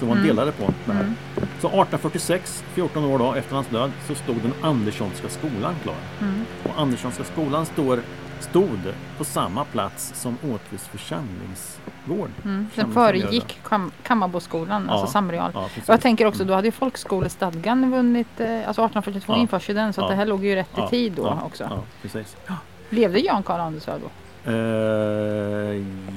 Så 0.02 0.06
man 0.08 0.16
Mm. 0.16 0.28
delade 0.28 0.52
på 0.52 0.72
det 0.86 0.92
här. 0.92 1.00
Mm. 1.00 1.14
Så 1.36 1.68
1846, 1.68 2.64
14 2.74 3.04
år 3.04 3.18
då 3.18 3.32
efter 3.34 3.54
hans 3.54 3.66
död, 3.66 3.90
så 4.08 4.14
stod 4.14 4.36
den 4.36 4.52
Anderssonska 4.62 5.28
skolan 5.28 5.74
klar. 5.82 5.94
Mm. 6.20 6.44
Och 6.64 6.80
Anderssonska 6.80 7.24
skolan 7.24 7.66
står, 7.66 8.00
stod 8.40 8.78
på 9.18 9.24
samma 9.24 9.64
plats 9.64 10.12
som 10.14 10.36
Åtvids 10.42 10.88
församlingsgård. 10.88 12.30
Mm. 12.44 12.68
Den 12.74 12.92
föregick 12.92 13.58
kam 13.68 13.90
Kammarboskolan, 14.02 14.84
Ja. 14.88 14.92
alltså 14.92 15.12
Samreal. 15.12 15.50
Ja, 15.54 15.68
jag 15.86 16.00
tänker 16.00 16.26
också, 16.26 16.44
då 16.44 16.54
hade 16.54 16.68
ju 16.68 16.72
folkskolestadgan 16.72 17.90
vunnit, 17.90 18.40
eh, 18.40 18.46
alltså 18.68 18.82
1842 18.82 19.32
Ja. 19.32 19.38
införs 19.38 19.70
ju 19.70 19.74
den, 19.74 19.92
så 19.92 20.00
Ja. 20.00 20.08
det 20.08 20.14
här 20.14 20.26
låg 20.26 20.44
ju 20.44 20.54
rätt 20.54 20.78
i 20.86 20.90
tid 20.90 21.12
då 21.12 21.38
också. 21.46 21.82
Levde 22.90 23.18
Jan 23.20 23.42
Karl 23.42 23.60
Andersson 23.60 24.00
då? 24.02 24.10
Eh, 24.46 24.52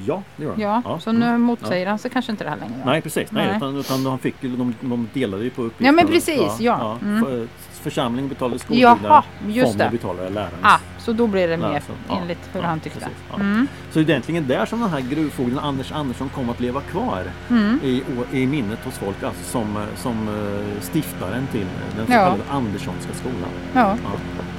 ja, 0.06 0.24
det 0.38 0.44
gör 0.44 0.52
han. 0.52 0.84
Ja, 0.86 1.00
så 1.00 1.10
mm. 1.10 1.20
nu 1.32 1.38
motsäger 1.38 1.88
han 1.88 2.00
sig 2.00 2.12
kanske 2.12 2.32
inte 2.32 2.44
det 2.44 2.50
här 2.50 2.58
längre. 2.58 2.82
Nej 2.86 3.02
precis, 3.02 3.32
nej, 3.32 3.48
Nej. 3.48 3.58
Utan, 3.58 3.78
utan 3.78 4.04
de, 4.04 4.20
fick, 4.20 4.42
de, 4.42 4.76
de 4.82 5.10
delade 5.14 5.44
ju 5.44 5.50
på 5.50 5.62
uppgifter. 5.62 5.86
Ja, 5.86 5.92
men 5.92 6.08
precis, 6.08 6.60
ja. 6.60 6.98
Mm. 7.02 7.24
För, 7.24 7.48
församlingen 7.72 8.30
betalade 8.30 8.60
Jaha, 8.68 9.24
just 9.48 9.70
fonden 9.70 9.92
betalade 9.92 10.30
lärarens. 10.30 10.54
Ah, 10.62 10.80
så 11.00 11.14
då 11.14 11.28
blir 11.28 11.48
det 11.48 11.58
mer 11.58 11.82
ja, 12.10 12.18
enligt 12.22 12.50
hur 12.54 12.62
ja, 12.62 12.68
han 12.68 12.80
tyckte. 12.80 13.00
precis, 13.00 13.16
ja. 13.30 13.36
Mm. 13.36 13.68
Så 13.92 14.00
det 14.00 14.06
är 14.06 14.10
egentligen 14.10 14.48
där 14.48 14.66
som 14.66 14.80
den 14.82 14.90
här 14.90 15.00
gruvfogden 15.02 15.60
Anders 15.60 15.92
Andersson 15.92 16.30
kom 16.30 16.50
att 16.50 16.60
leva 16.60 16.82
kvar 16.82 17.24
Mm. 17.50 17.80
i, 17.84 18.04
i 18.32 18.48
minnet 18.48 18.80
hos 18.86 18.94
folk, 18.98 19.24
alltså 19.24 19.44
som, 19.44 19.86
som 19.96 20.28
eh, 20.28 20.82
stiftaren 20.82 21.48
till 21.52 21.66
den 21.98 22.06
så 22.08 22.12
Ja. 22.14 22.18
kallade 22.18 22.44
Anderssonska 22.52 23.14
skolan. 23.14 23.50
Ja. 23.74 23.80
Ja. 23.82 24.12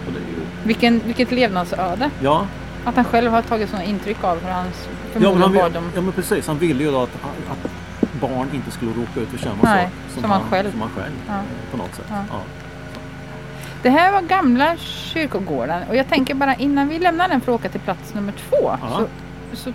Och 0.06 0.12
det 0.12 0.18
är 0.18 0.22
ju, 0.22 0.46
Vilken, 0.64 1.00
vilket 1.04 1.30
levnadsöde. 1.32 2.10
ja, 2.22 2.46
Att 2.86 2.96
han 2.96 3.04
själv 3.04 3.30
har 3.30 3.42
tagit 3.42 3.68
sådana 3.70 3.84
intryck 3.84 4.24
av 4.24 4.40
hur 4.44 4.50
hans 4.50 4.88
ja, 4.88 4.90
men 5.12 5.22
förmodligen 5.22 5.42
han, 5.42 5.54
var 5.54 5.64
vill- 5.64 5.72
de... 5.72 5.90
ja 5.94 6.00
men 6.00 6.12
precis, 6.12 6.46
han 6.46 6.58
ville 6.58 6.84
ju 6.84 6.90
då 6.90 7.02
att, 7.02 7.14
att 7.50 7.70
barn 8.20 8.48
inte 8.54 8.70
skulle 8.70 8.90
råka 8.90 9.20
ut 9.20 9.28
för 9.28 9.38
samma 9.38 9.62
sak 9.62 9.90
som 10.14 10.24
han 10.30 10.42
själv. 10.50 10.70
Som 10.70 10.80
han 10.80 10.90
själv 10.90 11.14
Ja. 11.28 11.40
på 11.70 11.76
något 11.76 11.94
sätt. 11.94 12.06
Ja. 12.08 12.24
Ja. 12.30 12.40
Det 13.82 13.90
här 13.90 14.12
var 14.12 14.20
gamla 14.22 14.76
kyrkogården 14.76 15.82
och 15.88 15.96
jag 15.96 16.08
tänker 16.08 16.34
bara 16.34 16.54
innan 16.54 16.88
vi 16.88 16.98
lämnar 16.98 17.28
den 17.28 17.40
för 17.40 17.52
att 17.54 17.60
åka 17.60 17.68
till 17.68 17.80
plats 17.80 18.14
nummer 18.14 18.32
två 18.32 18.76
så, 18.98 19.06
så 19.56 19.72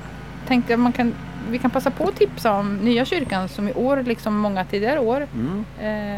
tänkte 0.47 0.73
jag 0.73 0.79
man 0.79 0.91
kan, 0.91 1.13
vi 1.49 1.57
kan 1.57 1.71
passa 1.71 1.91
på 1.91 2.03
att 2.03 2.15
tipsa 2.15 2.51
om 2.51 2.75
nya 2.75 3.05
kyrkan 3.05 3.49
som 3.49 3.67
i 3.69 3.73
år 3.73 4.03
liksom 4.03 4.37
många 4.37 4.65
tidigare 4.65 4.99
år 4.99 5.27
Mm. 5.33 5.65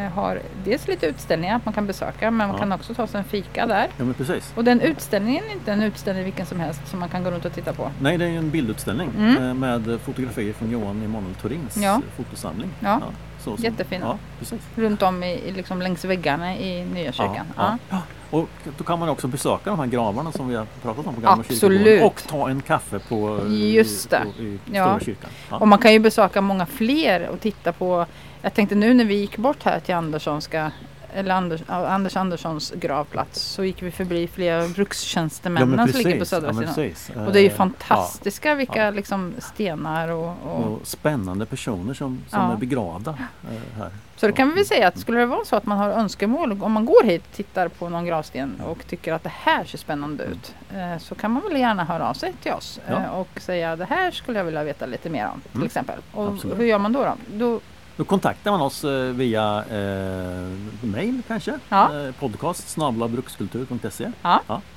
eh, 0.06 0.12
har 0.14 0.40
dels 0.66 0.88
lite 0.88 1.06
utställningar 1.06 1.56
att 1.56 1.66
man 1.66 1.74
kan 1.74 1.88
besöka 1.88 2.32
men 2.32 2.48
man 2.48 2.50
Ja. 2.50 2.58
kan 2.58 2.72
också 2.72 2.94
ta 2.94 3.08
sig 3.08 3.18
en 3.18 3.24
fika 3.24 3.66
där. 3.66 3.88
ja, 3.98 4.06
men 4.06 4.14
precis. 4.14 4.54
Och 4.56 4.64
den 4.64 4.82
utställningen 4.82 5.44
är 5.50 5.54
inte 5.54 5.72
en 5.72 5.82
utställning 5.84 6.24
vilken 6.24 6.46
som 6.46 6.60
helst 6.60 6.88
som 6.88 7.00
man 7.00 7.10
kan 7.10 7.24
gå 7.24 7.32
runt 7.32 7.46
och 7.46 7.54
titta 7.54 7.74
på. 7.74 7.92
Nej, 8.02 8.18
det 8.18 8.26
är 8.26 8.30
en 8.30 8.50
bildutställning 8.50 9.10
Mm. 9.18 9.38
eh, 9.44 9.54
med 9.54 10.00
fotografier 10.02 10.54
från 10.54 10.72
Johan 10.72 11.02
Emanuel 11.04 11.36
Torins 11.36 11.78
Ja. 11.78 12.02
fotosamling. 12.18 12.70
Ja. 12.80 13.02
Så 13.44 13.56
som- 13.56 13.64
Jättefina. 13.64 14.06
Ja, 14.06 14.18
precis. 14.40 14.60
Runt 14.76 15.02
om 15.02 15.24
i, 15.24 15.32
i 15.32 15.52
liksom 15.52 15.82
längs 15.82 16.06
väggarna 16.06 16.58
i 16.58 16.86
nya 16.86 17.12
kyrkan. 17.12 17.46
Ja, 17.58 17.78
ja. 17.90 17.98
Och 18.30 18.50
då 18.78 18.84
kan 18.84 19.00
man 19.00 19.10
också 19.10 19.28
besöka 19.28 19.70
de 19.70 19.80
här 19.80 19.86
gravarna 19.86 20.32
som 20.32 20.48
vi 20.50 20.56
har 20.56 20.66
pratat 20.82 21.08
om 21.08 21.16
på 21.16 21.22
Gamla 21.22 21.44
kyrkogården 21.44 22.04
och 22.04 22.22
ta 22.28 22.50
en 22.50 22.62
kaffe 22.62 23.00
på 23.00 23.40
Just 23.50 24.10
det. 24.10 24.24
i 24.40 24.60
Ja. 24.72 24.84
Stora 24.86 25.00
kyrkan. 25.00 25.30
Och 25.50 25.68
man 25.68 25.80
kan 25.80 25.94
ju 25.94 26.00
besöka 26.00 26.42
många 26.42 26.66
fler 26.66 27.30
och 27.30 27.40
titta 27.40 27.72
på 27.72 28.06
Jag 28.42 28.54
tänkte 28.54 28.76
nu 28.76 28.94
när 28.94 29.06
vi 29.06 29.16
gick 29.16 29.38
bort 29.38 29.64
här 29.64 29.80
till 29.80 29.96
Anderssonska 29.96 30.72
eller 31.16 31.36
Anders, 31.36 31.62
ja, 31.68 31.88
Anders 31.88 32.16
Anderssons 32.16 32.72
gravplats 32.76 33.42
så 33.42 33.64
gick 33.64 33.82
vi 33.82 33.92
förbi 33.92 34.28
flera 34.28 34.62
Ja, 34.64 34.68
brukstjänstemännen 34.68 35.88
som 35.88 35.98
ligger 36.02 36.20
på 36.20 36.26
södra 36.26 36.64
ja, 36.64 36.74
sidan. 36.96 37.28
Och 37.28 37.34
det 37.34 37.40
är 37.40 37.44
ju 37.44 37.48
Eh, 37.50 37.56
fantastiska 37.56 38.56
vilka 38.56 38.86
ja. 38.86 38.92
liksom 38.92 39.34
stenar 39.40 40.08
och, 40.10 40.36
ja, 40.46 40.52
och 40.52 40.72
och 40.82 40.88
spännande 40.88 41.46
personer 41.46 41.94
som, 41.94 42.22
som 42.30 42.40
Ja. 42.40 42.52
är 42.54 42.58
begravda 42.58 43.12
eh, 43.12 43.78
här. 43.78 43.90
Så 44.16 44.28
det 44.28 44.34
kan 44.34 44.50
vi 44.50 44.56
väl 44.56 44.66
säga 44.66 44.88
att 44.88 45.00
skulle 45.00 45.20
det 45.20 45.26
vara 45.26 45.46
så 45.46 45.56
att 45.56 45.66
man 45.66 45.78
har 45.78 45.90
önskemål 45.90 46.64
om 46.64 46.72
man 46.72 46.86
går 46.86 47.04
hit 47.04 47.24
och 47.30 47.36
tittar 47.36 47.68
på 47.68 47.90
någon 47.90 48.06
gravsten 48.06 48.62
och 48.66 48.88
tycker 48.88 49.14
att 49.14 49.24
det 49.24 49.32
här 49.34 49.64
ser 49.66 49.78
spännande 49.78 50.24
ut 50.24 50.56
eh, 50.74 50.98
så 51.00 51.16
kan 51.16 51.32
man 51.32 51.44
väl 51.44 51.60
gärna 51.60 51.84
höra 51.84 52.10
av 52.10 52.14
sig 52.14 52.34
till 52.44 52.52
oss 52.52 52.80
Ja. 52.90 53.10
och 53.10 53.28
säga 53.42 53.76
det 53.76 53.86
här 53.86 54.12
skulle 54.12 54.38
jag 54.38 54.46
vilja 54.46 54.64
veta 54.64 54.86
lite 54.86 55.10
mer 55.10 55.26
om 55.34 55.42
till 55.42 55.52
Mm. 55.56 55.66
exempel. 55.66 56.00
Och 56.12 56.28
Absolut. 56.28 56.60
hur 56.60 56.66
gör 56.66 56.80
man 56.80 56.94
då? 56.94 57.04
då? 57.04 57.16
då 57.32 57.60
Då 57.96 58.04
kontaktar 58.04 58.52
man 58.52 58.62
oss 58.62 58.84
eh, 58.84 58.92
via 58.92 59.64
eh, 59.72 60.52
mail 60.88 61.22
kanske. 61.28 61.60
Ja. 61.70 62.06
Eh, 62.06 62.12
podcast 62.12 62.70
snabelabrukskultur.se. 62.70 64.12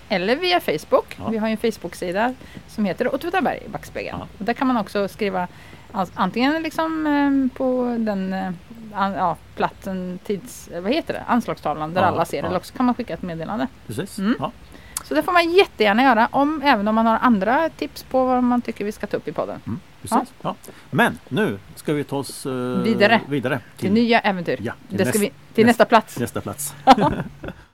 eller 0.09 0.37
via 0.37 0.61
Facebook. 0.61 1.17
Ja. 1.19 1.29
Vi 1.29 1.39
har 1.39 1.49
ju 1.49 1.57
en 1.63 1.73
Facebook-sida 1.73 2.35
som 2.69 2.85
heter 2.85 3.15
Åtvidaberg 3.15 3.63
i 3.67 3.69
backspegeln. 3.69 4.17
Ja. 4.21 4.27
Och 4.39 4.45
där 4.45 4.53
kan 4.53 4.67
man 4.67 4.77
också 4.77 5.09
skriva 5.09 5.49
an- 5.93 6.11
antingen 6.15 6.63
liksom 6.63 7.07
eh, 7.07 7.57
på 7.59 7.97
den 7.99 8.33
eh, 8.33 8.51
ja, 8.93 9.37
platsen, 9.57 10.19
tids, 10.25 10.69
eh, 10.69 10.81
vad 10.81 10.93
heter 10.93 11.15
det, 11.15 11.23
anslagstavlan 11.29 11.95
där 11.95 12.01
Ja, 12.03 12.07
alla 12.07 12.25
ser 12.25 12.37
det. 12.37 12.41
ja. 12.43 12.47
Eller 12.49 12.57
också 12.59 12.75
kan 12.77 12.87
man 12.87 12.95
skicka 12.95 13.15
ett 13.15 13.23
meddelande. 13.23 13.67
Precis. 13.87 14.19
Mm. 14.19 14.37
Ja. 14.39 14.53
Så 15.05 15.15
det 15.15 15.23
får 15.23 15.33
man 15.33 15.51
jättegärna 15.53 16.03
göra, 16.03 16.29
om, 16.33 16.63
även 16.65 16.89
om 16.89 16.95
man 16.95 17.07
har 17.07 17.19
andra 17.19 17.69
tips 17.69 18.03
på 18.03 18.25
vad 18.25 18.43
man 18.45 18.61
tycker 18.63 18.85
vi 18.85 18.93
ska 18.93 19.07
ta 19.07 19.17
upp 19.17 19.29
i 19.29 19.33
podden. 19.33 19.61
Mm, 19.67 19.81
precis. 20.03 20.33
Ja. 20.43 20.55
Men 20.91 21.19
nu 21.29 21.59
ska 21.75 21.93
vi 21.93 22.05
ta 22.05 22.17
oss 22.17 22.47
eh, 22.47 22.53
Vidare. 22.83 23.21
vidare 23.29 23.61
Till 23.77 23.93
nya 23.93 24.21
äventyr. 24.21 24.59
Ja, 24.63 24.73
till 24.89 24.99
näst- 24.99 25.19
vi, 25.21 25.33
till 25.55 25.65
näst- 25.65 25.67
nästa 25.67 25.85
plats. 25.85 26.19
nästa 26.19 26.41
plats. 26.41 26.75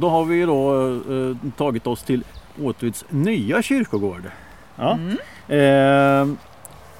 Då 0.00 0.08
har 0.08 0.24
vi 0.24 0.42
då 0.42 0.90
eh, 0.92 1.50
tagit 1.56 1.86
oss 1.86 2.02
till 2.02 2.24
Åtvids 2.62 3.04
nya 3.08 3.62
kyrkogård. 3.62 4.30
Ja. 4.76 4.92
Mm. 4.92 5.18
Eh, 5.48 6.36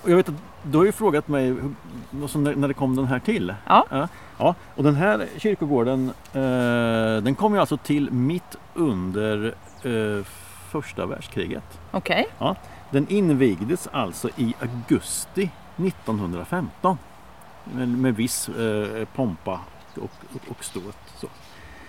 jag 0.07 0.17
vet 0.17 0.29
att 0.29 0.35
du 0.63 0.79
har 0.79 0.85
ju 0.85 0.93
frågat 0.93 1.29
mig 1.29 1.55
alltså 2.23 2.39
när, 2.39 2.55
när 2.55 2.69
det 2.69 2.75
kom 2.75 2.97
den 2.97 3.07
här 3.07 3.19
till. 3.19 3.55
Ja. 3.67 4.09
ja 4.39 4.55
och 4.75 4.85
den 4.85 4.95
här 4.95 5.27
kyrkogården 5.37 6.13
eh, 6.33 7.23
den 7.23 7.35
kom 7.35 7.55
ju 7.55 7.61
alltså 7.61 7.77
till 7.77 8.11
mitt 8.11 8.57
under 8.75 9.55
eh, 9.83 10.25
första 10.71 11.07
världskriget. 11.07 11.81
Okej. 11.91 12.27
Den 12.91 13.09
invigdes 13.09 13.89
alltså 13.93 14.29
i 14.37 14.55
augusti 14.61 15.51
1915 15.77 16.99
med, 17.65 17.89
med 17.89 18.17
viss 18.17 18.49
eh, 18.49 19.05
pompa 19.15 19.61
och, 19.95 20.03
och, 20.03 20.51
och 20.51 20.65
ståt. 20.65 21.06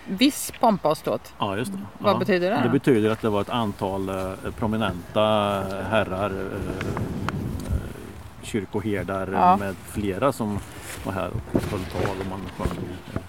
Viss 0.08 0.52
pompa 0.60 0.88
och 0.88 0.96
ståt. 0.96 1.32
Ja, 1.38 1.56
just 1.56 1.72
det. 1.72 1.78
Vad 1.98 2.14
ja. 2.14 2.18
betyder 2.18 2.50
det? 2.50 2.60
Det 2.62 2.68
betyder 2.68 3.10
att 3.10 3.22
det 3.22 3.28
var 3.28 3.40
ett 3.40 3.50
antal 3.50 4.08
eh, 4.08 4.32
prominenta 4.58 5.20
herrar, 5.90 6.30
eh, 6.30 7.02
kyrkoherdar 8.48 9.28
Ja. 9.32 9.56
med 9.56 9.74
flera 9.88 10.32
som 10.32 10.58
var 11.04 11.12
här 11.12 11.28
och 11.52 11.62
höll 11.70 11.80
tal 11.84 12.16
och 12.20 12.26
man 12.30 12.40
sjöng 12.58 12.78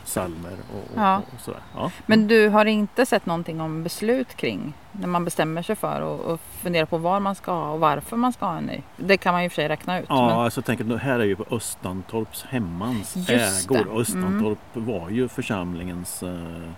psalmer 0.06 0.52
och, 0.74 0.78
och, 0.78 0.84
Ja. 1.04 1.18
och 1.18 1.40
sådär. 1.42 1.60
Ja. 1.76 1.92
Men 2.06 2.28
du 2.28 2.50
har 2.50 2.66
inte 2.66 3.06
sett 3.06 3.26
någonting 3.26 3.62
om 3.62 3.84
beslut 3.84 4.36
kring 4.36 4.74
när 4.92 5.08
man 5.08 5.26
bestämmer 5.26 5.62
sig 5.62 5.76
för 5.76 6.02
och, 6.02 6.20
och 6.20 6.40
funderar 6.62 6.86
på 6.86 6.98
var 6.98 7.20
man 7.20 7.36
ska 7.36 7.52
ha 7.52 7.72
och 7.72 7.80
varför 7.80 8.18
man 8.18 8.34
ska 8.34 8.46
ha 8.46 8.58
en 8.58 8.64
ny? 8.64 8.82
Det 8.98 9.18
kan 9.18 9.34
man 9.34 9.44
ju 9.44 9.50
för 9.50 9.56
sig 9.56 9.68
räkna 9.70 10.00
ut. 10.00 10.06
Ja, 10.10 10.28
men- 10.28 10.40
alltså 10.40 10.62
tänk 10.62 10.82
att 10.82 10.88
nu- 10.88 10.98
här 10.98 11.20
är 11.20 11.26
ju 11.26 11.36
på 11.36 11.56
Östantorps 11.56 12.44
hemmans 12.50 13.16
Just 13.16 13.28
det. 13.70 13.76
ägor. 13.76 13.88
Och 13.88 14.02
Östantorp 14.02 14.58
var 14.74 15.10
ju 15.10 15.28
församlingens 15.28 16.24
eh, 16.24 16.70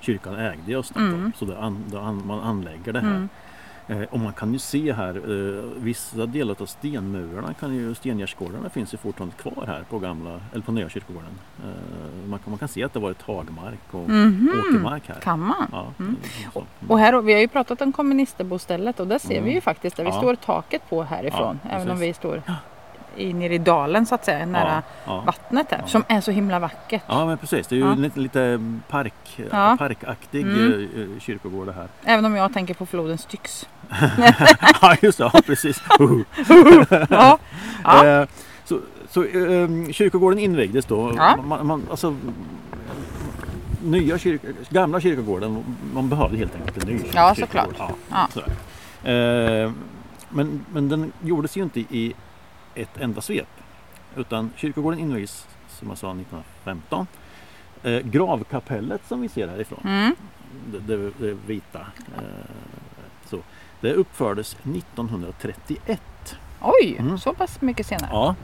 Kyrkan 0.00 0.34
ägde 0.36 0.76
Östantorp 0.78 1.14
Mm. 1.14 1.32
så 1.36 1.44
det 1.44 1.58
an, 1.58 1.84
det 1.86 2.00
an, 2.00 2.22
man 2.26 2.40
anlägger 2.40 2.92
det 2.92 3.00
här. 3.00 3.08
Mm. 3.08 3.28
Eh, 3.88 4.02
och 4.10 4.18
man 4.20 4.32
kan 4.32 4.52
ju 4.52 4.58
se 4.58 4.92
här 4.92 5.14
eh, 5.16 5.64
vissa 5.76 6.26
delar 6.26 6.56
av 6.62 6.66
stenmurarna, 6.66 7.54
kan 7.54 7.74
ju, 7.74 7.94
stengärdsgårdarna 7.94 8.68
finns 8.68 8.94
ju 8.94 8.98
fortfarande 8.98 9.36
kvar 9.36 9.64
här 9.66 9.84
på 9.90 9.98
gamla, 9.98 10.40
eller 10.52 10.62
på 10.62 10.72
nya 10.72 10.88
kyrkogården. 10.88 11.30
Eh, 11.64 12.28
man, 12.28 12.38
kan, 12.38 12.50
man 12.50 12.58
kan 12.58 12.68
se 12.68 12.84
att 12.84 12.92
det 12.92 12.98
var 12.98 13.10
ett 13.10 13.22
hagmark 13.22 13.78
och 13.90 14.08
Mhm. 14.08 14.50
åkermark 14.58 15.02
här. 15.08 15.20
Kan 15.20 15.40
man? 15.40 15.68
Ja, 15.72 15.86
Mm. 15.98 16.16
så. 16.52 16.64
Och 16.88 16.98
här, 16.98 17.22
vi 17.22 17.32
har 17.32 17.40
ju 17.40 17.48
pratat 17.48 17.80
om 17.80 17.92
komministerbostället 17.92 19.00
och 19.00 19.06
där 19.06 19.18
ser 19.18 19.32
Mm. 19.32 19.44
vi 19.44 19.54
ju 19.54 19.60
faktiskt 19.60 19.96
där 19.96 20.04
vi 20.04 20.10
Ja. 20.10 20.16
står 20.18 20.34
taket 20.34 20.82
på 20.90 21.02
härifrån. 21.02 21.60
Ja, 21.62 21.70
även 21.70 21.90
om 21.90 21.98
vi 21.98 22.12
står 22.14 22.42
i, 23.16 23.32
nere 23.32 23.54
i 23.54 23.58
dalen 23.58 24.06
så 24.06 24.14
att 24.14 24.24
säga, 24.24 24.46
nära 24.46 24.82
ja, 25.04 25.20
vattnet 25.26 25.66
här. 25.70 25.78
Ja. 25.82 25.86
Som 25.86 26.04
är 26.08 26.20
så 26.20 26.30
himla 26.30 26.58
vackert. 26.58 27.02
ja 27.06 27.26
men 27.26 27.38
precis, 27.38 27.66
det 27.66 27.74
är 27.74 27.78
ju 27.78 27.84
Ja. 27.86 27.94
lite, 27.94 28.20
lite 28.20 28.60
park, 28.88 29.40
parkaktig 29.78 30.42
Mm. 30.42 30.72
eh, 30.94 31.00
eh, 31.02 31.20
kyrkogård 31.20 31.66
det 31.66 31.72
här. 31.72 31.88
Även 32.04 32.24
om 32.24 32.34
jag 32.36 32.52
tänker 32.52 32.74
på 32.74 32.86
floden 32.86 33.18
Styx. 33.18 33.68
ja 34.82 34.96
just 35.02 35.18
det, 35.18 35.30
ja, 35.32 35.40
precis. 35.46 35.82
Ja. 37.10 37.38
Ja. 37.84 38.04
Eh, 38.22 38.26
så 38.64 38.80
så 39.10 39.24
eh, 39.24 39.68
kyrkogården 39.92 40.38
invigdes 40.38 40.84
då. 40.84 41.12
Ja. 41.16 41.36
Man, 41.44 41.66
man, 41.66 41.86
alltså, 41.90 42.16
nya 43.82 44.18
kyrk, 44.18 44.42
gamla 44.70 45.00
kyrkogården, 45.00 45.64
man 45.94 46.08
behövde 46.08 46.36
helt 46.36 46.54
enkelt 46.54 46.84
en 46.84 46.88
ny 46.88 47.00
Ja, 47.14 47.34
kyrkogård. 47.34 47.64
såklart. 47.76 47.92
Ja, 48.10 48.28
sådär. 48.32 49.64
Eh, 49.64 49.72
men, 50.28 50.64
men 50.72 50.88
den 50.88 51.12
gjordes 51.22 51.56
ju 51.56 51.62
inte 51.62 51.80
i 51.80 52.14
ett 52.74 52.96
enda 53.00 53.20
svep. 53.20 53.48
Utan 54.16 54.50
kyrkogården 54.56 54.98
invigdes 55.00 55.46
som 55.68 55.88
jag 55.88 55.98
sa 55.98 56.10
1915. 56.14 57.06
Eh, 57.82 57.98
gravkapellet 58.00 59.00
som 59.08 59.20
vi 59.20 59.28
ser 59.28 59.48
härifrån, 59.48 59.80
Mm. 59.84 60.14
det, 60.72 60.78
det, 60.96 61.10
det 61.18 61.36
vita. 61.46 61.80
Eh, 62.16 62.22
så, 63.26 63.38
det 63.80 63.92
uppfördes 63.92 64.56
1931. 64.62 66.00
Oj, 66.60 66.96
Mm. 66.98 67.18
så 67.18 67.32
pass 67.34 67.60
mycket 67.60 67.86
senare. 67.86 68.10
Ja, 68.12 68.34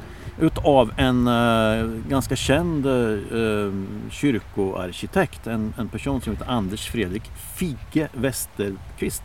utav 0.41 0.93
en 0.97 1.27
eh, 1.27 1.87
ganska 2.09 2.37
känd 2.37 2.87
eh, 2.87 3.73
kyrkoarkitekt. 4.11 5.47
En, 5.47 5.75
en 5.79 5.89
person 5.89 6.21
som 6.21 6.33
heter 6.33 6.51
Anders 6.51 6.89
Fredrik 6.91 7.23
Figge 7.57 8.09
Westerqvist. 8.13 9.23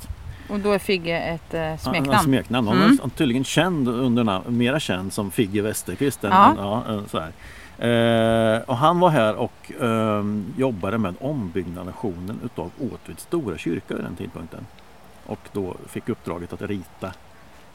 Och 0.50 0.60
då 0.60 0.72
är 0.72 0.80
Figge 0.80 1.18
ett 1.20 1.54
eh, 1.54 1.60
Han- 1.62 1.70
Han, 1.70 1.78
smeknamn. 1.80 2.24
smeknamn. 2.24 2.68
Han 2.68 2.78
Mm. 2.78 2.98
är 3.04 3.10
tydligen 3.10 3.44
känd 3.44 3.88
under 3.90 4.24
namn, 4.24 4.58
mera 4.58 4.80
känd 4.80 5.14
som 5.14 5.32
Figge 5.32 5.62
Westerqvist. 5.62 6.20
Ja. 6.24 6.50
än- 6.52 6.58
ja, 6.58 6.84
eh, 6.90 7.02
så 7.08 7.20
här. 7.20 7.32
Eh, 7.80 8.62
och 8.62 8.78
han 8.78 9.00
var 9.00 9.10
här 9.10 9.36
och 9.36 9.72
eh, 9.82 10.24
jobbade 10.58 10.98
med 10.98 11.16
ombyggnationen 11.20 12.40
utav 12.46 12.72
Åtvids 12.80 13.24
stora 13.24 13.58
kyrka 13.58 13.96
vid 13.96 14.04
den 14.04 14.16
tidpunkten. 14.16 14.66
Och 15.26 15.40
då 15.52 15.76
fick 15.88 16.10
uppdraget 16.10 16.54
att 16.54 16.62
rita 16.62 17.08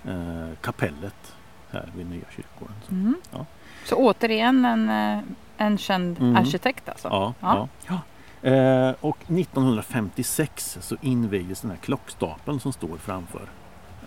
eh, 0.08 0.48
kapellet 0.60 1.34
här 1.72 1.88
vid 1.96 2.10
nya 2.10 2.24
kyrkogården. 2.36 2.76
Så. 2.88 2.92
Mm. 2.94 3.14
Ja. 3.32 3.46
Så 3.84 3.96
återigen 3.96 4.64
en, 4.64 4.88
eh, 4.90 5.22
en 5.56 5.78
känd 5.78 6.20
Mm. 6.20 6.36
arkitekt 6.36 6.88
alltså? 6.88 7.08
Ja, 7.08 7.34
Ja. 7.40 7.68
ja. 7.88 7.98
Eh, 8.42 8.94
och 9.00 9.18
1956 9.28 10.78
så 10.80 10.96
invigdes 11.00 11.60
den 11.60 11.70
här 11.70 11.78
klockstapeln 11.78 12.60
som 12.60 12.72
står 12.72 12.96
framför 12.96 13.42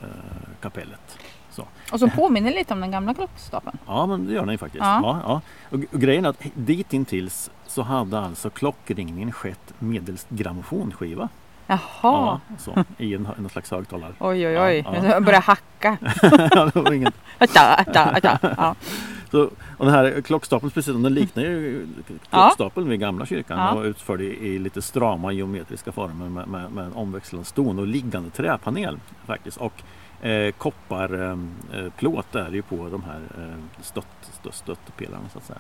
eh, 0.02 0.08
kapellet. 0.62 1.18
Och 1.92 2.00
som 2.00 2.10
påminner 2.10 2.52
lite 2.52 2.74
om 2.74 2.82
den 2.82 2.92
gamla 2.92 3.14
klockstapeln. 3.14 3.78
Ja, 3.88 4.06
men 4.06 4.28
det 4.28 4.34
gör 4.34 4.42
den 4.42 4.52
ju 4.52 4.58
faktiskt. 4.58 4.84
Ja. 4.84 5.00
Ja. 5.04 5.22
Ja, 5.28 5.42
Och, 5.78 5.94
och 5.94 6.02
grejen 6.02 6.26
är 6.26 6.30
att 6.30 6.44
dit 6.54 6.94
intills 6.94 7.52
så 7.68 7.82
hade 7.82 8.20
alltså 8.20 8.50
klockringningen 8.50 9.32
skett 9.32 9.74
medelst 9.80 10.30
grammofonskiva. 10.30 11.30
Jaha. 11.68 11.80
Ja, 12.02 12.40
så, 12.58 12.84
I 12.98 13.14
en, 13.14 13.28
en 13.38 13.50
slags 13.50 13.72
högtalare. 13.72 14.14
Oj, 14.20 14.48
oj, 14.48 14.60
oj. 14.60 14.84
Ja, 14.86 15.06
ja. 15.06 15.20
Börjar 15.20 15.42
hacka. 15.42 15.98
det 16.74 16.76
var 16.76 16.92
inget. 16.94 17.14
Atta, 17.38 17.74
atta, 17.76 18.04
atta. 18.04 18.56
Ja. 18.58 18.76
Så, 19.32 19.44
och 19.78 19.86
den 19.86 19.90
här 19.94 20.22
klockstapeln 20.22 20.72
precis, 20.72 20.94
den 20.96 21.14
liknar 21.14 21.44
ju 21.44 21.88
klockstapeln 22.30 22.90
vid 22.90 23.00
gamla 23.00 23.26
kyrkan 23.26 23.58
Ja. 23.60 23.72
och 23.74 23.84
utförd 23.84 24.22
i, 24.22 24.26
i 24.26 24.60
lite 24.60 24.82
strama 24.82 25.32
geometriska 25.32 25.92
former 25.92 26.30
med, 26.30 26.48
med, 26.48 26.72
med 26.72 26.86
en 26.86 26.94
omväxlande 26.94 27.46
ston 27.48 27.80
och 27.80 27.88
liggande 27.88 28.30
träpanel 28.30 29.00
faktiskt. 29.26 29.58
Och 29.58 29.84
eh, 30.26 30.52
kopparplåt 30.52 31.74
eh, 31.74 31.90
plåt 31.98 32.36
är 32.36 32.50
det 32.50 32.56
ju 32.56 32.62
på 32.62 32.90
de 32.92 33.04
här 33.04 33.22
eh, 33.38 33.84
stött, 33.84 34.08
stött, 34.42 34.56
stöttepelarna 34.56 35.30
så 35.34 35.38
att 35.38 35.46
säga. 35.46 35.60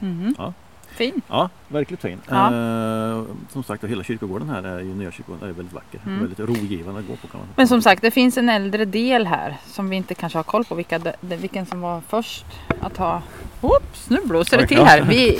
Mhm. 0.00 0.34
Ja. 0.38 0.52
Fin. 0.96 1.22
Ja, 1.28 1.48
verkligt 1.68 2.02
fin. 2.02 2.18
Ja. 2.28 2.46
Eh, 2.46 3.22
som 3.52 3.62
sagt, 3.62 3.84
hela 3.84 4.04
kyrkogården 4.04 4.48
här 4.48 4.62
är 4.62 4.78
ju 4.78 4.94
nya 4.94 5.10
kyrkogården 5.10 5.48
är 5.48 5.52
väldigt 5.52 5.74
vacker. 5.74 6.00
Mm. 6.06 6.20
Väldigt 6.20 6.40
rogivande 6.40 7.00
att 7.00 7.06
gå 7.06 7.16
på 7.16 7.28
kan 7.28 7.40
man 7.40 7.48
Men 7.56 7.68
som 7.68 7.82
sagt, 7.82 8.02
det 8.02 8.10
finns 8.10 8.36
en 8.36 8.48
äldre 8.48 8.84
del 8.84 9.26
här 9.26 9.56
som 9.66 9.88
vi 9.88 9.96
inte 9.96 10.14
kanske 10.14 10.38
har 10.38 10.42
koll 10.42 10.64
på 10.64 10.74
vilka, 10.74 11.00
vilken 11.20 11.66
som 11.66 11.80
var 11.80 12.00
först 12.08 12.46
att 12.80 12.96
ha. 12.96 13.22
Oops, 13.60 14.10
nu 14.10 14.18
blåser 14.24 14.58
det 14.58 14.66
till 14.66 14.84
här. 14.84 15.02
Vi, 15.02 15.38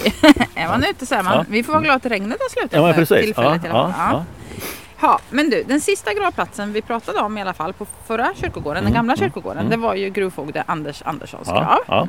är 0.54 0.68
man 0.68 0.84
ute 0.84 1.06
så 1.06 1.14
är 1.14 1.22
man. 1.22 1.32
Ja. 1.32 1.44
Vi 1.48 1.62
får 1.62 1.72
vara 1.72 1.82
glada 1.82 1.96
att 1.96 2.06
regnet 2.06 2.38
har 2.40 2.48
slutat 2.48 2.72
Ja, 2.72 2.92
för 2.92 2.94
precis. 2.94 3.16
Ja, 3.16 3.22
tillfället 3.22 3.64
i 3.64 3.68
alla 3.68 3.78
ja, 3.78 3.92
fall. 3.92 4.24
Ja. 5.00 5.18
men 5.30 5.50
du, 5.50 5.62
den 5.62 5.80
sista 5.80 6.14
gravplatsen 6.14 6.72
vi 6.72 6.82
pratade 6.82 7.20
om 7.20 7.38
i 7.38 7.40
alla 7.40 7.54
fall 7.54 7.72
på 7.72 7.86
förra 8.06 8.32
kyrkogården, 8.34 8.84
den 8.84 8.92
Mm, 8.92 8.94
gamla 8.94 9.12
mm, 9.12 9.26
kyrkogården, 9.26 9.58
mm. 9.58 9.70
det 9.70 9.76
var 9.76 9.94
ju 9.94 10.10
gruvfogde 10.10 10.64
Anders 10.66 11.02
Anderssons 11.04 11.48
grav. 11.48 12.08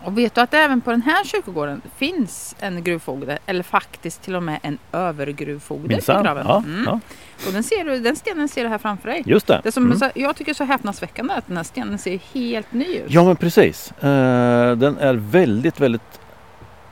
Ja, 0.00 0.04
ja. 0.04 0.06
Och 0.10 0.18
vet 0.18 0.34
du 0.34 0.40
att 0.40 0.54
även 0.54 0.80
på 0.80 0.90
den 0.90 1.02
här 1.02 1.24
kyrkogården 1.24 1.82
finns 1.96 2.56
en 2.60 2.84
gruvfogde, 2.84 3.38
eller 3.46 3.62
faktiskt 3.62 4.22
till 4.22 4.36
och 4.36 4.42
med 4.42 4.58
en 4.62 4.78
övergruvfogde 4.92 5.86
i 5.92 5.96
Minsann. 5.96 6.22
graven. 6.24 6.46
Ja, 6.48 6.62
Mm. 6.66 6.84
ja. 6.86 7.00
Och 7.46 7.52
den, 7.52 7.62
ser 7.62 7.84
du, 7.84 7.98
den 8.00 8.16
stenen 8.16 8.48
ser 8.48 8.62
du 8.64 8.68
här 8.70 8.78
framför 8.78 9.08
dig. 9.08 9.22
Just 9.26 9.46
det. 9.46 9.60
Det 9.64 9.72
som 9.72 9.84
Mm. 9.86 9.98
så, 9.98 10.10
jag 10.14 10.36
tycker 10.36 10.50
är 10.52 10.54
så 10.54 10.64
häpnadsväckande 10.64 11.34
att 11.34 11.46
den 11.46 11.56
här 11.56 11.64
stenen 11.64 11.98
ser 11.98 12.18
helt 12.34 12.72
ny 12.72 12.84
ut. 12.84 13.04
Ja 13.10 13.24
men 13.24 13.36
precis. 13.36 13.92
Eh, 13.92 14.76
den 14.76 14.98
är 14.98 15.14
väldigt, 15.14 15.80
väldigt 15.80 16.20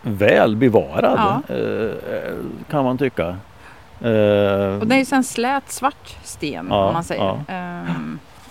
väl 0.03 0.57
bevarad. 0.57 1.43
eh, 1.49 2.35
kan 2.71 2.85
man 2.85 2.99
tycka. 2.99 3.27
Eh, 4.01 4.09
Och 4.81 4.87
det 4.87 4.95
är 4.95 4.99
ju 4.99 5.17
en 5.17 5.25
slät 5.25 5.73
svart 5.73 6.17
sten 6.25 6.67
Ja, 6.71 6.87
om 6.87 6.93
man 6.95 7.05
säger. 7.05 7.23
ja. 7.49 7.87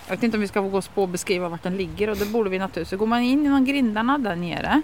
Jag 0.06 0.16
vet 0.16 0.22
inte 0.22 0.36
om 0.36 0.40
vi 0.40 0.48
ska 0.48 0.60
gå 0.60 0.82
på 0.82 1.02
och 1.02 1.08
beskriva 1.08 1.48
vart 1.48 1.62
den 1.62 1.76
ligger 1.76 2.10
och 2.10 2.16
det 2.16 2.26
borde 2.26 2.50
vi 2.50 2.58
naturligtvis. 2.58 2.90
Så 2.90 2.96
går 2.96 3.06
man 3.06 3.22
in 3.22 3.42
genom 3.42 3.64
grindarna 3.64 4.18
där 4.18 4.36
nere 4.36 4.82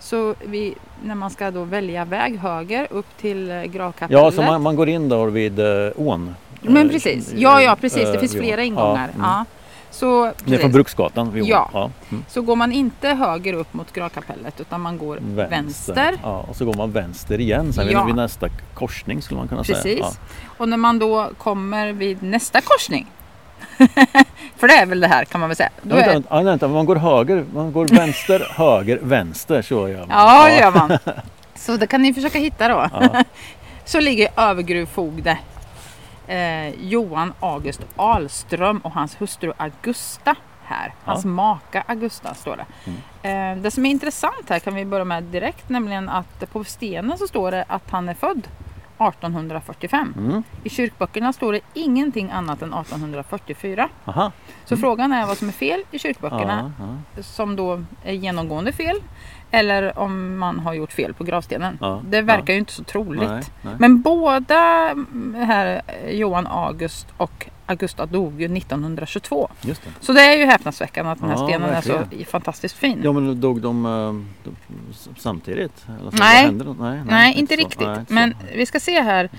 så 0.00 0.34
vi, 0.44 0.74
när 1.04 1.14
man 1.14 1.30
ska 1.30 1.50
då 1.50 1.64
välja 1.64 2.04
väg 2.04 2.38
höger 2.38 2.86
upp 2.90 3.06
till 3.20 3.50
eh, 3.50 3.62
gravkapellet. 3.62 4.22
ja, 4.22 4.30
så 4.30 4.42
man, 4.42 4.62
man 4.62 4.76
går 4.76 4.88
in 4.88 5.08
då 5.08 5.24
vid 5.24 5.58
eh, 5.58 5.90
ån. 5.96 6.34
Men 6.62 6.86
Eh, 6.86 6.92
precis, 6.92 7.32
ja 7.36 7.62
ja 7.62 7.76
precis. 7.76 8.02
Det 8.02 8.14
eh, 8.14 8.20
finns 8.20 8.32
flera 8.32 8.62
ingångar. 8.62 9.10
Ja, 9.18 9.22
Ja, 9.22 9.34
mm. 9.34 9.46
Så, 9.90 10.24
Ner 10.24 10.32
precis. 10.32 10.60
från 10.60 10.72
Bruksgatan 10.72 11.32
vid 11.32 11.42
ån. 11.42 11.48
Ja. 11.48 11.70
Ja, 11.72 11.90
mm. 12.10 12.24
så 12.28 12.42
går 12.42 12.56
man 12.56 12.72
inte 12.72 13.08
höger 13.08 13.52
upp 13.52 13.74
mot 13.74 13.92
gravkapellet 13.92 14.60
utan 14.60 14.80
man 14.80 14.98
går 14.98 15.18
vänster. 15.22 16.14
Ja, 16.22 16.46
och 16.48 16.56
så 16.56 16.64
går 16.64 16.74
man 16.74 16.92
vänster 16.92 17.40
igen 17.40 17.72
sen 17.72 17.88
Ja. 17.90 18.04
vid, 18.04 18.14
nästa 18.14 18.48
korsning 18.74 19.22
skulle 19.22 19.38
man 19.38 19.48
kunna 19.48 19.62
Precis. 19.62 19.82
säga. 19.82 19.98
Ja. 19.98 20.12
Och 20.58 20.68
när 20.68 20.76
man 20.76 20.98
då 20.98 21.30
kommer 21.38 21.92
vid 21.92 22.22
nästa 22.22 22.60
korsning. 22.60 23.06
För 24.56 24.68
det 24.68 24.74
är 24.74 24.86
väl 24.86 25.00
det 25.00 25.08
här 25.08 25.24
kan 25.24 25.40
man 25.40 25.48
väl 25.48 25.56
säga. 25.56 25.70
Då 25.82 25.96
Ja, 25.96 25.96
vänta, 25.96 26.10
är, 26.10 26.14
vänta, 26.14 26.36
ja, 26.36 26.42
vänta, 26.42 26.68
man 26.68 26.86
går 26.86 26.96
höger, 26.96 27.44
man 27.54 27.72
går 27.72 27.86
vänster, 27.88 28.46
höger, 28.56 28.98
vänster. 29.02 29.62
Så 29.62 29.88
gör 29.88 30.06
man. 30.06 30.08
ja, 30.10 30.46
det 30.48 30.56
gör 30.58 30.70
man. 30.70 30.98
Så 31.54 31.76
det 31.76 31.86
kan 31.86 32.02
ni 32.02 32.14
försöka 32.14 32.38
hitta 32.38 32.68
då. 32.68 32.88
Ja. 33.00 33.24
Så 33.84 34.00
ligger 34.00 34.28
övergruvfogde 34.36 35.38
eh, 36.26 36.68
Johan 36.68 37.32
August 37.40 37.80
Ahlström 37.96 38.78
och 38.78 38.92
hans 38.92 39.20
hustru 39.20 39.52
Augusta 39.56 40.34
här. 40.64 40.94
Hans 41.04 41.24
Ja. 41.24 41.30
maka 41.30 41.84
Augusta 41.86 42.34
står 42.34 42.56
det. 42.56 42.66
Mm. 43.22 43.56
Eh, 43.56 43.62
det 43.62 43.70
som 43.70 43.86
är 43.86 43.90
intressant 43.90 44.48
här 44.48 44.58
kan 44.58 44.74
vi 44.74 44.84
börja 44.84 45.04
med 45.04 45.22
direkt 45.22 45.68
nämligen 45.68 46.08
att 46.08 46.52
på 46.52 46.64
stenen 46.64 47.18
så 47.18 47.26
står 47.26 47.50
det 47.50 47.64
att 47.68 47.90
han 47.90 48.08
är 48.08 48.14
född 48.14 48.48
1845. 49.08 50.14
Mm. 50.18 50.42
I 50.64 50.68
kyrkböckerna 50.68 51.32
står 51.32 51.52
det 51.52 51.60
ingenting 51.74 52.30
annat 52.30 52.62
än 52.62 52.74
1844. 52.74 53.88
Aha. 54.04 54.32
Så 54.64 54.76
frågan 54.76 55.12
är 55.12 55.26
vad 55.26 55.38
som 55.38 55.48
är 55.48 55.52
fel 55.52 55.82
i 55.90 55.98
kyrkböckerna 55.98 56.60
Mm. 56.60 56.72
Ja, 56.78 56.96
ja. 57.16 57.22
som 57.22 57.56
då 57.56 57.84
är 58.04 58.12
genomgående 58.12 58.72
fel. 58.72 58.96
Eller 59.50 59.98
om 59.98 60.38
man 60.38 60.58
har 60.58 60.74
gjort 60.74 60.92
fel 60.92 61.14
på 61.14 61.24
gravstenen. 61.24 61.78
Ja, 61.80 62.00
Det 62.04 62.22
verkar 62.22 62.52
ju 62.52 62.58
inte 62.58 62.72
så 62.72 62.84
troligt. 62.84 63.30
Nej, 63.30 63.42
nej. 63.62 63.74
Men 63.78 64.02
båda 64.02 64.90
mm, 64.90 65.34
här, 65.46 65.82
Johan 66.10 66.46
August 66.46 67.06
och 67.16 67.46
Augusta 67.66 68.06
dog 68.06 68.40
ju 68.40 68.56
1922. 68.56 69.48
Just 69.60 69.82
det. 69.84 69.90
Så 70.00 70.12
det 70.12 70.20
är 70.20 70.36
ju 70.36 70.44
häpnadsväckande 70.44 71.10
att 71.12 71.20
den 71.20 71.28
här 71.28 71.36
Ja, 71.36 71.46
stenen 71.48 71.70
är 71.70 71.80
så 71.80 71.92
verkligen. 71.92 72.26
fantastiskt 72.26 72.76
fin. 72.76 73.00
Ja 73.04 73.12
men 73.12 73.40
dog 73.40 73.60
de, 73.62 73.86
eh, 73.86 73.90
de 74.44 74.56
s- 74.90 75.08
samtidigt? 75.18 75.84
Eller 76.00 76.10
så, 76.10 76.16
Nej. 76.16 76.50
då? 76.52 76.76
nej, 76.80 77.00
Nej, 77.08 77.34
inte 77.38 77.54
så. 77.54 77.60
riktigt. 77.60 77.86
Nej, 77.86 78.04
så. 78.08 78.12
Men 78.14 78.34
vi 78.54 78.66
ska 78.66 78.80
se 78.80 79.00
här. 79.00 79.30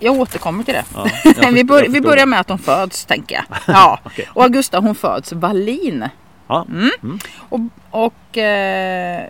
Jag 0.00 0.14
återkommer 0.20 0.64
till 0.64 0.74
det. 0.74 0.84
Ja, 0.94 1.08
förstår- 1.22 1.50
vi, 1.52 1.64
bör, 1.64 1.86
vi 1.88 2.00
börjar 2.00 2.26
med 2.26 2.40
att 2.40 2.46
de 2.46 2.58
föds, 2.58 3.04
tänker 3.04 3.34
jag. 3.34 3.44
Ja. 3.66 3.98
Okej. 4.04 4.28
Och 4.34 4.42
Augusta 4.42 4.80
hon 4.80 4.94
föds 4.94 5.32
Wallin. 5.32 6.08
Ja. 6.48 6.66
Mm. 6.68 7.18
Och, 7.48 7.60
och, 7.90 8.38
eh, 8.38 9.26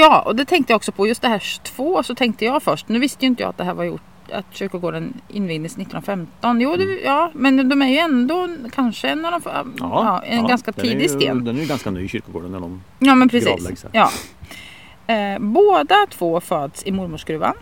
ja, 0.00 0.20
och 0.20 0.36
det 0.36 0.44
tänkte 0.44 0.72
jag 0.72 0.76
också 0.76 0.92
på. 0.92 1.06
Just 1.06 1.22
det 1.22 1.28
här 1.28 1.60
två 1.62 2.02
så 2.02 2.14
tänkte 2.14 2.44
jag 2.44 2.62
först. 2.62 2.88
Nu 2.88 2.98
visste 2.98 3.24
ju 3.24 3.28
inte 3.28 3.42
jag 3.42 3.50
att 3.50 3.56
det 3.58 3.64
här 3.64 3.74
var 3.74 3.84
gjort 3.84 4.02
att 4.32 4.44
kyrkogården 4.50 5.20
invigdes 5.28 5.72
1915. 5.72 6.60
Jo, 6.60 6.76
det, 6.76 6.84
ja, 7.04 7.30
men 7.34 7.68
de 7.68 7.82
är 7.82 7.88
ju 7.88 7.96
ändå 7.98 8.48
kanske 8.72 9.08
en, 9.08 9.24
av 9.24 9.40
de, 9.40 9.40
ja, 9.44 9.74
ja, 9.80 10.22
en 10.22 10.38
ja, 10.40 10.46
ganska 10.46 10.72
tidig 10.72 11.02
ju, 11.02 11.08
sten. 11.08 11.44
Den 11.44 11.56
är 11.56 11.60
ju 11.60 11.66
ganska 11.68 11.90
ny 11.90 12.08
kyrkogården 12.08 12.52
när 12.52 12.60
de 12.60 12.82
Ja, 12.98 13.14
men 13.14 13.28
precis. 13.28 13.84
Ja. 13.92 14.10
Eh, 15.06 15.38
båda 15.38 16.06
två 16.10 16.40
föds 16.40 16.86
i 16.86 16.92
mormorsgruvan. 16.92 17.54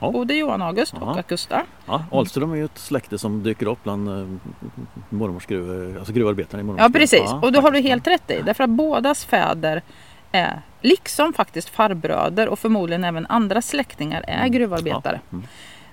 Ja. 0.00 0.10
Både 0.10 0.34
Johan 0.34 0.62
August 0.62 0.94
Ja. 1.00 1.06
och 1.06 1.16
Augusta. 1.16 1.62
Ja, 1.86 2.04
Ahlström 2.10 2.52
är 2.52 2.56
ju 2.56 2.64
ett 2.64 2.78
släkte 2.78 3.18
som 3.18 3.42
dyker 3.42 3.66
upp 3.66 3.78
bland 3.82 4.08
eh, 4.08 4.26
mormors 5.10 5.46
gruv, 5.46 5.96
alltså 5.98 6.12
gruvarbetarna 6.12 6.60
i 6.60 6.64
mormors 6.64 6.82
Ja 6.82 6.90
precis, 6.90 7.32
och 7.42 7.52
då 7.52 7.60
har 7.60 7.70
du 7.70 7.80
helt 7.80 8.06
rätt 8.06 8.30
i. 8.30 8.42
Därför 8.42 8.64
att 8.64 8.70
bådas 8.70 9.24
fäder 9.24 9.82
är, 10.32 10.62
liksom 10.80 11.32
faktiskt 11.32 11.68
farbröder 11.68 12.48
och 12.48 12.58
förmodligen 12.58 13.04
även 13.04 13.26
andra 13.26 13.62
släktingar 13.62 14.24
är 14.28 14.38
Mm. 14.38 14.52
gruvarbetare. 14.52 15.20
Ja, 15.30 15.36
mm. 15.36 15.46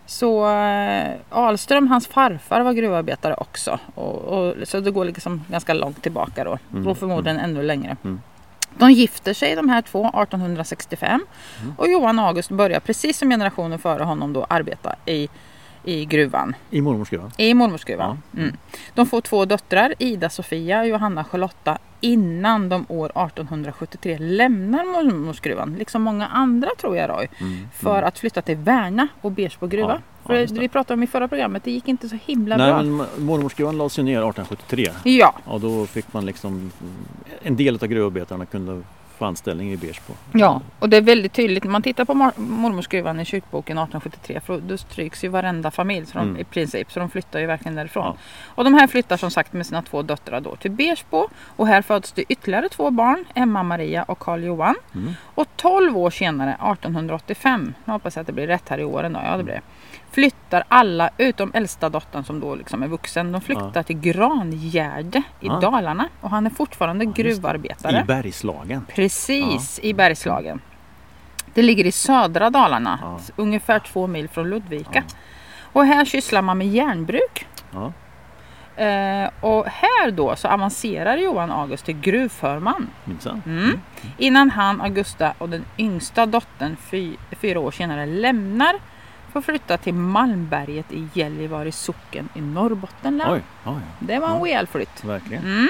Så 0.06 0.50
eh, 0.50 1.12
Ahlström, 1.30 1.88
hans 1.88 2.08
farfar 2.08 2.62
var 2.62 2.74
gruvarbetare 2.74 3.34
också. 3.38 3.80
Och, 3.96 4.16
och, 4.16 4.68
så 4.68 4.80
det 4.80 4.92
går 4.92 5.06
liksom 5.06 5.44
ganska 5.50 5.74
långt 5.74 6.04
tillbaka 6.04 6.44
då. 6.44 6.58
Mm, 6.74 6.88
Och 6.88 6.98
förmodligen 6.98 7.40
ännu 7.40 7.64
längre. 7.64 7.98
Mm. 8.04 8.22
De 8.78 8.92
gifter 8.92 9.34
sig 9.34 9.56
de 9.56 9.70
här 9.70 9.82
två 9.82 10.08
1865. 10.08 11.26
Mm. 11.62 11.74
Och 11.78 11.88
Johan 11.88 12.20
August 12.20 12.50
börjar 12.50 12.80
precis 12.80 13.18
som 13.18 13.30
generationen 13.30 13.80
före 13.80 14.04
honom 14.04 14.34
då 14.34 14.46
arbeta 14.50 14.96
i, 15.06 15.30
i 15.84 16.06
gruvan. 16.06 16.56
I 16.70 16.82
mormors 16.82 17.10
gruva. 17.10 17.32
I 17.38 17.54
mormorsgruvan. 17.54 18.22
Mm. 18.38 18.58
De 18.94 19.06
får 19.06 19.22
två 19.22 19.46
döttrar, 19.46 19.94
Ida 20.00 20.30
Sofia 20.30 20.80
och 20.80 20.88
Johanna 20.88 21.24
Charlotta, 21.24 21.78
innan 22.06 22.70
de 22.70 22.86
år 22.90 23.06
1873 23.06 24.18
lämnar 24.18 24.84
mormorsgruvan. 24.86 25.76
Liksom 25.80 26.02
många 26.02 26.28
andra 26.28 26.70
tror 26.78 26.98
jag 26.98 27.10
Roy. 27.10 27.28
Mm. 27.40 27.68
För 27.74 28.04
att 28.04 28.20
flytta 28.20 28.42
till 28.42 28.58
Värna 28.58 29.08
och 29.22 29.32
Bersbo 29.32 29.68
gruva. 29.68 29.88
Ja, 29.88 30.00
ja, 30.24 30.28
för 30.28 30.54
det. 30.54 30.60
vi 30.60 30.70
pratade 30.70 30.94
om 30.94 31.04
i 31.04 31.08
förra 31.08 31.28
programmet, 31.28 31.64
det 31.64 31.72
gick 31.72 31.88
inte 31.88 32.10
så 32.10 32.18
himla 32.26 32.58
Nej 32.58 32.68
bra. 32.74 32.84
men 32.84 33.26
mormors 33.26 33.54
gruvan 33.54 33.78
lades 33.78 34.00
ju 34.00 34.04
ner 34.04 34.18
1873. 34.30 34.92
Ja, 35.04 35.36
Och 35.46 35.62
då 35.62 35.86
fick 35.86 36.14
man 36.14 36.26
liksom 36.26 36.72
En 37.42 37.56
del 37.56 37.76
av 37.82 37.88
gruvarbetarna 37.88 38.46
kunde 38.46 38.82
få 39.16 39.26
anställning 39.26 39.72
i 39.74 39.78
Bersbo. 39.78 40.14
ja, 40.34 40.62
och 40.80 40.90
det 40.90 40.98
är 40.98 41.02
väldigt 41.02 41.34
tydligt 41.34 41.64
när 41.64 41.72
man 41.72 41.82
tittar 41.82 42.06
på 42.06 42.14
mor- 42.14 42.34
mormorsgruvan 42.38 43.20
i 43.20 43.26
kyrkboken 43.26 43.78
1873 43.78 44.40
för 44.40 44.58
då 44.62 44.78
stryks 44.78 45.24
ju 45.24 45.28
varenda 45.28 45.72
familj 45.72 46.06
så 46.06 46.18
de, 46.18 46.28
Mm. 46.30 46.42
i 46.42 46.44
princip. 46.44 46.92
Så 46.92 47.00
de 47.00 47.10
flyttar 47.10 47.40
ju 47.40 47.46
verkligen 47.46 47.76
därifrån. 47.76 48.04
Ja. 48.06 48.16
Och 48.56 48.64
de 48.64 48.74
här 48.74 48.88
flyttar 48.88 49.18
som 49.18 49.32
sagt 49.32 49.54
med 49.54 49.66
sina 49.66 49.82
två 49.82 50.02
döttrar 50.02 50.42
då 50.42 50.56
till 50.56 50.72
Bersbo. 50.72 51.28
Och 51.46 51.68
här 51.68 51.82
föds 51.82 52.12
det 52.12 52.24
ytterligare 52.30 52.70
två 52.70 52.92
barn, 52.92 53.26
Emma 53.36 53.64
Maria 53.64 54.04
och 54.04 54.20
Karl 54.20 54.44
Johan. 54.44 54.76
Mm. 54.96 55.14
Och 55.36 55.48
12 55.56 55.98
år 55.98 56.10
senare, 56.10 56.52
1885, 56.54 57.74
jag 57.86 57.94
hoppas 57.94 58.18
att 58.18 58.28
det 58.28 58.34
blir 58.34 58.48
rätt 58.48 58.70
här 58.70 58.78
i 58.80 58.84
åren 58.84 59.14
då, 59.14 59.20
ja 59.24 59.38
det 59.38 59.44
blir 59.44 59.54
det. 59.54 59.62
Flyttar 60.16 60.64
alla 60.68 61.10
utom 61.18 61.52
äldsta 61.54 61.90
dottern 61.90 62.24
som 62.24 62.40
då 62.40 62.56
liksom 62.56 62.84
är 62.84 62.88
vuxen. 62.88 63.32
De 63.32 63.42
flyttar 63.42 63.72
Ja. 63.76 63.84
till 63.84 64.00
Grangärde 64.00 65.18
i 65.42 65.48
Ja. 65.48 65.60
Dalarna. 65.60 66.08
Och 66.22 66.30
han 66.30 66.46
är 66.46 66.50
fortfarande 66.50 67.06
Ja, 67.06 67.12
gruvarbetare. 67.12 68.02
I 68.02 68.04
Bergslagen. 68.04 68.86
Precis, 68.96 69.80
i 69.84 69.94
Bergslagen. 69.94 70.62
Det 71.54 71.62
ligger 71.62 71.86
i 71.86 71.92
södra 71.92 72.50
Dalarna, 72.50 73.20
ungefär 73.36 73.80
två 73.80 74.08
mil 74.08 74.30
från 74.30 74.50
Ludvika. 74.50 75.04
Och 75.74 75.86
här 75.86 76.06
sysslar 76.06 76.42
man 76.42 76.58
med 76.58 76.68
järnbruk. 76.68 77.48
Eh, 78.76 79.30
och 79.42 79.66
här 79.66 80.12
då 80.12 80.36
så 80.36 80.48
avancerar 80.48 81.18
Johan 81.18 81.52
August 81.52 81.86
till 81.86 82.00
gruvförman. 82.00 82.90
Minsann. 83.06 83.42
Mm. 83.46 83.80
Innan 84.18 84.50
han, 84.50 84.82
Augusta 84.82 85.34
och 85.38 85.50
den 85.50 85.66
yngsta 85.78 86.26
dottern 86.26 86.76
fy, 86.92 87.16
fyra 87.32 87.60
år 87.60 87.72
senare 87.72 88.06
lämnar 88.06 88.76
att 89.40 89.46
flytta 89.46 89.78
till 89.78 89.94
Malmberget 89.94 90.92
i 90.92 91.08
Gällivare 91.14 91.72
socken 91.72 92.30
i 92.36 92.42
Norrbottenland. 92.42 93.34
Oj, 93.34 93.42
oj, 93.66 93.82
Det 94.00 94.20
var 94.20 94.28
en 94.28 94.38
Ja. 94.40 94.46
rejäl 94.46 94.68
flytt. 94.68 95.04
verkligen. 95.04 95.44
Mm. 95.44 95.70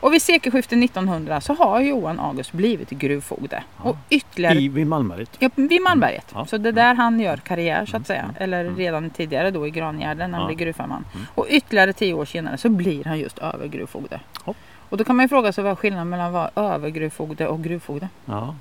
Och 0.00 0.12
vid 0.12 0.22
sekelskiftet 0.22 0.78
1900 0.78 1.40
så 1.40 1.54
har 1.54 1.80
Johan 1.80 2.20
August 2.20 2.52
blivit 2.52 2.90
gruvfogde. 2.90 3.62
Och 3.76 3.96
ytterligare 4.10 4.58
I, 4.58 4.68
vid 4.68 4.86
Malmberget. 4.86 5.30
Ja, 5.38 5.50
vid 5.54 5.82
Malmberget. 5.82 6.26
Ja. 6.34 6.46
Så 6.46 6.56
det 6.58 6.68
är 6.68 6.72
där 6.72 6.94
han 6.94 7.20
gör 7.20 7.36
karriär 7.36 7.86
så 7.86 7.96
att 7.96 8.06
säga. 8.06 8.22
Mm. 8.22 8.34
Eller 8.38 8.60
Mm. 8.64 8.76
redan 8.76 9.10
tidigare 9.10 9.50
då 9.50 9.66
i 9.66 9.70
Grangärden 9.70 10.30
när 10.30 10.38
han 10.38 10.50
Ja. 10.50 10.54
blir 10.54 10.64
gruvförman. 10.64 11.04
Mm. 11.14 11.26
Och 11.34 11.46
ytterligare 11.48 11.92
tio 11.92 12.14
år 12.14 12.24
senare 12.24 12.58
så 12.58 12.68
blir 12.68 13.04
han 13.04 13.18
just 13.18 13.38
övergruvfogde. 13.38 14.20
Hopp. 14.44 14.56
Och 14.88 14.96
då 14.96 15.04
kan 15.04 15.16
man 15.16 15.24
ju 15.24 15.28
fråga 15.28 15.52
sig 15.52 15.64
vad 15.64 15.78
skillnaden 15.78 16.08
mellan 16.08 16.26
att 16.26 16.54
vara 16.54 16.74
övergruvfogde 16.74 17.46
och 17.46 17.62
gruvfogde? 17.64 18.08
Ja. 18.24 18.54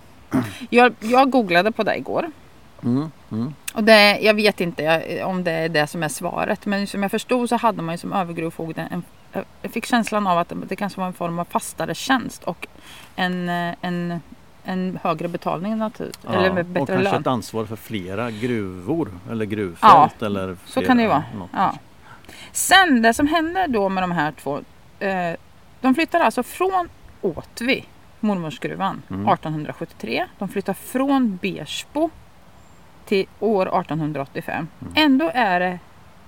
Jag, 0.70 0.94
jag 1.00 1.30
googlade 1.30 1.72
på 1.72 1.84
det 1.84 1.98
igår. 1.98 2.26
Mm, 2.84 3.12
mm. 3.32 3.54
Och 3.74 3.84
det, 3.84 4.20
jag 4.22 4.34
vet 4.34 4.62
inte 4.62 5.24
om 5.24 5.44
det 5.44 5.52
är 5.52 5.70
det 5.70 5.88
som 5.88 6.04
är 6.04 6.08
svaret. 6.10 6.66
Men 6.66 6.88
som 6.88 7.02
jag 7.02 7.12
förstod 7.12 7.50
så 7.50 7.56
hade 7.56 7.82
man 7.82 7.94
ju 7.94 7.98
som 8.00 8.14
övergrovfogde 8.14 8.88
en 8.92 9.04
jag 9.62 9.72
fick 9.72 9.86
känslan 9.86 10.28
av 10.28 10.38
att 10.38 10.54
det 10.68 10.76
kanske 10.76 11.00
var 11.00 11.08
en 11.08 11.14
form 11.14 11.40
av 11.40 11.46
fastare 11.46 11.96
tjänst 11.96 12.44
och 12.44 12.68
en, 13.16 13.50
en, 13.50 14.22
en 14.64 15.00
högre 15.04 15.28
betalning 15.28 15.78
naturligtvis. 15.78 16.26
Ja, 16.34 16.40
eller 16.40 16.54
med 16.54 16.60
och 16.60 16.66
bättre 16.66 16.86
kanske 16.86 17.04
lön. 17.12 17.22
ett 17.22 17.28
ansvar 17.28 17.66
för 17.66 17.76
flera 17.76 18.32
gruvor 18.32 19.12
eller 19.32 19.46
gruvfält. 19.46 20.22
eller 20.22 20.58
Så 20.66 20.72
flera, 20.74 20.88
kan 20.88 20.98
det 20.98 21.04
ju 21.04 21.10
vara. 21.10 21.24
Ja. 21.54 21.74
Sen 22.52 23.02
det 23.02 23.14
som 23.14 23.28
händer 23.28 23.68
då 23.68 23.90
med 23.90 24.04
de 24.04 24.12
här 24.12 24.32
två. 24.32 24.60
Eh, 25.00 25.34
de 25.82 25.96
flyttar 25.96 26.20
alltså 26.20 26.44
från 26.44 26.90
Åtvi, 27.22 27.86
mormorsgruvan, 28.20 29.02
Mm. 29.10 29.28
1873. 29.30 30.26
De 30.38 30.50
flyttar 30.50 30.74
från 30.74 31.40
Bersbo 31.42 32.10
till 33.10 33.26
år 33.40 33.62
1885. 33.62 34.68
Mm. 34.82 34.94
Ändå 34.96 35.32
är 35.34 35.60
det 35.60 35.80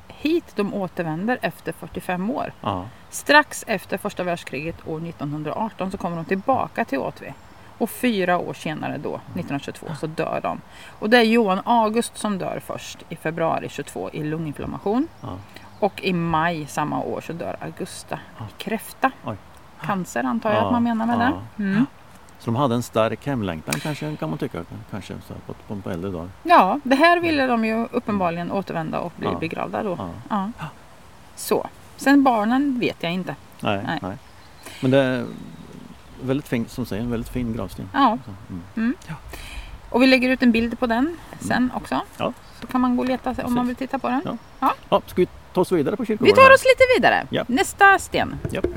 hit 0.07 0.55
de 0.55 0.73
återvänder 0.73 1.39
efter 1.41 1.71
45 1.71 2.29
år. 2.29 2.53
Ja. 2.61 2.85
Strax 3.09 3.63
efter 3.67 3.97
första 3.97 4.23
världskriget 4.23 4.87
år 4.87 5.07
1918 5.07 5.91
så 5.91 5.97
kommer 5.97 6.15
de 6.15 6.25
tillbaka 6.25 6.85
till 6.85 6.99
Åtvi. 6.99 7.33
Och 7.77 7.89
fyra 7.89 8.37
år 8.37 8.53
senare 8.53 8.97
då, 8.97 9.15
1922, 9.15 9.87
så 9.99 10.07
dör 10.07 10.39
de. 10.43 10.61
Och 10.99 11.09
det 11.09 11.17
är 11.17 11.23
Johan 11.23 11.61
August 11.65 12.17
som 12.17 12.37
dör 12.37 12.61
först 12.65 13.05
i 13.09 13.15
februari 13.15 13.69
22 13.69 14.09
i 14.13 14.23
lunginflammation. 14.23 15.07
Ja. 15.21 15.37
Och 15.79 16.03
i 16.03 16.13
maj 16.13 16.65
samma 16.67 17.03
år 17.03 17.21
så 17.21 17.33
dör 17.33 17.55
Augusta 17.59 18.19
i 18.39 18.63
kräfta. 18.63 19.11
Oj. 19.25 19.35
Cancer 19.81 20.23
antar 20.23 20.49
jag 20.49 20.61
Ja, 20.61 20.65
att 20.65 20.71
man 20.71 20.83
menar 20.83 21.05
med 21.05 21.19
det. 21.19 21.63
Mm. 21.63 21.85
Så 22.41 22.45
de 22.45 22.55
hade 22.55 22.75
en 22.75 22.83
stark 22.83 23.25
hemlängtan 23.25 23.79
kanske 23.79 24.15
kan 24.15 24.29
man 24.29 24.37
tycka. 24.37 24.63
Kanske 24.91 25.13
så 25.27 25.33
här, 25.33 25.41
på, 25.67 25.75
på, 25.75 25.89
äldre 25.89 26.11
dagar. 26.11 26.29
Ja, 26.43 26.79
det 26.83 26.95
här 26.95 27.19
ville 27.19 27.45
de 27.47 27.65
ju 27.65 27.87
uppenbarligen 27.91 28.51
återvända 28.51 28.99
och 28.99 29.13
bli 29.17 29.27
Ja. 29.27 29.39
begravda 29.39 29.83
då. 29.83 29.95
Ja. 30.29 30.49
Ja. 30.59 30.65
Så. 31.35 31.67
Sen 31.97 32.23
barnen 32.23 32.79
vet 32.79 33.03
jag 33.03 33.11
inte. 33.13 33.35
Nej, 33.59 33.83
Nej. 33.87 33.99
nej. 34.01 34.17
Men 34.81 34.91
det 34.91 34.97
är 34.97 35.25
väldigt 36.21 36.47
fin, 36.47 36.65
som 36.69 36.85
säger, 36.85 37.03
en 37.03 37.11
väldigt 37.11 37.29
fin 37.29 37.53
gravsten. 37.53 37.89
Ja. 37.93 38.17
Så, 38.25 38.31
mm. 38.79 38.95
Och 39.89 40.01
vi 40.01 40.07
lägger 40.07 40.29
ut 40.29 40.43
en 40.43 40.51
bild 40.51 40.79
på 40.79 40.87
den 40.87 41.17
sen 41.39 41.71
också. 41.75 42.01
Ja. 42.17 42.33
Så 42.61 42.67
kan 42.67 42.81
man 42.81 42.95
gå 42.95 43.03
och 43.03 43.09
leta 43.09 43.29
om 43.29 43.35
Precis. 43.35 43.51
man 43.51 43.67
vill 43.67 43.75
titta 43.75 43.99
på 43.99 44.07
den. 44.07 44.21
Ja. 44.59 44.73
Ja, 44.89 45.01
ska 45.05 45.21
vi 45.21 45.27
ta 45.53 45.61
oss 45.61 45.71
vidare 45.71 45.95
på 45.95 46.03
Vi 46.03 46.07
kyrkogården? 46.07 46.35
tar 46.35 46.43
här? 46.43 46.53
oss 46.53 46.63
lite 46.63 46.83
vidare. 46.97 47.27
Ja. 47.29 47.43
Nästa 47.47 47.99
sten. 47.99 48.35
Ja. 48.51 48.61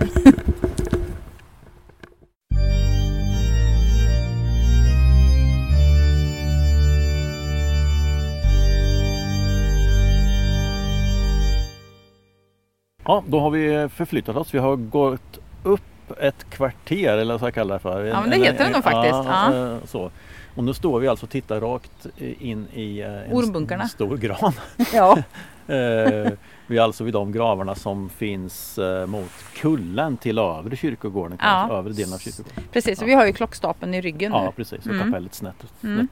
Ja, 13.05 13.25
då 13.29 13.41
har 13.41 13.51
vi 13.51 13.89
förflyttat 13.89 14.37
oss. 14.37 14.55
Vi 14.55 14.59
har 14.59 14.77
gått 14.77 15.39
upp 15.63 15.81
ett 16.21 16.51
kvarter 16.51 17.19
eller 17.19 17.35
vad 17.35 17.41
ska 17.41 17.47
jag 17.47 17.55
kalla 17.55 17.75
det 17.75 17.81
för. 17.81 18.05
Ja, 18.05 18.21
men 18.21 18.31
det 18.31 18.37
heter 18.37 18.65
det 18.65 18.71
nog 18.71 18.83
faktiskt. 18.85 19.15
Ja. 19.15 19.55
eh, 19.55 19.77
Så. 19.87 20.11
Och 20.57 20.65
nu 20.65 20.75
står 20.75 21.01
vi 21.01 21.09
alltså 21.09 21.27
och 21.27 21.31
tittar 21.31 21.61
rakt 21.61 22.07
in 22.19 22.67
i 22.73 23.01
eh, 23.01 23.79
en 23.81 23.89
stor 23.89 24.17
gran. 24.17 24.53
Ja. 24.95 25.19
Eh, 25.67 26.31
vi 26.67 26.79
är 26.79 26.81
alltså 26.83 27.05
vid 27.05 27.13
de 27.15 27.33
gravarna 27.33 27.75
som 27.75 28.09
finns 28.09 28.79
mot 29.07 29.31
kullen 29.57 30.17
till 30.17 30.39
övre 30.39 30.77
kyrkogården, 30.77 31.39
Ja. 31.41 31.45
kanske, 31.47 31.77
övre 31.77 31.93
delen 31.93 32.15
av 32.15 32.19
kyrkogården. 32.19 32.65
Precis, 32.73 33.03
och 33.03 33.09
vi 33.09 33.15
har 33.15 33.27
ju 33.27 33.33
klockstapeln 33.33 33.95
i 33.95 34.01
ryggen 34.01 34.33
Ja 34.33 34.45
nu. 34.45 34.51
precis, 34.57 34.87
och 34.87 34.93
Mm. 34.93 35.07
kapellet 35.07 35.35
snett, 35.35 35.55
snett 35.61 35.83
Mm. 35.93 36.09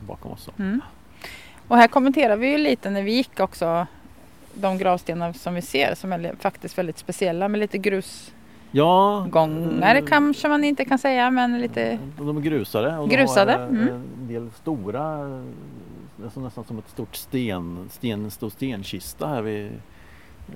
bakom 0.00 0.32
oss. 0.32 0.48
Mm. 0.58 0.80
Och 1.68 1.76
här 1.76 1.88
kommenterar 1.88 2.36
vi 2.36 2.48
ju 2.50 2.58
lite 2.58 2.90
när 2.90 3.02
vi 3.02 3.12
gick 3.12 3.40
också 3.40 3.86
de 4.54 4.78
gravstenar 4.78 5.32
som 5.32 5.54
vi 5.54 5.62
ser 5.62 5.94
som 5.94 6.12
är 6.12 6.34
faktiskt 6.40 6.78
väldigt 6.78 6.98
speciella 6.98 7.48
med 7.48 7.60
lite 7.60 7.78
grusgångar 7.78 8.34
Ja, 9.94 10.02
kanske 10.08 10.48
man 10.48 10.64
inte 10.64 10.84
kan 10.84 10.98
säga 10.98 11.30
men 11.30 11.58
lite 11.60 11.98
De 12.18 12.36
är 12.36 12.40
grusade. 12.40 12.98
Och 12.98 13.10
Grusade, 13.10 13.52
De 13.52 13.58
har, 13.58 13.62
eh, 13.62 13.68
mm. 13.68 13.88
En 13.88 14.28
del 14.28 14.50
stora, 14.50 15.18
alltså 16.24 16.40
nästan 16.40 16.64
som 16.64 16.78
ett 16.78 16.88
stort 16.88 17.16
sten, 17.16 17.88
sten, 17.92 18.24
en 18.24 18.30
stor 18.30 18.50
stenkista 18.50 19.28
här 19.28 19.42
vid, 19.42 19.70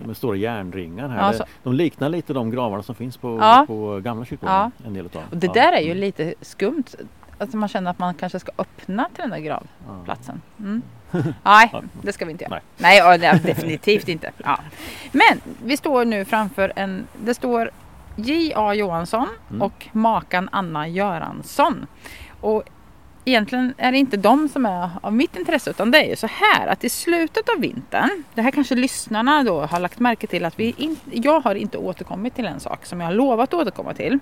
med 0.07 0.17
stora 0.17 0.37
järnringar 0.37 1.09
här. 1.09 1.35
Ja, 1.39 1.45
De 1.63 1.75
liknar 1.75 2.09
lite 2.09 2.33
de 2.33 2.51
gravarna 2.51 2.83
som 2.83 2.95
finns 2.95 3.17
på, 3.17 3.39
Ja. 3.41 3.65
på 3.67 4.01
gamla 4.05 4.25
kyrkogården. 4.25 4.71
En 4.87 4.95
del 4.95 5.07
utav. 5.07 5.23
och 5.31 5.37
det 5.37 5.47
Ja. 5.47 5.53
där 5.53 5.73
är 5.73 5.81
ju 5.81 5.95
lite 5.95 6.35
skumt. 6.41 6.85
Alltså 7.39 7.57
man 7.57 7.69
känner 7.69 7.91
att 7.91 7.99
man 7.99 8.15
kanske 8.15 8.39
ska 8.41 8.53
öppna 8.59 9.09
till 9.15 9.23
den 9.23 9.31
där 9.31 9.39
Ja. 9.39 9.61
gravplatsen. 9.87 10.43
Mm. 10.59 10.83
Nej, 11.43 11.73
det 12.03 12.13
ska 12.13 12.25
vi 12.25 12.31
inte 12.33 12.45
göra. 12.45 12.61
Nej. 12.77 13.03
Nej, 13.03 13.21
ja, 13.25 13.33
definitivt 13.39 14.09
inte. 14.09 14.31
Ja. 14.45 14.59
Men 15.13 15.41
vi 15.65 15.77
står 15.77 16.05
nu 16.05 16.25
framför 16.25 16.73
en, 16.77 17.07
det 17.25 17.35
står 17.35 17.71
J.A. 18.17 18.75
Johansson 18.75 19.29
Mm. 19.51 19.63
och 19.63 19.87
makan 19.93 20.49
Anna 20.53 20.89
Göransson. 20.89 21.87
Och 22.41 22.63
egentligen 23.25 23.75
är 23.79 23.93
det 23.93 23.99
inte 23.99 24.17
de 24.17 24.49
som 24.49 24.67
är 24.67 24.91
av 25.03 25.13
mitt 25.13 25.37
intresse 25.37 25.71
utan 25.71 25.91
det 25.91 25.99
är 26.05 26.09
ju 26.11 26.17
så 26.17 26.27
här 26.27 26.67
att 26.67 26.85
i 26.85 26.89
slutet 26.89 27.49
av 27.49 27.61
vintern, 27.61 28.25
det 28.35 28.43
här 28.43 28.51
kanske 28.51 28.75
lyssnarna 28.75 29.43
då 29.43 29.61
har 29.61 29.81
lagt 29.81 29.99
märke 29.99 30.27
till 30.27 30.45
att 30.45 30.59
vi 30.59 30.75
in, 30.79 30.97
jag 31.13 31.41
har 31.41 31.55
inte 31.55 31.79
återkommit 31.79 32.35
till 32.35 32.47
en 32.47 32.61
sak 32.61 32.87
som 32.87 33.01
jag 33.01 33.07
har 33.07 33.15
lovat 33.15 33.55
att 33.55 33.61
återkomma 33.61 33.95
till. 33.95 34.19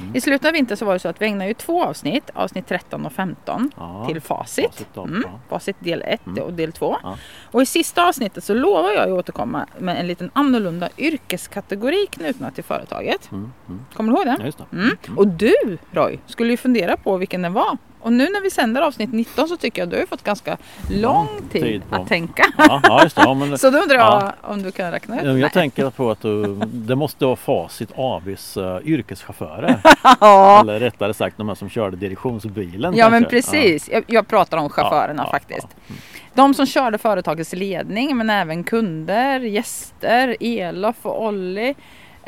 Mm. 0.00 0.16
I 0.16 0.20
slutet 0.20 0.46
av 0.46 0.52
vintern 0.52 0.76
så 0.76 0.84
var 0.84 0.92
det 0.92 0.98
så 0.98 1.08
att 1.08 1.22
vi 1.22 1.26
ägnar 1.26 1.46
ju 1.46 1.54
två 1.54 1.84
avsnitt, 1.84 2.30
avsnitt 2.34 2.66
13 2.68 3.06
och 3.06 3.12
15 3.12 3.70
Ja. 3.76 4.04
till 4.08 4.20
facit. 4.20 4.66
Facit 4.66 4.88
då, 4.94 5.02
Mm, 5.02 5.22
ja. 5.26 5.40
facit 5.48 5.76
del 5.80 6.02
1 6.06 6.26
Mm. 6.26 6.42
och 6.44 6.52
del 6.52 6.72
2. 6.72 6.96
Ja. 7.02 7.16
Och 7.42 7.62
i 7.62 7.66
sista 7.66 8.08
avsnittet 8.08 8.44
så 8.44 8.54
lovar 8.54 8.90
jag 8.90 9.02
att 9.02 9.08
återkomma 9.18 9.66
med 9.78 10.00
en 10.00 10.06
liten 10.06 10.30
annorlunda 10.32 10.88
yrkeskategori 10.98 12.06
knutna 12.10 12.50
till 12.50 12.64
företaget. 12.64 13.30
Mm. 13.32 13.52
Mm. 13.68 13.80
Kommer 13.94 14.12
du 14.12 14.16
ihåg 14.18 14.26
det? 14.26 14.36
Ja, 14.38 14.44
just 14.46 14.58
det. 14.58 14.76
Mm. 14.76 14.96
Och 15.16 15.26
du 15.28 15.78
Roy, 15.90 16.18
skulle 16.26 16.50
ju 16.50 16.56
fundera 16.56 16.96
på 16.96 17.16
vilken 17.16 17.42
den 17.42 17.52
var. 17.52 17.76
Och 18.00 18.12
nu 18.12 18.24
när 18.32 18.40
vi 18.42 18.50
sänder 18.50 18.82
avsnitt 18.82 19.12
19 19.12 19.48
så 19.48 19.56
tycker 19.56 19.82
jag 19.82 19.86
att 19.86 19.90
du 19.92 19.98
har 19.98 20.06
fått 20.06 20.24
ganska 20.24 20.56
lång 20.90 21.28
tid, 21.52 21.62
tid 21.62 21.82
att 21.90 22.08
tänka. 22.08 22.44
Ja, 22.58 22.80
ja, 22.84 23.02
just 23.02 23.16
det. 23.16 23.22
Ja, 23.22 23.34
men, 23.34 23.58
Så 23.58 23.70
då 23.70 23.78
undrar 23.78 23.96
jag 23.96 24.22
Ja. 24.22 24.32
om 24.42 24.62
du 24.62 24.70
kan 24.72 24.90
räkna 24.90 25.16
ut? 25.20 25.24
Ja, 25.24 25.30
Jag 25.30 25.38
Nej. 25.40 25.50
tänker 25.50 25.90
på 25.90 26.10
att 26.10 26.20
du, 26.20 26.54
det 26.66 26.96
måste 26.96 27.24
vara 27.24 27.36
Facit 27.36 27.90
ABs 27.96 28.56
uh, 28.56 28.78
yrkeschaufförer. 28.84 29.80
Ja, 30.20 30.60
Eller 30.60 30.80
rättare 30.80 31.14
sagt 31.14 31.36
de 31.36 31.48
här 31.48 31.54
som 31.54 31.68
körde 31.68 31.96
direktionsbilen. 31.96 32.96
ja 32.96 33.10
men 33.10 33.24
kanske. 33.24 33.36
precis. 33.52 33.88
Jag, 33.92 34.04
jag 34.06 34.28
pratar 34.28 34.58
om 34.58 34.68
chaufförerna 34.70 35.26
faktiskt. 35.30 35.66
De 36.34 36.54
som 36.54 36.66
körde 36.66 36.98
företagets 36.98 37.52
ledning 37.52 38.16
men 38.16 38.30
även 38.30 38.64
kunder, 38.64 39.40
gäster, 39.40 40.36
Elof 40.40 40.96
och 41.02 41.24
Olli 41.26 41.74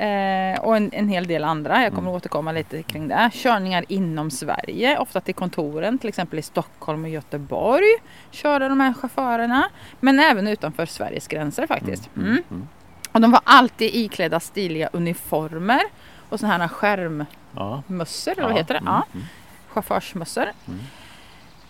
eh, 0.00 0.60
och 0.60 0.76
en, 0.76 0.90
en 0.92 1.08
hel 1.08 1.26
del 1.26 1.44
andra. 1.44 1.82
Jag 1.82 1.90
kommer 1.92 2.08
Mm. 2.08 2.14
återkomma 2.16 2.52
lite 2.52 2.82
kring 2.82 3.08
det. 3.08 3.30
Körningar 3.32 3.84
inom 3.88 4.30
Sverige, 4.30 4.98
ofta 4.98 5.20
till 5.20 5.34
kontoren, 5.34 5.98
till 5.98 6.08
exempel 6.08 6.38
i 6.38 6.42
Stockholm 6.42 7.04
och 7.04 7.10
Göteborg 7.10 7.86
körde 8.30 8.68
de 8.68 8.80
här 8.80 8.92
chaufförerna. 8.94 9.68
Men 10.00 10.20
även 10.20 10.48
utanför 10.48 10.86
Sveriges 10.86 11.28
gränser 11.28 11.66
faktiskt. 11.66 12.10
Mm. 12.16 12.28
Mm. 12.28 12.42
Mm. 12.50 12.68
Och 13.12 13.20
de 13.20 13.30
var 13.30 13.40
alltid 13.44 13.90
iklädda 13.94 14.40
stiliga 14.40 14.88
uniformer 14.92 15.80
och 16.28 16.40
sådana 16.40 16.58
här 16.58 16.68
skärmmössor, 16.68 17.26
Ja. 17.56 17.82
eller 18.36 18.42
vad 18.48 18.56
heter 18.58 18.74
det? 18.74 18.80
Mm. 18.80 18.92
Ja 18.92 19.04
Mm. 19.14 19.26
chaufförsmössor. 19.68 20.46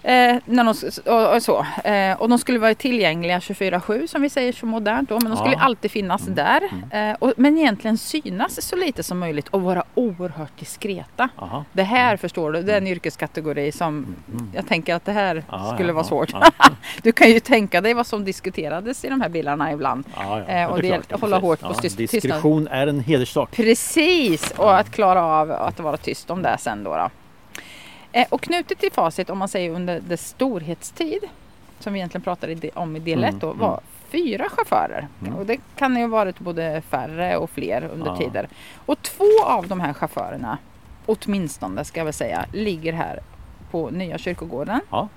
Mm. 0.02 0.36
Eh, 0.36 0.42
när 0.44 0.64
de, 0.64 1.10
och, 1.12 1.34
och, 1.36 1.42
så. 1.42 1.66
Eh, 1.84 2.20
och 2.20 2.28
de 2.28 2.38
skulle 2.38 2.58
vara 2.58 2.74
tillgängliga 2.74 3.38
24-7 3.38 4.06
som 4.06 4.22
vi 4.22 4.30
säger 4.30 4.52
så 4.52 4.66
modernt 4.66 5.08
då. 5.08 5.18
Men 5.20 5.30
de 5.30 5.36
skulle 5.36 5.54
Ja. 5.54 5.60
alltid 5.62 5.90
finnas 5.90 6.22
Mm. 6.22 6.34
där. 6.34 6.62
Mm. 6.92 7.10
Eh, 7.10 7.16
och, 7.18 7.32
men 7.36 7.58
egentligen 7.58 7.98
synas 7.98 8.62
så 8.62 8.76
lite 8.76 9.02
som 9.02 9.18
möjligt 9.18 9.48
och 9.48 9.62
vara 9.62 9.84
oerhört 9.94 10.58
diskreta. 10.58 11.28
Aha. 11.36 11.64
Det 11.72 11.82
här 11.82 12.16
förstår 12.16 12.52
du, 12.52 12.62
det 12.62 12.72
är 12.72 12.78
en 12.78 12.86
yrkeskategori 12.86 13.72
som 13.72 13.90
Mm. 14.32 14.50
jag 14.54 14.66
tänker 14.66 14.94
att 14.94 15.04
det 15.04 15.12
här 15.12 15.44
Ja, 15.50 15.70
skulle 15.74 15.88
ja, 15.88 15.94
vara 15.94 16.04
svårt. 16.04 16.32
Du 17.02 17.12
kan 17.12 17.30
ju 17.30 17.40
tänka 17.40 17.80
dig 17.80 17.94
vad 17.94 18.06
som 18.06 18.24
diskuterades 18.24 19.04
i 19.04 19.08
de 19.08 19.20
här 19.20 19.28
bilarna 19.28 19.72
ibland. 19.72 20.04
Eh, 20.48 20.64
och 20.66 20.82
det 20.82 20.86
gäller 20.88 21.04
att 21.14 21.20
hålla 21.20 21.38
hårt 21.38 21.60
på 21.60 21.72
styst- 21.74 21.96
Diskretion 21.96 22.68
är 22.68 22.86
en 22.86 23.00
hederssak. 23.00 23.56
Precis, 23.56 24.50
och 24.56 24.78
att 24.78 24.90
klara 24.90 25.24
av 25.24 25.50
att 25.52 25.80
vara 25.80 25.96
tyst 25.96 26.30
om 26.30 26.42
det 26.42 26.56
sen 26.58 26.84
då. 26.84 26.96
då. 26.96 27.10
Eh, 28.12 28.26
och 28.30 28.40
knutet 28.40 28.78
till 28.78 28.92
facit 28.92 29.30
om 29.30 29.38
man 29.38 29.48
säger 29.48 29.70
under 29.70 30.00
dess 30.00 30.28
storhetstid 30.28 31.24
som 31.78 31.92
vi 31.92 31.98
egentligen 31.98 32.22
pratade 32.22 32.70
om 32.74 32.96
i 32.96 32.98
del 32.98 33.24
1 33.24 33.28
Mm, 33.28 33.38
då 33.40 33.46
mm. 33.46 33.58
var 33.58 33.80
fyra 34.08 34.48
chaufförer. 34.48 35.08
Mm. 35.22 35.34
Och 35.34 35.46
det 35.46 35.56
kan 35.76 35.96
ju 35.96 36.02
ha 36.02 36.08
varit 36.08 36.38
både 36.38 36.82
färre 36.90 37.36
och 37.36 37.50
fler 37.50 37.84
under 37.92 38.06
Ja. 38.06 38.16
tider. 38.16 38.48
Och 38.86 39.02
två 39.02 39.44
av 39.44 39.68
de 39.68 39.80
här 39.80 39.92
chaufförerna, 39.92 40.58
åtminstone 41.06 41.84
ska 41.84 42.00
jag 42.00 42.04
väl 42.04 42.14
säga, 42.14 42.44
ligger 42.52 42.92
här 42.92 43.20
på 43.70 43.90
Nya 43.90 44.18
kyrkogården. 44.18 44.80
Ja. 44.90 45.08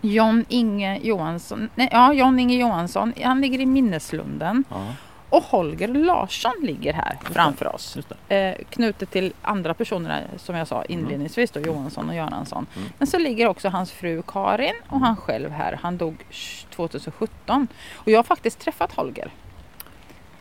John 0.00 0.44
Inge 0.48 0.98
Johansson, 1.02 1.68
nej, 1.74 1.88
ja, 1.92 2.12
John 2.12 2.38
Inge 2.38 2.56
Johansson, 2.56 3.12
han 3.22 3.40
ligger 3.40 3.60
i 3.60 3.66
Minneslunden. 3.66 4.64
Ja. 4.68 4.86
Och 5.30 5.42
Holger 5.42 5.88
Larsson 5.88 6.52
ligger 6.62 6.92
här 6.92 7.18
framför 7.22 7.74
oss. 7.74 7.98
Eh, 8.28 8.54
knutet 8.70 9.10
till 9.10 9.32
andra 9.42 9.74
personer 9.74 10.26
som 10.36 10.54
jag 10.56 10.68
sa 10.68 10.84
inledningsvis 10.84 11.50
då, 11.50 11.60
Johansson 11.60 12.08
och 12.08 12.14
Göransson. 12.14 12.66
Mm. 12.76 12.88
Men 12.98 13.06
så 13.06 13.18
ligger 13.18 13.48
också 13.48 13.68
hans 13.68 13.92
fru 13.92 14.22
Karin 14.26 14.74
och 14.88 15.00
han 15.00 15.16
själv 15.16 15.50
här. 15.50 15.78
Han 15.82 15.96
dog 15.96 16.24
2017. 16.70 17.68
Och 17.94 18.10
jag 18.10 18.18
har 18.18 18.24
faktiskt 18.24 18.58
träffat 18.58 18.92
Holger. 18.92 19.30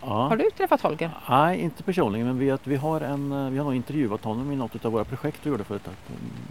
Ja. 0.01 0.27
Har 0.27 0.37
du 0.37 0.51
träffat 0.57 0.81
Holger? 0.81 1.11
Nej, 1.29 1.59
inte 1.59 1.83
personligen 1.83 2.27
men 2.27 2.39
vi, 2.39 2.51
att 2.51 2.67
vi, 2.67 2.75
har 2.75 3.01
en, 3.01 3.31
eh, 3.31 3.49
vi 3.49 3.57
har 3.57 3.65
nog 3.65 3.75
intervjuat 3.75 4.23
honom 4.23 4.51
i 4.51 4.55
något 4.55 4.85
av 4.85 4.91
våra 4.91 5.03
projekt 5.03 5.39
vi 5.43 5.49
gjorde 5.49 5.63
för 5.63 5.75
ett, 5.75 5.89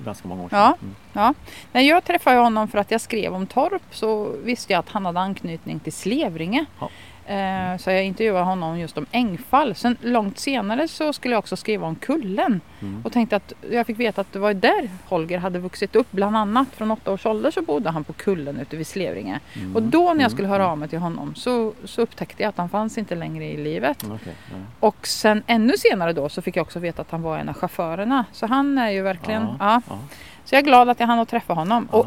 ganska 0.05 0.29
många 0.29 0.43
år 0.43 0.49
sedan. 0.49 0.59
Ja. 0.59 0.77
Mm. 0.83 0.95
Ja. 1.13 1.35
När 1.73 1.81
jag 1.81 2.05
träffade 2.05 2.39
honom 2.39 2.69
för 2.69 2.79
att 2.79 2.91
jag 2.91 3.01
skrev 3.01 3.35
om 3.35 3.47
Torp 3.47 3.83
så 3.91 4.33
visste 4.45 4.73
jag 4.73 4.81
att 4.81 4.89
han 4.89 5.07
hade 5.07 5.21
anknytning 5.21 5.81
till 5.81 5.93
Slevringe. 5.93 6.65
Ja. 6.81 6.91
Eh, 7.29 7.77
så 7.79 7.91
jag 7.91 8.05
intervjuade 8.05 8.45
honom 8.45 8.79
just 8.79 8.99
om 8.99 9.07
Ängfall. 9.13 9.75
Sen 9.75 9.97
långt 10.01 10.39
senare 10.39 10.89
så 10.89 11.13
skulle 11.13 11.35
jag 11.35 11.39
också 11.39 11.57
skriva 11.57 11.87
om 11.87 11.97
Kullen. 11.97 12.61
Mm. 12.83 13.01
Och 13.05 13.13
tänkte 13.13 13.37
att 13.37 13.53
jag 13.71 13.87
fick 13.87 13.99
veta 14.01 14.21
att 14.21 14.33
det 14.33 14.39
var 14.39 14.55
där 14.55 14.91
Holger 15.09 15.39
hade 15.39 15.59
vuxit 15.59 15.97
upp. 15.97 16.07
Bland 16.11 16.37
annat 16.37 16.69
från 16.69 16.91
åtta 16.91 17.13
års 17.13 17.27
ålder 17.27 17.51
så 17.51 17.63
bodde 17.63 17.91
han 17.91 18.05
på 18.05 18.13
Kullen 18.13 18.61
ute 18.61 18.77
vid 18.77 18.87
Slevringe. 18.87 19.41
Mm. 19.57 19.77
Och 19.77 19.83
då 19.83 19.99
när 20.01 20.07
jag 20.09 20.17
Mm. 20.21 20.31
skulle 20.31 20.49
höra 20.49 20.69
av 20.69 20.79
mig 20.79 20.89
till 20.89 20.99
honom 20.99 21.35
så, 21.35 21.73
så 21.85 22.03
upptäckte 22.03 22.43
jag 22.43 22.49
att 22.49 22.59
han 22.59 22.69
fanns 22.69 22.99
inte 22.99 23.15
längre 23.15 23.45
i 23.45 23.57
livet. 23.57 24.03
Mm, 24.03 24.19
ja. 24.25 24.57
Och 24.81 25.07
sen 25.07 25.43
ännu 25.47 25.73
senare 25.79 26.13
då 26.13 26.29
så 26.29 26.43
fick 26.43 26.57
jag 26.57 26.63
också 26.63 26.79
veta 26.79 27.03
att 27.03 27.11
han 27.11 27.23
var 27.23 27.39
en 27.39 27.49
av 27.49 27.55
chaufförerna. 27.55 28.25
Så 28.33 28.47
han 28.47 28.79
är 28.79 28.91
ju 28.91 29.03
verkligen... 29.03 29.43
Ja, 29.43 29.57
Ja. 29.61 29.81
ja. 29.89 29.99
Så 30.45 30.55
jag 30.55 30.61
är 30.63 30.65
glad 30.67 30.89
att 30.89 31.01
jag 31.01 31.07
hann 31.07 31.19
att 31.19 31.29
träffa 31.29 31.55
honom. 31.55 31.89
Ja. 31.93 31.99
Och 31.99 32.07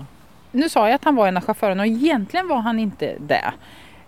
nu 0.51 0.70
sa 0.70 0.88
jag 0.88 0.95
att 0.95 1.03
han 1.03 1.15
var 1.15 1.28
en 1.28 1.38
av 1.38 1.43
chaufförerna 1.43 1.84
och 1.84 1.88
egentligen 1.88 2.47
var 2.47 2.59
han 2.59 2.80
inte 2.80 3.15
det. 3.20 3.53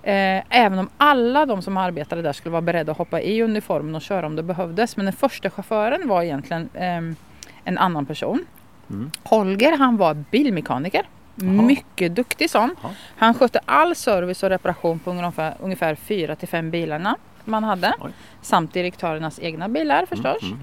Eh, 0.04 0.44
även 0.50 0.80
om 0.80 0.90
alla 0.98 1.46
de 1.46 1.62
som 1.62 1.78
arbetade 1.78 2.22
där 2.22 2.34
skulle 2.34 2.52
vara 2.52 2.62
beredda 2.62 2.92
att 2.92 2.98
hoppa 2.98 3.22
i 3.22 3.42
uniformen 3.42 3.96
och 3.96 4.02
köra 4.02 4.26
om 4.26 4.36
det 4.36 4.44
behövdes. 4.44 4.98
Men 4.98 5.06
den 5.06 5.14
första 5.14 5.50
chauffören 5.50 6.08
var 6.08 6.24
egentligen 6.24 6.70
ehm, 6.74 7.16
en 7.64 7.78
annan 7.78 8.06
person. 8.06 8.46
Mm. 8.90 9.12
Holger 9.24 9.78
han 9.78 9.98
var 9.98 10.14
bilmekaniker. 10.14 11.08
Jaha. 11.36 11.52
Mycket 11.52 12.16
duktig 12.16 12.50
sån. 12.50 12.76
Ja. 12.84 12.90
Han 13.18 13.34
skötte 13.34 13.60
all 13.66 13.96
service 13.96 14.44
och 14.44 14.50
reparation 14.50 15.00
på 15.00 15.12
ungefär, 15.12 15.56
ungefär 15.60 15.96
fyra 15.96 16.36
till 16.36 16.48
fem 16.48 16.72
bilarna 16.72 17.16
man 17.46 17.64
hade. 17.64 17.94
Oj. 18.00 18.12
Samt 18.42 18.74
direktörernas 18.74 19.40
egna 19.40 19.70
bilar 19.70 20.06
förstås. 20.06 20.44
Mm, 20.44 20.60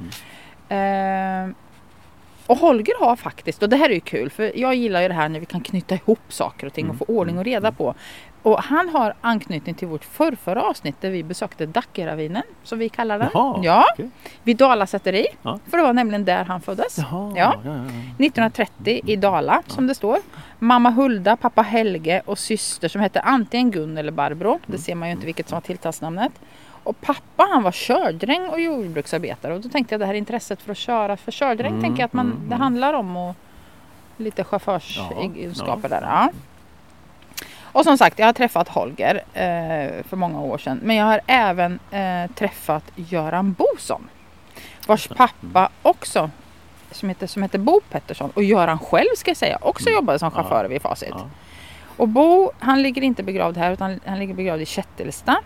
mm. 0.68 1.50
Eh, 1.50 1.54
och 2.48 2.58
Holger 2.58 3.00
har 3.00 3.16
faktiskt, 3.16 3.62
och 3.62 3.68
det 3.68 3.76
här 3.76 3.90
är 3.90 3.94
ju 3.94 4.00
kul 4.00 4.30
för 4.30 4.52
jag 4.58 4.74
gillar 4.74 5.02
ju 5.02 5.08
det 5.08 5.14
här 5.14 5.28
när 5.28 5.40
vi 5.40 5.46
kan 5.46 5.60
knyta 5.60 5.94
ihop 5.94 6.20
saker 6.28 6.66
och 6.66 6.72
ting 6.72 6.84
och 6.84 6.94
Mm, 6.94 6.98
få 6.98 7.04
ordning 7.04 7.38
och 7.38 7.44
reda 7.44 7.72
på. 7.72 7.94
Och 8.42 8.62
han 8.62 8.88
har 8.88 9.14
anknytning 9.20 9.74
till 9.74 9.88
vårt 9.88 10.04
förrförra 10.04 10.62
avsnitt 10.62 10.94
där 11.00 11.10
vi 11.10 11.22
besökte 11.22 11.66
Dackeravinen 11.66 12.42
som 12.64 12.78
vi 12.78 12.88
kallar 12.88 13.18
den. 13.18 13.28
Jaha, 13.34 13.60
ja, 13.64 13.84
okej. 13.92 14.10
vid 14.42 14.56
Dala 14.56 14.86
säteri. 14.86 15.26
Ja. 15.42 15.58
För 15.70 15.76
det 15.76 15.82
var 15.82 15.92
nämligen 15.92 16.24
där 16.24 16.44
han 16.44 16.60
föddes. 16.60 16.98
Jaha, 16.98 17.32
Ja. 17.36 17.54
ja, 17.64 17.70
ja, 17.70 17.76
ja. 17.76 17.84
1930 18.26 19.00
i 19.06 19.16
Dala 19.16 19.62
som 19.66 19.86
det 19.86 19.94
står. 19.94 20.18
Mamma 20.58 20.90
Hulda, 20.90 21.36
pappa 21.36 21.62
Helge 21.62 22.22
och 22.26 22.38
syster 22.38 22.88
som 22.88 23.00
hette 23.00 23.20
antingen 23.20 23.70
Gun 23.70 23.98
eller 23.98 24.12
Barbro. 24.12 24.58
Det 24.66 24.78
ser 24.78 24.94
man 24.94 25.08
ju 25.08 25.12
inte 25.12 25.26
vilket 25.26 25.48
som 25.48 25.56
var 25.56 25.60
tilltalsnamnet. 25.60 26.32
Och 26.88 27.00
pappa 27.00 27.48
han 27.52 27.62
var 27.62 27.72
kördräng 27.72 28.48
och 28.48 28.60
jordbruksarbetare 28.60 29.54
och 29.54 29.60
då 29.60 29.68
tänkte 29.68 29.94
jag 29.94 30.00
det 30.00 30.06
här 30.06 30.14
intresset 30.14 30.62
för 30.62 30.70
att 30.70 30.78
köra 30.78 31.16
för 31.16 31.32
kördräng 31.32 31.70
Mm, 31.70 31.82
tänker 31.82 32.00
jag 32.00 32.06
att 32.06 32.12
man, 32.12 32.26
mm, 32.26 32.38
det 32.40 32.46
mm. 32.54 32.60
handlar 32.60 32.94
om 32.94 33.16
och 33.16 33.34
lite 34.16 34.44
chaufförsegenskaper 34.44 35.82
Ja, 35.82 35.88
där. 35.88 36.02
Ja. 36.02 36.30
Och 37.62 37.84
som 37.84 37.98
sagt 37.98 38.18
jag 38.18 38.26
har 38.26 38.32
träffat 38.32 38.68
Holger 38.68 39.14
eh, 39.14 40.02
för 40.04 40.16
många 40.16 40.40
år 40.40 40.58
sedan 40.58 40.80
men 40.82 40.96
jag 40.96 41.04
har 41.04 41.20
även 41.26 41.78
eh, 41.90 42.30
träffat 42.34 42.84
Göran 42.96 43.52
Boson. 43.52 44.08
Vars 44.86 45.08
det. 45.08 45.14
pappa 45.14 45.68
också 45.82 46.30
som 46.90 47.08
heter, 47.08 47.26
som 47.26 47.42
heter 47.42 47.58
Bo 47.58 47.80
Pettersson 47.90 48.30
och 48.34 48.42
Göran 48.42 48.78
själv 48.78 49.14
ska 49.16 49.30
jag 49.30 49.36
säga 49.36 49.58
också 49.60 49.88
Mm. 49.88 49.94
jobbade 49.94 50.18
som 50.18 50.30
Ja. 50.34 50.42
chaufför 50.42 50.64
vid 50.68 50.82
Facit. 50.82 51.08
Ja. 51.10 51.28
Och 51.96 52.08
Bo 52.08 52.50
han 52.58 52.82
ligger 52.82 53.02
inte 53.02 53.22
begravd 53.22 53.56
här 53.56 53.72
utan 53.72 54.00
han 54.06 54.18
ligger 54.18 54.34
begravd 54.34 54.62
i 54.62 54.66
Kättelsta. 54.66 55.36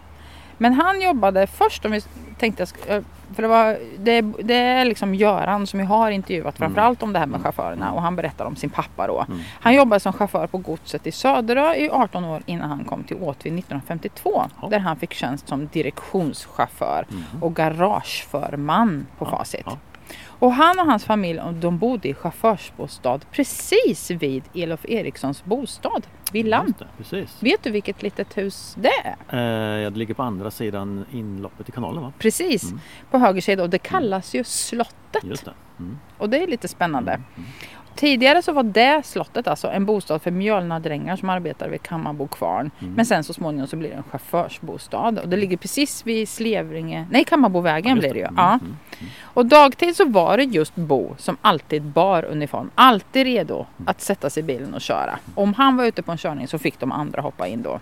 Men 0.63 0.73
han 0.75 1.01
jobbade 1.01 1.47
först, 1.47 1.85
om 1.85 1.93
vi 1.93 2.01
tänkte, 2.39 2.63
eh, 2.87 3.03
för 3.35 3.43
det, 3.43 3.49
var, 3.49 3.79
det, 3.99 4.21
det 4.21 4.55
är 4.55 4.85
liksom 4.85 5.15
Göran 5.15 5.67
som 5.67 5.81
jag 5.81 5.87
har 5.87 6.11
intervjuat 6.11 6.59
Mm. 6.59 6.69
framförallt 6.69 7.03
om 7.03 7.13
det 7.13 7.19
här 7.19 7.27
med 7.27 7.41
chaufförerna 7.43 7.93
och 7.93 8.03
han 8.03 8.17
berättar 8.17 8.45
om 8.45 8.57
sin 8.57 8.71
pappa 8.71 9.07
då. 9.07 9.25
Mm. 9.29 9.41
Han 9.61 9.75
jobbade 9.75 10.01
som 10.01 10.13
chaufför 10.13 10.47
på 10.47 10.59
godset 10.59 11.07
i 11.07 11.13
Söderö 11.13 11.75
i 11.75 11.91
18 11.91 12.25
år 12.25 12.43
innan 12.47 12.69
han 12.71 12.85
kom 12.85 13.05
till 13.05 13.17
Åtvid 13.17 13.53
1952. 13.59 14.43
Ja. 14.63 14.69
Där 14.69 14.79
han 14.79 14.97
fick 14.97 15.13
tjänst 15.15 15.49
som 15.49 15.67
direktionschaufför 15.73 17.07
Mhm. 17.09 17.43
och 17.43 17.55
garageförman 17.57 19.07
på 19.19 19.25
Ja, 19.31 19.37
Facit. 19.39 19.63
ja. 19.67 19.77
Och 20.43 20.53
han 20.53 20.79
och 20.81 20.87
hans 20.87 21.05
familj 21.05 21.41
de 21.61 21.79
bodde 21.79 22.09
i 22.09 22.15
chaufförsbostad 22.15 23.19
precis 23.31 24.11
vid 24.11 24.43
Elof 24.55 24.85
Erikssons 24.89 25.45
bostad, 25.45 26.07
villan. 26.33 26.75
Det, 26.79 26.87
precis. 26.99 27.43
Vet 27.43 27.63
du 27.63 27.71
vilket 27.71 28.03
litet 28.03 28.37
hus 28.39 28.77
det 28.79 28.91
är? 29.05 29.85
Eh, 29.87 29.91
det 29.91 29.99
ligger 29.99 30.15
på 30.15 30.23
andra 30.23 30.51
sidan 30.51 31.05
inloppet 31.13 31.69
i 31.69 31.73
kanalen 31.73 32.03
va? 32.03 32.13
Precis, 32.19 32.63
Mm. 32.65 32.81
på 33.11 33.19
höger 33.19 33.41
sida 33.41 33.63
och 33.63 33.71
det 33.71 33.79
kallas 33.79 34.35
ju 34.35 34.45
slottet. 34.45 35.25
Just 35.25 35.45
det. 35.45 35.53
Mm. 35.79 35.99
Och 36.19 36.31
det 36.31 36.43
är 36.43 36.47
lite 36.47 36.69
spännande. 36.69 37.21
Mm. 37.93 37.97
Tidigare 37.97 38.43
så 38.43 38.53
var 38.53 38.63
det 38.63 39.07
slottet 39.07 39.47
alltså 39.49 39.69
en 39.69 39.85
bostad 39.87 40.23
för 40.23 40.31
mjölnadrängar 40.31 41.17
som 41.17 41.31
arbetade 41.31 41.71
vid 41.71 41.83
Kammarbo 41.83 42.27
kvarn. 42.29 42.71
Mm. 42.81 42.93
Men 42.95 43.07
sen 43.07 43.25
så 43.25 43.33
småningom 43.33 43.67
så 43.67 43.77
blir 43.77 43.89
det 43.91 43.95
en 43.97 44.03
chaufförsbostad 44.03 45.19
och 45.23 45.29
det 45.29 45.37
ligger 45.37 45.57
precis 45.57 46.07
vid 46.07 46.29
Slevringe, 46.29 47.07
nej 47.11 47.25
Kammarbovägen 47.25 47.97
Just 47.97 48.01
blir 48.01 48.13
det 48.15 48.19
ju. 48.19 48.25
Mm, 48.25 48.35
Ja. 48.37 48.53
mm, 48.53 48.77
Och 49.25 49.47
dagtid 49.47 49.97
så 49.97 50.05
var 50.05 50.37
det 50.37 50.45
just 50.45 50.75
Bo 50.75 51.15
som 51.19 51.37
alltid 51.43 51.83
bar 51.83 52.25
uniform, 52.25 52.71
alltid 52.75 53.25
redo 53.25 53.67
att 53.87 54.01
sätta 54.01 54.31
sig 54.31 54.41
i 54.43 54.45
bilen 54.47 54.75
och 54.75 54.81
köra. 54.81 55.19
Om 55.35 55.55
han 55.55 55.77
var 55.77 55.85
ute 55.85 56.03
på 56.03 56.13
en 56.13 56.19
körning 56.19 56.49
så 56.49 56.59
fick 56.59 56.81
de 56.81 56.93
andra 56.93 57.23
hoppa 57.23 57.47
in 57.47 57.63
då. 57.63 57.81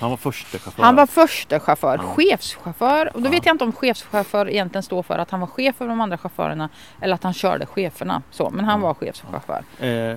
Han 0.00 0.10
var 0.10 0.16
första 0.16 0.58
chaufför. 0.58 0.82
Han 0.82 0.96
var 0.96 1.06
första 1.06 1.60
chaufför, 1.60 2.00
Ja. 2.02 2.14
chefschaufför. 2.14 3.16
Och 3.16 3.22
då 3.22 3.26
Ja. 3.26 3.30
vet 3.30 3.46
jag 3.46 3.54
inte 3.54 3.64
om 3.64 3.72
chefschaufför 3.72 4.48
egentligen 4.50 4.82
står 4.82 5.02
för 5.02 5.18
att 5.18 5.30
han 5.30 5.40
var 5.40 5.46
chef 5.46 5.80
över 5.80 5.88
de 5.88 6.00
andra 6.00 6.18
chaufförerna 6.18 6.68
eller 7.00 7.14
att 7.14 7.22
han 7.22 7.32
körde 7.32 7.66
cheferna. 7.66 8.22
Så, 8.30 8.50
men 8.50 8.64
han 8.64 8.80
Ja. 8.80 8.86
var 8.86 8.94
chefschaufför. 8.94 9.62
Eh, 9.78 9.88
eh, 9.90 10.16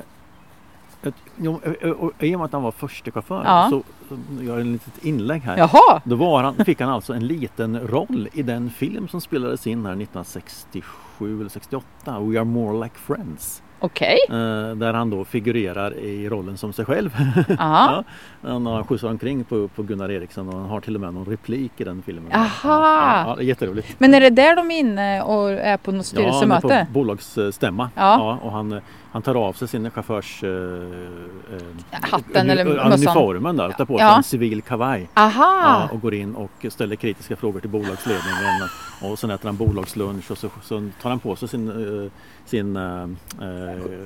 och 1.91 2.23
I 2.23 2.35
och 2.35 2.39
med 2.39 2.45
att 2.45 2.53
han 2.53 2.63
var 2.63 2.71
första 2.71 3.11
chaufför 3.11 3.41
Ja. 3.45 3.67
så 3.69 3.83
så 4.09 4.43
gör 4.43 4.51
jag 4.57 4.59
ett 4.59 4.65
litet 4.65 5.05
inlägg 5.05 5.41
här. 5.41 5.57
Jaha! 5.57 6.01
Då 6.03 6.15
var 6.15 6.43
han, 6.43 6.65
fick 6.65 6.81
han 6.81 6.89
alltså 6.89 7.13
en 7.13 7.27
liten 7.27 7.79
roll 7.87 8.29
i 8.33 8.41
den 8.43 8.69
film 8.69 9.07
som 9.07 9.21
spelades 9.21 9.67
in 9.67 9.85
här 9.85 9.91
1967 9.95 11.39
eller 11.39 11.49
68, 11.49 12.19
We 12.19 12.37
are 12.37 12.43
more 12.43 12.83
like 12.83 12.95
friends. 12.99 13.61
Okej. 13.85 14.17
Eh, 14.29 14.75
där 14.75 14.93
han 14.93 15.09
då 15.09 15.25
figurerar 15.25 15.93
i 15.99 16.29
rollen 16.29 16.57
som 16.57 16.73
sig 16.73 16.85
själv. 16.85 17.15
Aha. 17.59 18.03
ja, 18.41 18.49
han 18.49 18.85
skjutsar 18.87 19.07
omkring 19.09 19.43
på, 19.43 19.67
på 19.67 19.83
Gunnar 19.83 20.11
Eriksson 20.11 20.49
och 20.49 20.59
han 20.59 20.69
har 20.69 20.81
till 20.81 20.95
och 20.95 21.01
med 21.01 21.13
någon 21.13 21.25
replik 21.25 21.71
i 21.77 21.83
den 21.83 22.01
filmen. 22.01 22.31
Aha. 22.33 22.47
Ja, 22.63 23.35
ja, 23.37 23.41
jätteroligt. 23.41 23.95
Men 23.99 24.13
är 24.13 24.21
det 24.21 24.29
där 24.29 24.55
de 24.55 24.71
är 24.71 24.79
inne 24.79 25.21
och 25.21 25.51
är 25.51 25.77
på 25.77 25.91
något 25.91 26.13
Ja, 26.13 26.21
han 26.21 26.29
är 26.29 26.31
styrelsemöte? 26.31 26.87
på 26.87 26.93
bolagsstämma. 26.93 27.89
Ja. 27.95 28.39
och 28.41 28.51
han, 28.51 28.81
han 29.15 29.21
tar 29.21 29.35
av 29.35 29.53
sig 29.53 29.67
sin 29.67 29.91
chaufförs... 29.91 30.43
Eh, 30.43 30.49
eh, 30.51 32.09
Hatten 32.11 32.49
eller 32.49 32.65
mössan. 32.65 32.91
Uniformen 32.91 33.57
där, 33.57 33.71
tar 33.71 33.85
på 33.85 33.97
sig 33.97 34.05
Ja. 34.07 34.17
en 34.17 34.23
civil 34.23 34.61
kavaj. 34.61 35.09
Ja, 35.13 35.89
och 35.91 36.01
går 36.01 36.13
in 36.13 36.35
och 36.35 36.65
ställer 36.69 36.95
kritiska 36.95 37.35
frågor 37.35 37.59
till 37.59 37.69
bolagsledningen. 37.69 38.69
Och 39.01 39.19
sen 39.19 39.29
äter 39.29 39.45
han 39.49 39.57
bolagslunch 39.57 40.31
och 40.31 40.37
så, 40.37 40.49
så 40.63 40.89
tar 41.01 41.09
han 41.09 41.19
på 41.19 41.35
sig 41.35 41.47
sin, 41.47 41.69
eh, 41.69 42.11
sin 42.45 42.75
eh, 42.75 43.07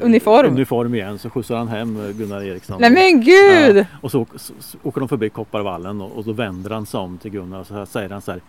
Uniform. 0.02 0.46
uniform 0.54 0.96
igen. 0.96 1.20
Så 1.20 1.30
skjutsar 1.30 1.58
han 1.58 1.68
hem 1.68 2.14
Gunnar 2.18 2.44
Eriksson. 2.44 2.78
Nej 2.82 2.92
men 2.92 3.22
gud! 3.22 3.78
Ja, 3.78 3.86
och 4.02 4.12
så, 4.12 4.26
så, 4.36 4.54
så 4.60 4.78
åker 4.84 5.00
de 5.00 5.10
förbi 5.10 5.30
Kopparvallen 5.30 6.02
och, 6.02 6.18
och 6.18 6.24
då 6.24 6.32
vänder 6.34 6.70
han 6.70 6.86
sig 6.86 7.00
om 7.00 7.18
till 7.18 7.32
Gunnar 7.32 7.60
och 7.60 7.68
så 7.68 7.74
här 7.74 7.86
säger 7.86 8.10
han 8.10 8.22
så 8.22 8.32
här 8.32 8.42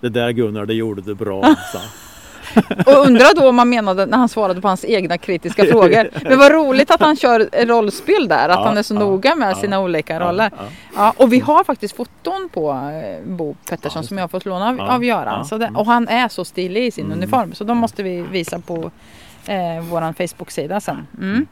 Det 0.00 0.08
där 0.08 0.30
Gunnar, 0.30 0.66
det 0.66 0.74
gjorde 0.74 1.02
du 1.02 1.14
bra. 1.14 1.42
han. 1.72 1.82
Och 2.86 3.06
undrar 3.06 3.34
då 3.34 3.48
om 3.48 3.56
man 3.56 3.68
menade 3.68 4.06
när 4.06 4.18
han 4.18 4.28
svarade 4.28 4.60
på 4.60 4.68
hans 4.68 4.84
egna 4.84 5.18
kritiska 5.18 5.64
frågor. 5.64 6.10
Men 6.28 6.38
vad 6.38 6.52
roligt 6.52 6.90
att 6.90 7.00
han 7.00 7.16
kör 7.16 7.66
rollspel 7.66 8.28
där, 8.28 8.48
att 8.48 8.58
Ja, 8.58 8.64
han 8.64 8.78
är 8.78 8.82
så 8.82 8.94
ja, 8.94 8.98
noga 8.98 9.34
med 9.34 9.50
ja, 9.50 9.54
sina 9.54 9.80
olika 9.80 10.20
roller. 10.20 10.50
Ja, 10.96 11.12
och 11.16 11.32
vi 11.32 11.40
har 11.40 11.64
faktiskt 11.64 11.96
foton 11.96 12.48
på 12.52 12.70
eh, 12.70 13.26
Bo 13.26 13.56
Pettersson 13.68 14.04
som 14.04 14.18
jag 14.18 14.22
har 14.22 14.28
fått 14.28 14.44
låna 14.44 14.68
av, 14.68 14.80
av 14.80 15.04
Göran. 15.04 15.44
Så 15.44 15.58
det, 15.58 15.66
mm. 15.66 15.76
och 15.76 15.86
han 15.86 16.08
är 16.08 16.28
så 16.28 16.44
stilig 16.44 16.86
i 16.86 16.90
sin 16.90 17.08
Mm. 17.08 17.18
uniform 17.18 17.54
så 17.54 17.64
de 17.64 17.78
måste 17.78 18.02
vi 18.02 18.22
visa 18.22 18.58
på 18.58 18.90
eh, 19.46 19.80
våran 19.90 20.14
Facebook-sida 20.14 20.80
sen. 20.80 21.06
Mm. 21.18 21.46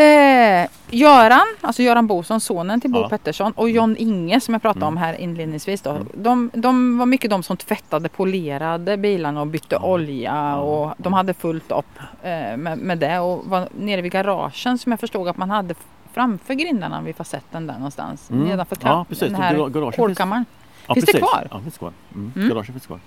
Eh, 0.00 0.68
Göran, 0.90 1.46
alltså 1.60 1.82
Göran 1.82 2.06
Boson, 2.06 2.40
sonen 2.40 2.80
till 2.80 2.90
Bo 2.90 3.00
Ja. 3.00 3.08
Pettersson 3.08 3.52
och 3.52 3.70
John 3.70 3.96
Inge 3.98 4.40
som 4.40 4.54
jag 4.54 4.62
pratade 4.62 4.86
om 4.86 4.92
Mm. 4.96 5.02
här 5.04 5.14
inledningsvis. 5.20 5.82
Då, 5.82 5.90
Mm. 5.90 6.08
de, 6.14 6.50
de 6.54 6.98
var 6.98 7.06
mycket 7.06 7.30
de 7.30 7.42
som 7.42 7.56
tvättade, 7.56 8.08
polerade 8.08 8.96
bilarna 8.96 9.40
och 9.40 9.46
bytte 9.46 9.74
Ja. 9.74 9.82
olja 9.86 10.32
Ja. 10.34 10.56
och 10.56 10.94
de 10.98 11.12
hade 11.12 11.34
fullt 11.34 11.70
upp 11.72 11.98
eh, 12.22 12.56
med, 12.56 12.78
med 12.78 12.98
det 12.98 13.18
och 13.18 13.44
var 13.46 13.68
nere 13.78 14.00
vid 14.02 14.12
garagen 14.12 14.78
som 14.78 14.92
jag 14.92 15.00
förstod 15.00 15.28
att 15.28 15.36
man 15.36 15.50
hade 15.50 15.74
framför 16.12 16.54
grindarna 16.54 17.00
vid 17.02 17.16
facetten 17.16 17.66
där 17.66 17.74
någonstans. 17.74 18.30
Mm. 18.30 18.44
Nedanför 18.44 18.76
Ja, 18.82 19.04
precis. 19.08 19.28
den 19.32 19.34
här 19.42 19.54
garagen 19.68 19.92
hålkammaren. 20.00 20.44
Ja, 20.86 20.94
Finns 20.94 21.06
det 21.06 21.18
kvar? 21.18 21.48
Ja, 21.50 21.60
finns 21.60 21.78
kvar. 21.78 21.92
Mm. 22.14 22.32
Mm. 22.36 22.48
Garaget 22.48 22.70
finns 22.70 22.86
kvar. 22.86 22.98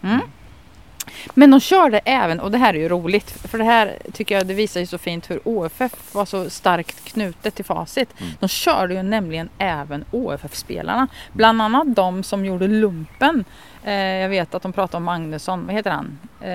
Men 1.33 1.51
de 1.51 1.59
körde 1.59 1.99
även, 2.05 2.39
och 2.39 2.51
det 2.51 2.57
här 2.57 2.73
är 2.73 2.77
ju 2.79 2.89
roligt, 2.89 3.31
för 3.31 3.57
det 3.57 3.63
här 3.63 3.97
tycker 4.13 4.37
jag 4.37 4.47
det 4.47 4.53
visar 4.53 4.79
ju 4.79 4.85
så 4.85 4.97
fint 4.97 5.29
hur 5.31 5.39
OFF 5.43 6.15
var 6.15 6.25
så 6.25 6.49
starkt 6.49 7.05
knutet 7.05 7.55
till 7.55 7.65
facit. 7.65 8.09
Mm. 8.19 8.31
De 8.39 8.47
körde 8.47 8.93
ju 8.93 9.03
nämligen 9.03 9.49
även 9.57 10.05
OFF-spelarna. 10.11 11.07
Bland 11.33 11.61
annat 11.61 11.95
de 11.95 12.23
som 12.23 12.45
gjorde 12.45 12.67
lumpen. 12.67 13.45
Eh, 13.83 13.93
jag 13.93 14.29
vet 14.29 14.55
att 14.55 14.61
de 14.61 14.73
pratade 14.73 14.97
om 14.97 15.03
Magnusson, 15.03 15.65
vad 15.65 15.75
heter 15.75 15.91
han? 15.91 16.19
Eh, 16.41 16.47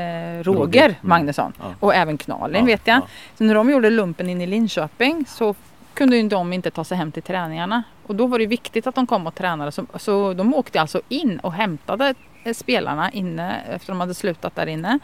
Roger, 0.44 0.60
Roger. 0.60 0.84
Mm. 0.84 0.96
Magnusson. 1.00 1.52
Ja. 1.58 1.74
Och 1.80 1.94
även 1.94 2.18
Knalin 2.18 2.60
Ja, 2.60 2.64
vet 2.66 2.86
jag. 2.86 2.96
ja. 2.96 3.06
Så 3.38 3.44
när 3.44 3.54
de 3.54 3.70
gjorde 3.70 3.90
lumpen 3.90 4.28
in 4.30 4.40
i 4.40 4.46
Linköping 4.46 5.24
så 5.28 5.54
kunde 5.94 6.16
ju 6.16 6.28
de 6.28 6.52
inte 6.52 6.70
ta 6.70 6.84
sig 6.84 6.96
hem 6.98 7.12
till 7.12 7.22
träningarna. 7.22 7.82
Och 8.06 8.14
då 8.14 8.26
var 8.26 8.38
det 8.38 8.46
viktigt 8.46 8.86
att 8.86 8.94
de 8.94 9.06
kom 9.06 9.26
och 9.26 9.34
tränade. 9.34 9.72
Så, 9.72 9.86
så 9.94 10.34
de 10.34 10.54
åkte 10.54 10.80
alltså 10.80 11.00
in 11.08 11.38
och 11.38 11.52
hämtade 11.52 12.14
spelarna 12.54 13.10
inne 13.10 13.60
efter 13.70 13.92
de 13.92 14.00
hade 14.00 14.14
slutat 14.14 14.54
där 14.54 14.66
inne. 14.66 14.98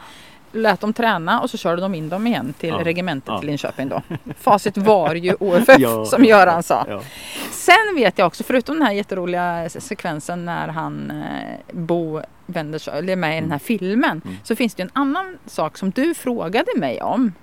Lät 0.51 0.79
dem 0.81 0.93
träna 0.93 1.41
och 1.41 1.49
så 1.49 1.57
körde 1.57 1.81
de 1.81 1.95
in 1.95 2.09
dem 2.09 2.27
igen 2.27 2.53
till 2.59 2.69
Ja, 2.69 2.81
regementet 2.83 3.27
ja. 3.29 3.39
till 3.39 3.47
Linköping 3.47 3.89
då. 3.89 4.01
Facit 4.39 4.77
var 4.77 5.15
ju 5.15 5.33
OFF 5.39 5.79
Ja, 5.79 6.05
som 6.05 6.23
Göran 6.25 6.63
sa. 6.63 6.85
Ja. 6.89 7.01
Sen 7.51 7.95
vet 7.95 8.17
jag 8.17 8.27
också, 8.27 8.43
förutom 8.43 8.75
den 8.75 8.87
här 8.87 8.93
jätteroliga 8.93 9.69
se- 9.69 9.81
sekvensen 9.81 10.45
när 10.45 10.67
han 10.67 11.11
eh, 11.11 11.75
Bo 11.75 12.21
vänder 12.45 12.79
sig, 12.79 12.97
eller 12.97 13.13
är 13.13 13.17
med 13.17 13.37
i 13.37 13.41
den 13.41 13.51
här 13.51 13.59
filmen. 13.59 14.21
Mm. 14.25 14.37
Så 14.43 14.55
finns 14.55 14.75
det 14.75 14.83
en 14.83 14.89
annan 14.93 15.37
sak 15.45 15.77
som 15.77 15.91
du 15.91 16.13
frågade 16.13 16.71
mig 16.77 17.01
om. 17.01 17.33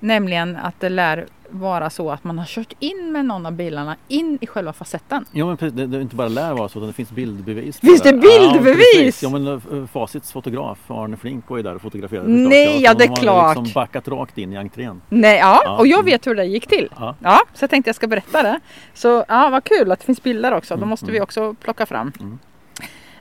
Nämligen 0.00 0.56
att 0.56 0.80
det 0.80 0.88
lär 0.88 1.26
vara 1.50 1.90
så 1.90 2.10
att 2.10 2.24
man 2.24 2.38
har 2.38 2.46
kört 2.46 2.72
in 2.78 3.12
med 3.12 3.24
någon 3.24 3.46
av 3.46 3.52
bilarna 3.52 3.96
in 4.08 4.38
i 4.40 4.46
själva 4.46 4.72
facetten. 4.72 5.24
Ja 5.32 5.46
men 5.46 5.56
precis, 5.56 5.76
det, 5.76 5.86
det 5.86 6.00
inte 6.00 6.16
bara 6.16 6.28
lär 6.28 6.52
vara 6.52 6.68
så, 6.68 6.78
utan 6.78 6.86
det 6.86 6.92
finns 6.92 7.10
bildbevis. 7.10 7.80
Finns 7.80 8.02
det 8.02 8.12
bildbevis? 8.12 9.22
Ja, 9.22 9.28
ja 9.32 9.38
men 9.38 9.46
eh, 9.82 9.86
Facits 9.86 10.32
fotograf 10.32 10.90
Arne 10.90 11.16
Flink 11.16 11.48
var 11.50 11.56
ju 11.56 11.62
där 11.62 11.74
och 11.74 11.82
fotograferade. 11.82 12.28
Nej, 12.28 12.82
ja, 12.82 12.94
de 12.94 12.98
det 12.98 13.04
är 13.04 13.08
har 13.08 13.16
klart. 13.16 13.56
liksom 13.56 13.72
backat 13.74 14.08
rakt 14.08 14.38
in 14.38 14.52
i 14.52 14.56
entrén. 14.56 15.00
Nej, 15.08 15.38
ja, 15.38 15.60
Ja. 15.64 15.76
och 15.78 15.86
jag 15.86 16.04
vet 16.04 16.26
hur 16.26 16.34
det 16.34 16.44
gick 16.44 16.66
till. 16.66 16.88
Ja. 16.98 17.14
Ja, 17.22 17.40
så 17.54 17.62
jag 17.62 17.70
tänkte 17.70 17.88
jag 17.88 17.96
ska 17.96 18.06
berätta 18.06 18.42
det. 18.42 18.60
Så 18.94 19.24
ja, 19.28 19.48
vad 19.50 19.64
kul 19.64 19.92
att 19.92 19.98
det 20.00 20.06
finns 20.06 20.22
bilder 20.22 20.54
också. 20.54 20.74
Då 20.74 20.78
Mm, 20.78 20.88
måste 20.88 21.06
vi 21.06 21.12
mm. 21.16 21.22
också 21.22 21.54
plocka 21.54 21.86
fram. 21.86 22.12
Mm. 22.20 22.38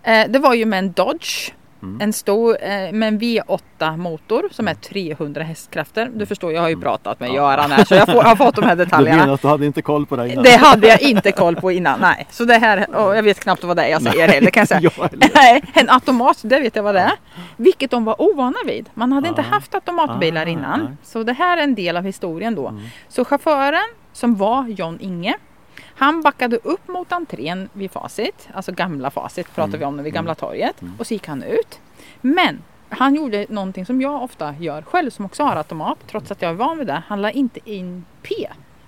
Eh, 0.03 0.31
det 0.31 0.39
var 0.39 0.53
ju 0.53 0.65
med 0.65 0.79
en 0.79 0.91
Dodge. 0.91 1.51
Mm. 1.81 2.01
En 2.01 2.13
stor 2.13 2.57
eh, 2.61 2.69
med 2.91 3.07
en 3.07 3.19
V8 3.19 3.97
motor 3.97 4.43
som 4.51 4.67
är 4.67 4.73
300 4.73 5.43
hästkrafter. 5.43 6.09
Du 6.13 6.25
förstår, 6.25 6.53
jag 6.53 6.61
har 6.61 6.69
ju 6.69 6.77
pratat 6.81 7.19
med 7.19 7.27
Mm. 7.29 7.35
Göran 7.43 7.71
här 7.71 7.83
så 7.85 7.95
jag, 7.95 8.05
får, 8.05 8.15
jag 8.15 8.23
har 8.23 8.35
fått 8.35 8.55
de 8.55 8.65
här 8.65 8.75
Du 8.75 8.83
detaljerna. 8.85 9.17
menar 9.17 9.33
att 9.33 9.41
du 9.41 9.47
hade 9.47 9.65
inte 9.65 9.81
koll 9.81 10.05
på 10.05 10.15
det 10.15 10.29
innan? 10.31 10.43
Det 10.43 10.55
hade 10.57 10.87
jag 10.87 11.01
inte 11.01 11.31
koll 11.31 11.55
på 11.55 11.71
innan. 11.71 11.99
Nej. 11.99 12.27
Så 12.29 12.45
det 12.45 12.57
här, 12.57 12.85
jag 12.93 13.23
vet 13.23 13.39
knappt 13.39 13.63
vad 13.63 13.77
det 13.77 13.83
är 13.83 13.89
jag 13.89 14.01
säger 14.01 14.27
heller 14.27 14.51
kan 14.51 14.61
jag 14.61 14.67
säga. 14.67 14.91
Nej, 15.35 15.63
en 15.73 15.89
automat, 15.89 16.37
det 16.41 16.59
vet 16.59 16.75
jag 16.75 16.83
vad 16.83 16.95
det 16.95 17.01
är. 17.01 17.13
Vilket 17.57 17.91
de 17.91 18.05
var 18.05 18.21
ovana 18.21 18.57
vid. 18.65 18.89
Man 18.93 19.11
hade 19.11 19.27
inte 19.27 19.41
Ah. 19.41 19.53
haft 19.53 19.75
automatbilar 19.75 20.45
Ah, 20.45 20.49
innan. 20.49 20.79
nej. 20.79 20.89
Så 21.03 21.23
det 21.23 21.33
här 21.33 21.57
är 21.57 21.61
en 21.63 21.75
del 21.75 21.97
av 21.97 22.03
historien 22.03 22.55
då. 22.55 22.67
Mm. 22.67 22.81
Så 23.09 23.25
chauffören 23.25 23.87
som 24.13 24.35
var 24.35 24.67
John 24.67 24.97
Inge. 25.01 25.35
Han 25.97 26.21
backade 26.21 26.57
upp 26.63 26.87
mot 26.87 27.11
entrén 27.11 27.69
vid 27.73 27.91
Facit, 27.91 28.49
alltså 28.53 28.71
gamla 28.71 29.09
Facit 29.11 29.55
pratar 29.55 29.67
Mm. 29.69 29.79
vi 29.79 29.85
om 29.85 29.97
nu 29.97 30.03
vid 30.03 30.13
Gamla 30.13 30.35
torget. 30.35 30.81
Mm. 30.81 30.93
Och 30.99 31.07
så 31.07 31.13
gick 31.13 31.27
han 31.27 31.43
ut. 31.43 31.79
Men 32.21 32.61
han 32.89 33.15
gjorde 33.15 33.45
någonting 33.49 33.85
som 33.85 34.01
jag 34.01 34.23
ofta 34.23 34.55
gör 34.59 34.81
själv 34.81 35.09
som 35.09 35.25
också 35.25 35.43
har 35.43 35.55
automat 35.55 35.97
trots 36.07 36.31
att 36.31 36.41
jag 36.41 36.51
är 36.51 36.55
van 36.55 36.77
vid 36.77 36.87
det. 36.87 37.03
Han 37.07 37.21
la 37.21 37.31
inte 37.31 37.59
in 37.71 38.05
P 38.21 38.33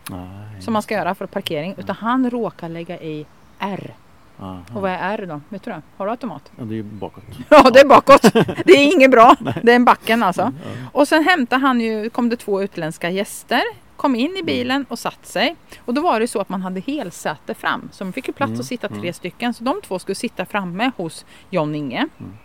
Nej. 0.10 0.62
som 0.62 0.74
man 0.74 0.82
ska 0.82 0.94
göra 0.96 1.16
för 1.16 1.26
parkering 1.26 1.76
utan 1.78 1.96
han 1.96 2.30
råkar 2.30 2.70
lägga 2.70 3.02
i 3.02 3.26
R. 3.60 3.94
Aha. 4.40 4.60
Och 4.76 4.82
vad 4.82 4.92
är 4.92 4.98
R 5.18 5.26
då? 5.30 5.42
Vet 5.50 5.64
du 5.64 5.72
det? 5.72 5.82
Har 5.98 6.06
du 6.06 6.12
automat? 6.12 6.52
Ja, 6.58 6.64
det 6.64 6.80
är 6.80 6.84
bakåt. 6.84 7.24
Ja, 7.50 7.70
det 7.74 7.80
är 7.80 7.86
bakåt. 7.88 8.22
Det 8.66 8.72
är 8.74 8.94
inget 8.96 9.12
bra. 9.12 9.36
Det 9.64 9.72
är 9.72 9.76
en 9.76 9.86
backen 9.86 10.24
alltså. 10.24 10.42
Ja. 10.42 10.70
Och 10.92 11.08
sen 11.08 11.24
hämtade 11.24 11.62
han 11.62 11.82
ju, 11.82 12.10
kom 12.10 12.30
det 12.30 12.36
två 12.36 12.62
utländska 12.64 13.10
gäster, 13.10 13.62
kom 14.00 14.16
in 14.16 14.38
i 14.38 14.44
bilen 14.44 14.86
och 14.90 15.00
satt 15.00 15.26
sig. 15.26 15.56
Och 15.86 15.94
då 15.94 16.02
var 16.02 16.20
det 16.20 16.28
så 16.28 16.40
att 16.42 16.50
man 16.50 16.62
hade 16.62 16.80
helsäte 16.80 17.54
fram. 17.54 17.90
Så 17.92 18.04
man 18.04 18.14
fick 18.14 18.28
ju 18.28 18.34
plats 18.34 18.50
Mm, 18.50 18.60
att 18.60 18.66
sitta 18.66 18.88
tre 18.88 18.98
mm. 18.98 19.14
stycken. 19.14 19.54
Så 19.54 19.64
de 19.64 19.82
två 19.82 20.00
skulle 20.00 20.16
sitta 20.16 20.46
framme 20.46 20.92
hos 20.98 21.26
John 21.50 21.76
Inge. 21.76 22.08
Mm. 22.20 22.38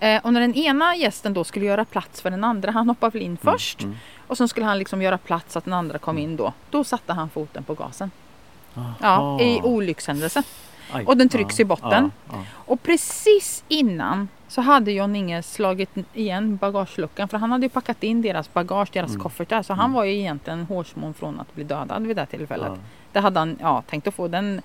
Eh, 0.00 0.24
och 0.24 0.32
när 0.32 0.40
den 0.40 0.54
ena 0.54 0.96
gästen 0.96 1.34
då 1.34 1.44
skulle 1.44 1.66
göra 1.66 1.84
plats 1.84 2.22
för 2.22 2.30
den 2.30 2.44
andra, 2.44 2.70
han 2.78 2.88
hoppade 2.88 3.12
väl 3.12 3.22
in 3.22 3.36
först. 3.36 3.82
Mm. 3.82 3.96
Och 4.26 4.38
sen 4.38 4.48
skulle 4.48 4.66
han 4.66 4.78
liksom 4.78 5.02
göra 5.02 5.18
plats 5.18 5.52
så 5.52 5.58
att 5.58 5.64
den 5.64 5.74
andra 5.74 5.98
kom 5.98 6.18
in 6.18 6.36
då. 6.36 6.52
Då 6.70 6.84
satte 6.84 7.12
han 7.12 7.30
foten 7.30 7.64
på 7.64 7.74
gasen. 7.74 8.10
Ja, 8.74 8.82
Aha. 9.00 9.40
i 9.40 9.60
olyckshändelse. 9.62 10.42
Aj. 10.92 11.04
och 11.06 11.16
den 11.16 11.28
trycks 11.28 11.60
i 11.60 11.64
botten. 11.64 12.10
Ja, 12.28 12.34
ja. 12.36 12.44
Och 12.54 12.82
precis 12.82 13.64
innan 13.68 14.28
så 14.52 14.60
hade 14.60 14.92
John 14.92 15.16
Inge 15.16 15.42
slagit 15.42 15.90
igen 16.14 16.56
bagageluckan 16.56 17.28
för 17.28 17.38
han 17.38 17.52
hade 17.52 17.66
ju 17.66 17.70
packat 17.70 18.02
in 18.02 18.22
deras 18.22 18.52
bagage, 18.52 18.88
deras 18.92 19.10
Mm. 19.10 19.22
koffertar. 19.22 19.62
Så 19.62 19.72
han 19.72 19.84
Mm. 19.84 19.92
var 19.94 20.04
ju 20.04 20.12
egentligen 20.18 20.64
hårsmån 20.64 21.14
från 21.14 21.40
att 21.40 21.54
bli 21.54 21.64
dödad 21.64 22.06
vid 22.06 22.16
det 22.16 22.20
här 22.20 22.26
tillfället. 22.26 22.68
Ja. 22.68 22.76
Det 23.12 23.20
hade 23.20 23.38
han 23.38 23.56
ja, 23.60 23.82
tänkt 23.90 24.06
att 24.06 24.14
få 24.14 24.28
den 24.28 24.62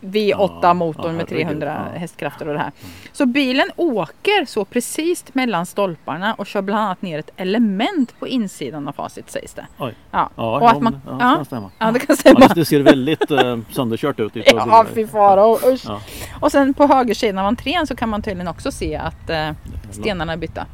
V8 0.00 0.58
Ja, 0.62 0.74
med 0.74 0.94
herregud, 1.04 1.28
300 1.28 1.88
ja. 1.94 1.98
hästkrafter 1.98 2.48
och 2.48 2.52
det 2.54 2.58
här. 2.60 2.72
Så 3.12 3.26
bilen 3.26 3.66
åker 3.76 4.44
så 4.44 4.64
precis 4.64 5.24
mellan 5.34 5.66
stolparna 5.66 6.34
och 6.34 6.46
kör 6.46 6.62
bland 6.62 6.82
annat 6.84 7.02
ner 7.02 7.18
ett 7.18 7.30
element 7.36 8.14
på 8.20 8.28
insidan 8.28 8.88
av 8.88 8.92
facit 8.92 9.30
sägs 9.30 9.54
det. 9.54 9.66
Oj. 9.78 9.94
Ja, 10.10 10.30
Ja, 10.36 10.60
och 10.60 10.70
att 10.70 10.80
man, 10.82 11.00
ja, 11.06 11.12
det 11.14 11.18
kan 11.36 11.44
stämma. 11.44 11.70
ja, 11.78 11.90
det 11.90 11.98
kan 12.00 12.16
stämma. 12.16 12.40
det- 12.54 12.64
ser 12.64 12.80
väldigt 12.80 13.30
eh, 13.30 13.58
sönderkört 13.70 14.20
ut. 14.20 14.32
Ja, 14.46 14.86
fy 14.94 15.06
fara. 15.06 15.56
Usch. 15.72 15.86
Och 16.40 16.52
sen 16.52 16.74
på 16.74 16.86
högersidan 16.86 17.38
av 17.38 17.46
entrén 17.46 17.86
så 17.86 17.96
kan 17.96 18.08
man 18.08 18.22
tydligen 18.22 18.48
också 18.48 18.72
se 18.72 18.96
att 18.96 19.30
eh, 19.30 19.50
stenarna 19.90 20.32
är 20.32 20.36
bytta. 20.36 20.66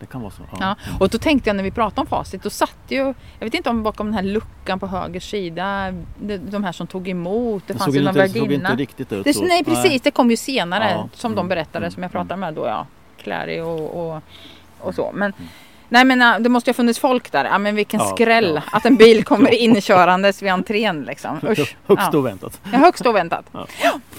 Det 0.00 0.06
kan 0.06 0.20
vara 0.20 0.30
så. 0.30 0.42
Ja. 0.60 0.76
Och 1.00 1.08
då 1.08 1.18
tänkte 1.18 1.48
jag 1.50 1.56
när 1.56 1.62
vi 1.64 1.70
pratade 1.70 2.00
om 2.00 2.06
facit, 2.06 2.42
då 2.42 2.50
satt 2.50 2.76
ju, 2.88 2.96
jag 3.38 3.46
vet 3.46 3.54
inte 3.54 3.70
om 3.70 3.82
bakom 3.82 4.06
den 4.06 4.14
här 4.14 4.22
luckan 4.22 4.78
på 4.80 4.86
höger 4.86 5.20
sida, 5.20 5.92
de, 6.20 6.36
de 6.36 6.64
här 6.64 6.72
som 6.72 6.86
tog 6.86 7.08
emot, 7.08 7.62
det 7.66 7.72
Det 7.72 7.78
fanns 7.78 7.96
ju 7.96 8.00
någon 8.00 8.14
det 8.14 8.28
såg 8.28 8.36
inte 8.36 8.40
värdinna. 8.48 8.74
riktigt 8.74 9.12
ut 9.12 9.24
Det, 9.24 9.34
så. 9.34 9.44
nej 9.44 9.64
precis, 9.64 10.02
det 10.02 10.10
kom 10.10 10.30
ju 10.30 10.36
senare 10.36 10.90
Ja, 10.90 11.08
som 11.12 11.32
de 11.32 11.38
mm, 11.38 11.48
berättade 11.48 11.78
mm, 11.86 11.90
som 11.90 12.02
jag 12.02 12.12
pratade 12.12 12.36
med 12.36 12.54
då, 12.54 12.66
ja. 12.66 12.86
Clary 13.22 13.60
och, 13.60 14.10
och, 14.10 14.22
och 14.80 14.94
så. 14.94 15.10
Men, 15.14 15.32
nej 15.88 16.04
men 16.04 16.22
äh, 16.22 16.38
det 16.38 16.48
måste 16.48 16.70
ju 16.70 16.72
ha 16.72 16.76
funnits 16.76 16.98
folk 16.98 17.32
där. 17.32 17.44
Ja 17.44 17.58
men 17.58 17.74
vilken 17.74 18.00
Ja, 18.00 18.06
skräll 18.06 18.52
ja. 18.54 18.62
att 18.72 18.86
en 18.86 18.96
bil 18.96 19.24
kommer 19.24 19.50
inkörandes 19.62 20.42
vid 20.42 20.52
entrén 20.52 21.02
liksom. 21.02 21.36
Usch. 21.48 21.76
Högst 21.86 22.08
Ja. 22.12 22.18
oväntat. 22.18 22.60
Ja, 22.72 22.78
högst 22.78 23.06
oväntat. 23.06 23.44
Ja. 23.52 23.66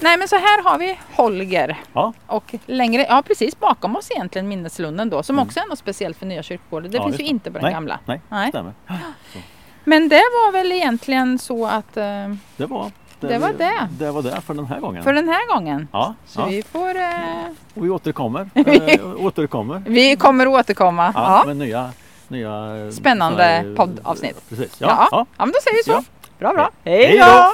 Nej 0.00 0.16
men 0.18 0.28
så 0.28 0.36
här 0.36 0.62
har 0.62 0.78
vi 0.78 0.98
Holger. 1.16 1.76
Ja. 1.92 2.12
Och 2.26 2.54
längre, 2.66 3.06
ja 3.08 3.22
precis 3.26 3.58
bakom 3.60 3.96
oss 3.96 4.10
egentligen 4.10 4.48
minneslunden 4.48 5.10
då 5.10 5.22
som 5.22 5.34
Mm. 5.36 5.46
också 5.46 5.60
är 5.60 5.66
något 5.68 5.78
speciellt 5.78 6.16
för 6.18 6.26
nya 6.26 6.42
kyrkogården. 6.42 6.90
Det 6.90 6.96
Ja, 6.96 7.02
finns 7.04 7.12
just 7.12 7.20
ju 7.20 7.24
det. 7.24 7.30
inte 7.30 7.50
på 7.50 7.58
den 7.58 7.62
Nej, 7.64 7.72
gamla. 7.72 7.98
Nej, 8.06 8.20
Nej. 8.28 8.48
stämmer. 8.48 8.72
Men 9.84 10.08
det 10.08 10.16
var 10.16 10.52
väl 10.52 10.72
egentligen 10.72 11.38
så 11.38 11.66
att 11.66 11.96
eh, 11.96 12.04
Det 12.56 12.66
var 12.66 12.90
Det 13.20 13.38
var 13.38 13.52
det. 13.52 13.88
Det 13.98 14.10
var 14.10 14.22
det 14.22 14.40
för 14.40 14.54
den 14.54 14.66
här 14.66 14.80
gången. 14.80 15.02
för 15.02 15.12
den 15.12 15.28
här 15.28 15.54
gången. 15.54 15.88
Ja, 15.92 16.14
Så 16.26 16.40
ja. 16.40 16.44
vi 16.46 16.62
får 16.62 16.88
eh, 16.96 17.04
Och 17.74 17.84
vi 17.84 17.90
återkommer. 17.90 18.50
eh, 18.54 19.24
återkommer. 19.24 19.82
Vi 19.86 20.16
kommer 20.16 20.46
återkomma. 20.48 21.12
Ja, 21.14 21.38
Ja. 21.38 21.46
med 21.46 21.56
nya, 21.56 21.90
nya 22.28 22.76
eh, 22.84 22.90
Spännande 22.90 23.44
eh, 23.56 23.74
poddavsnitt. 23.74 24.48
Precis. 24.48 24.76
Ja. 24.78 24.88
Ja, 24.88 25.08
Ja. 25.10 25.26
men 25.38 25.48
då 25.48 25.58
säger 25.62 25.76
vi 25.76 25.82
så. 25.82 26.02
Bra 26.38 26.52
bra. 26.52 26.70
Hej 26.84 27.18
då! 27.18 27.52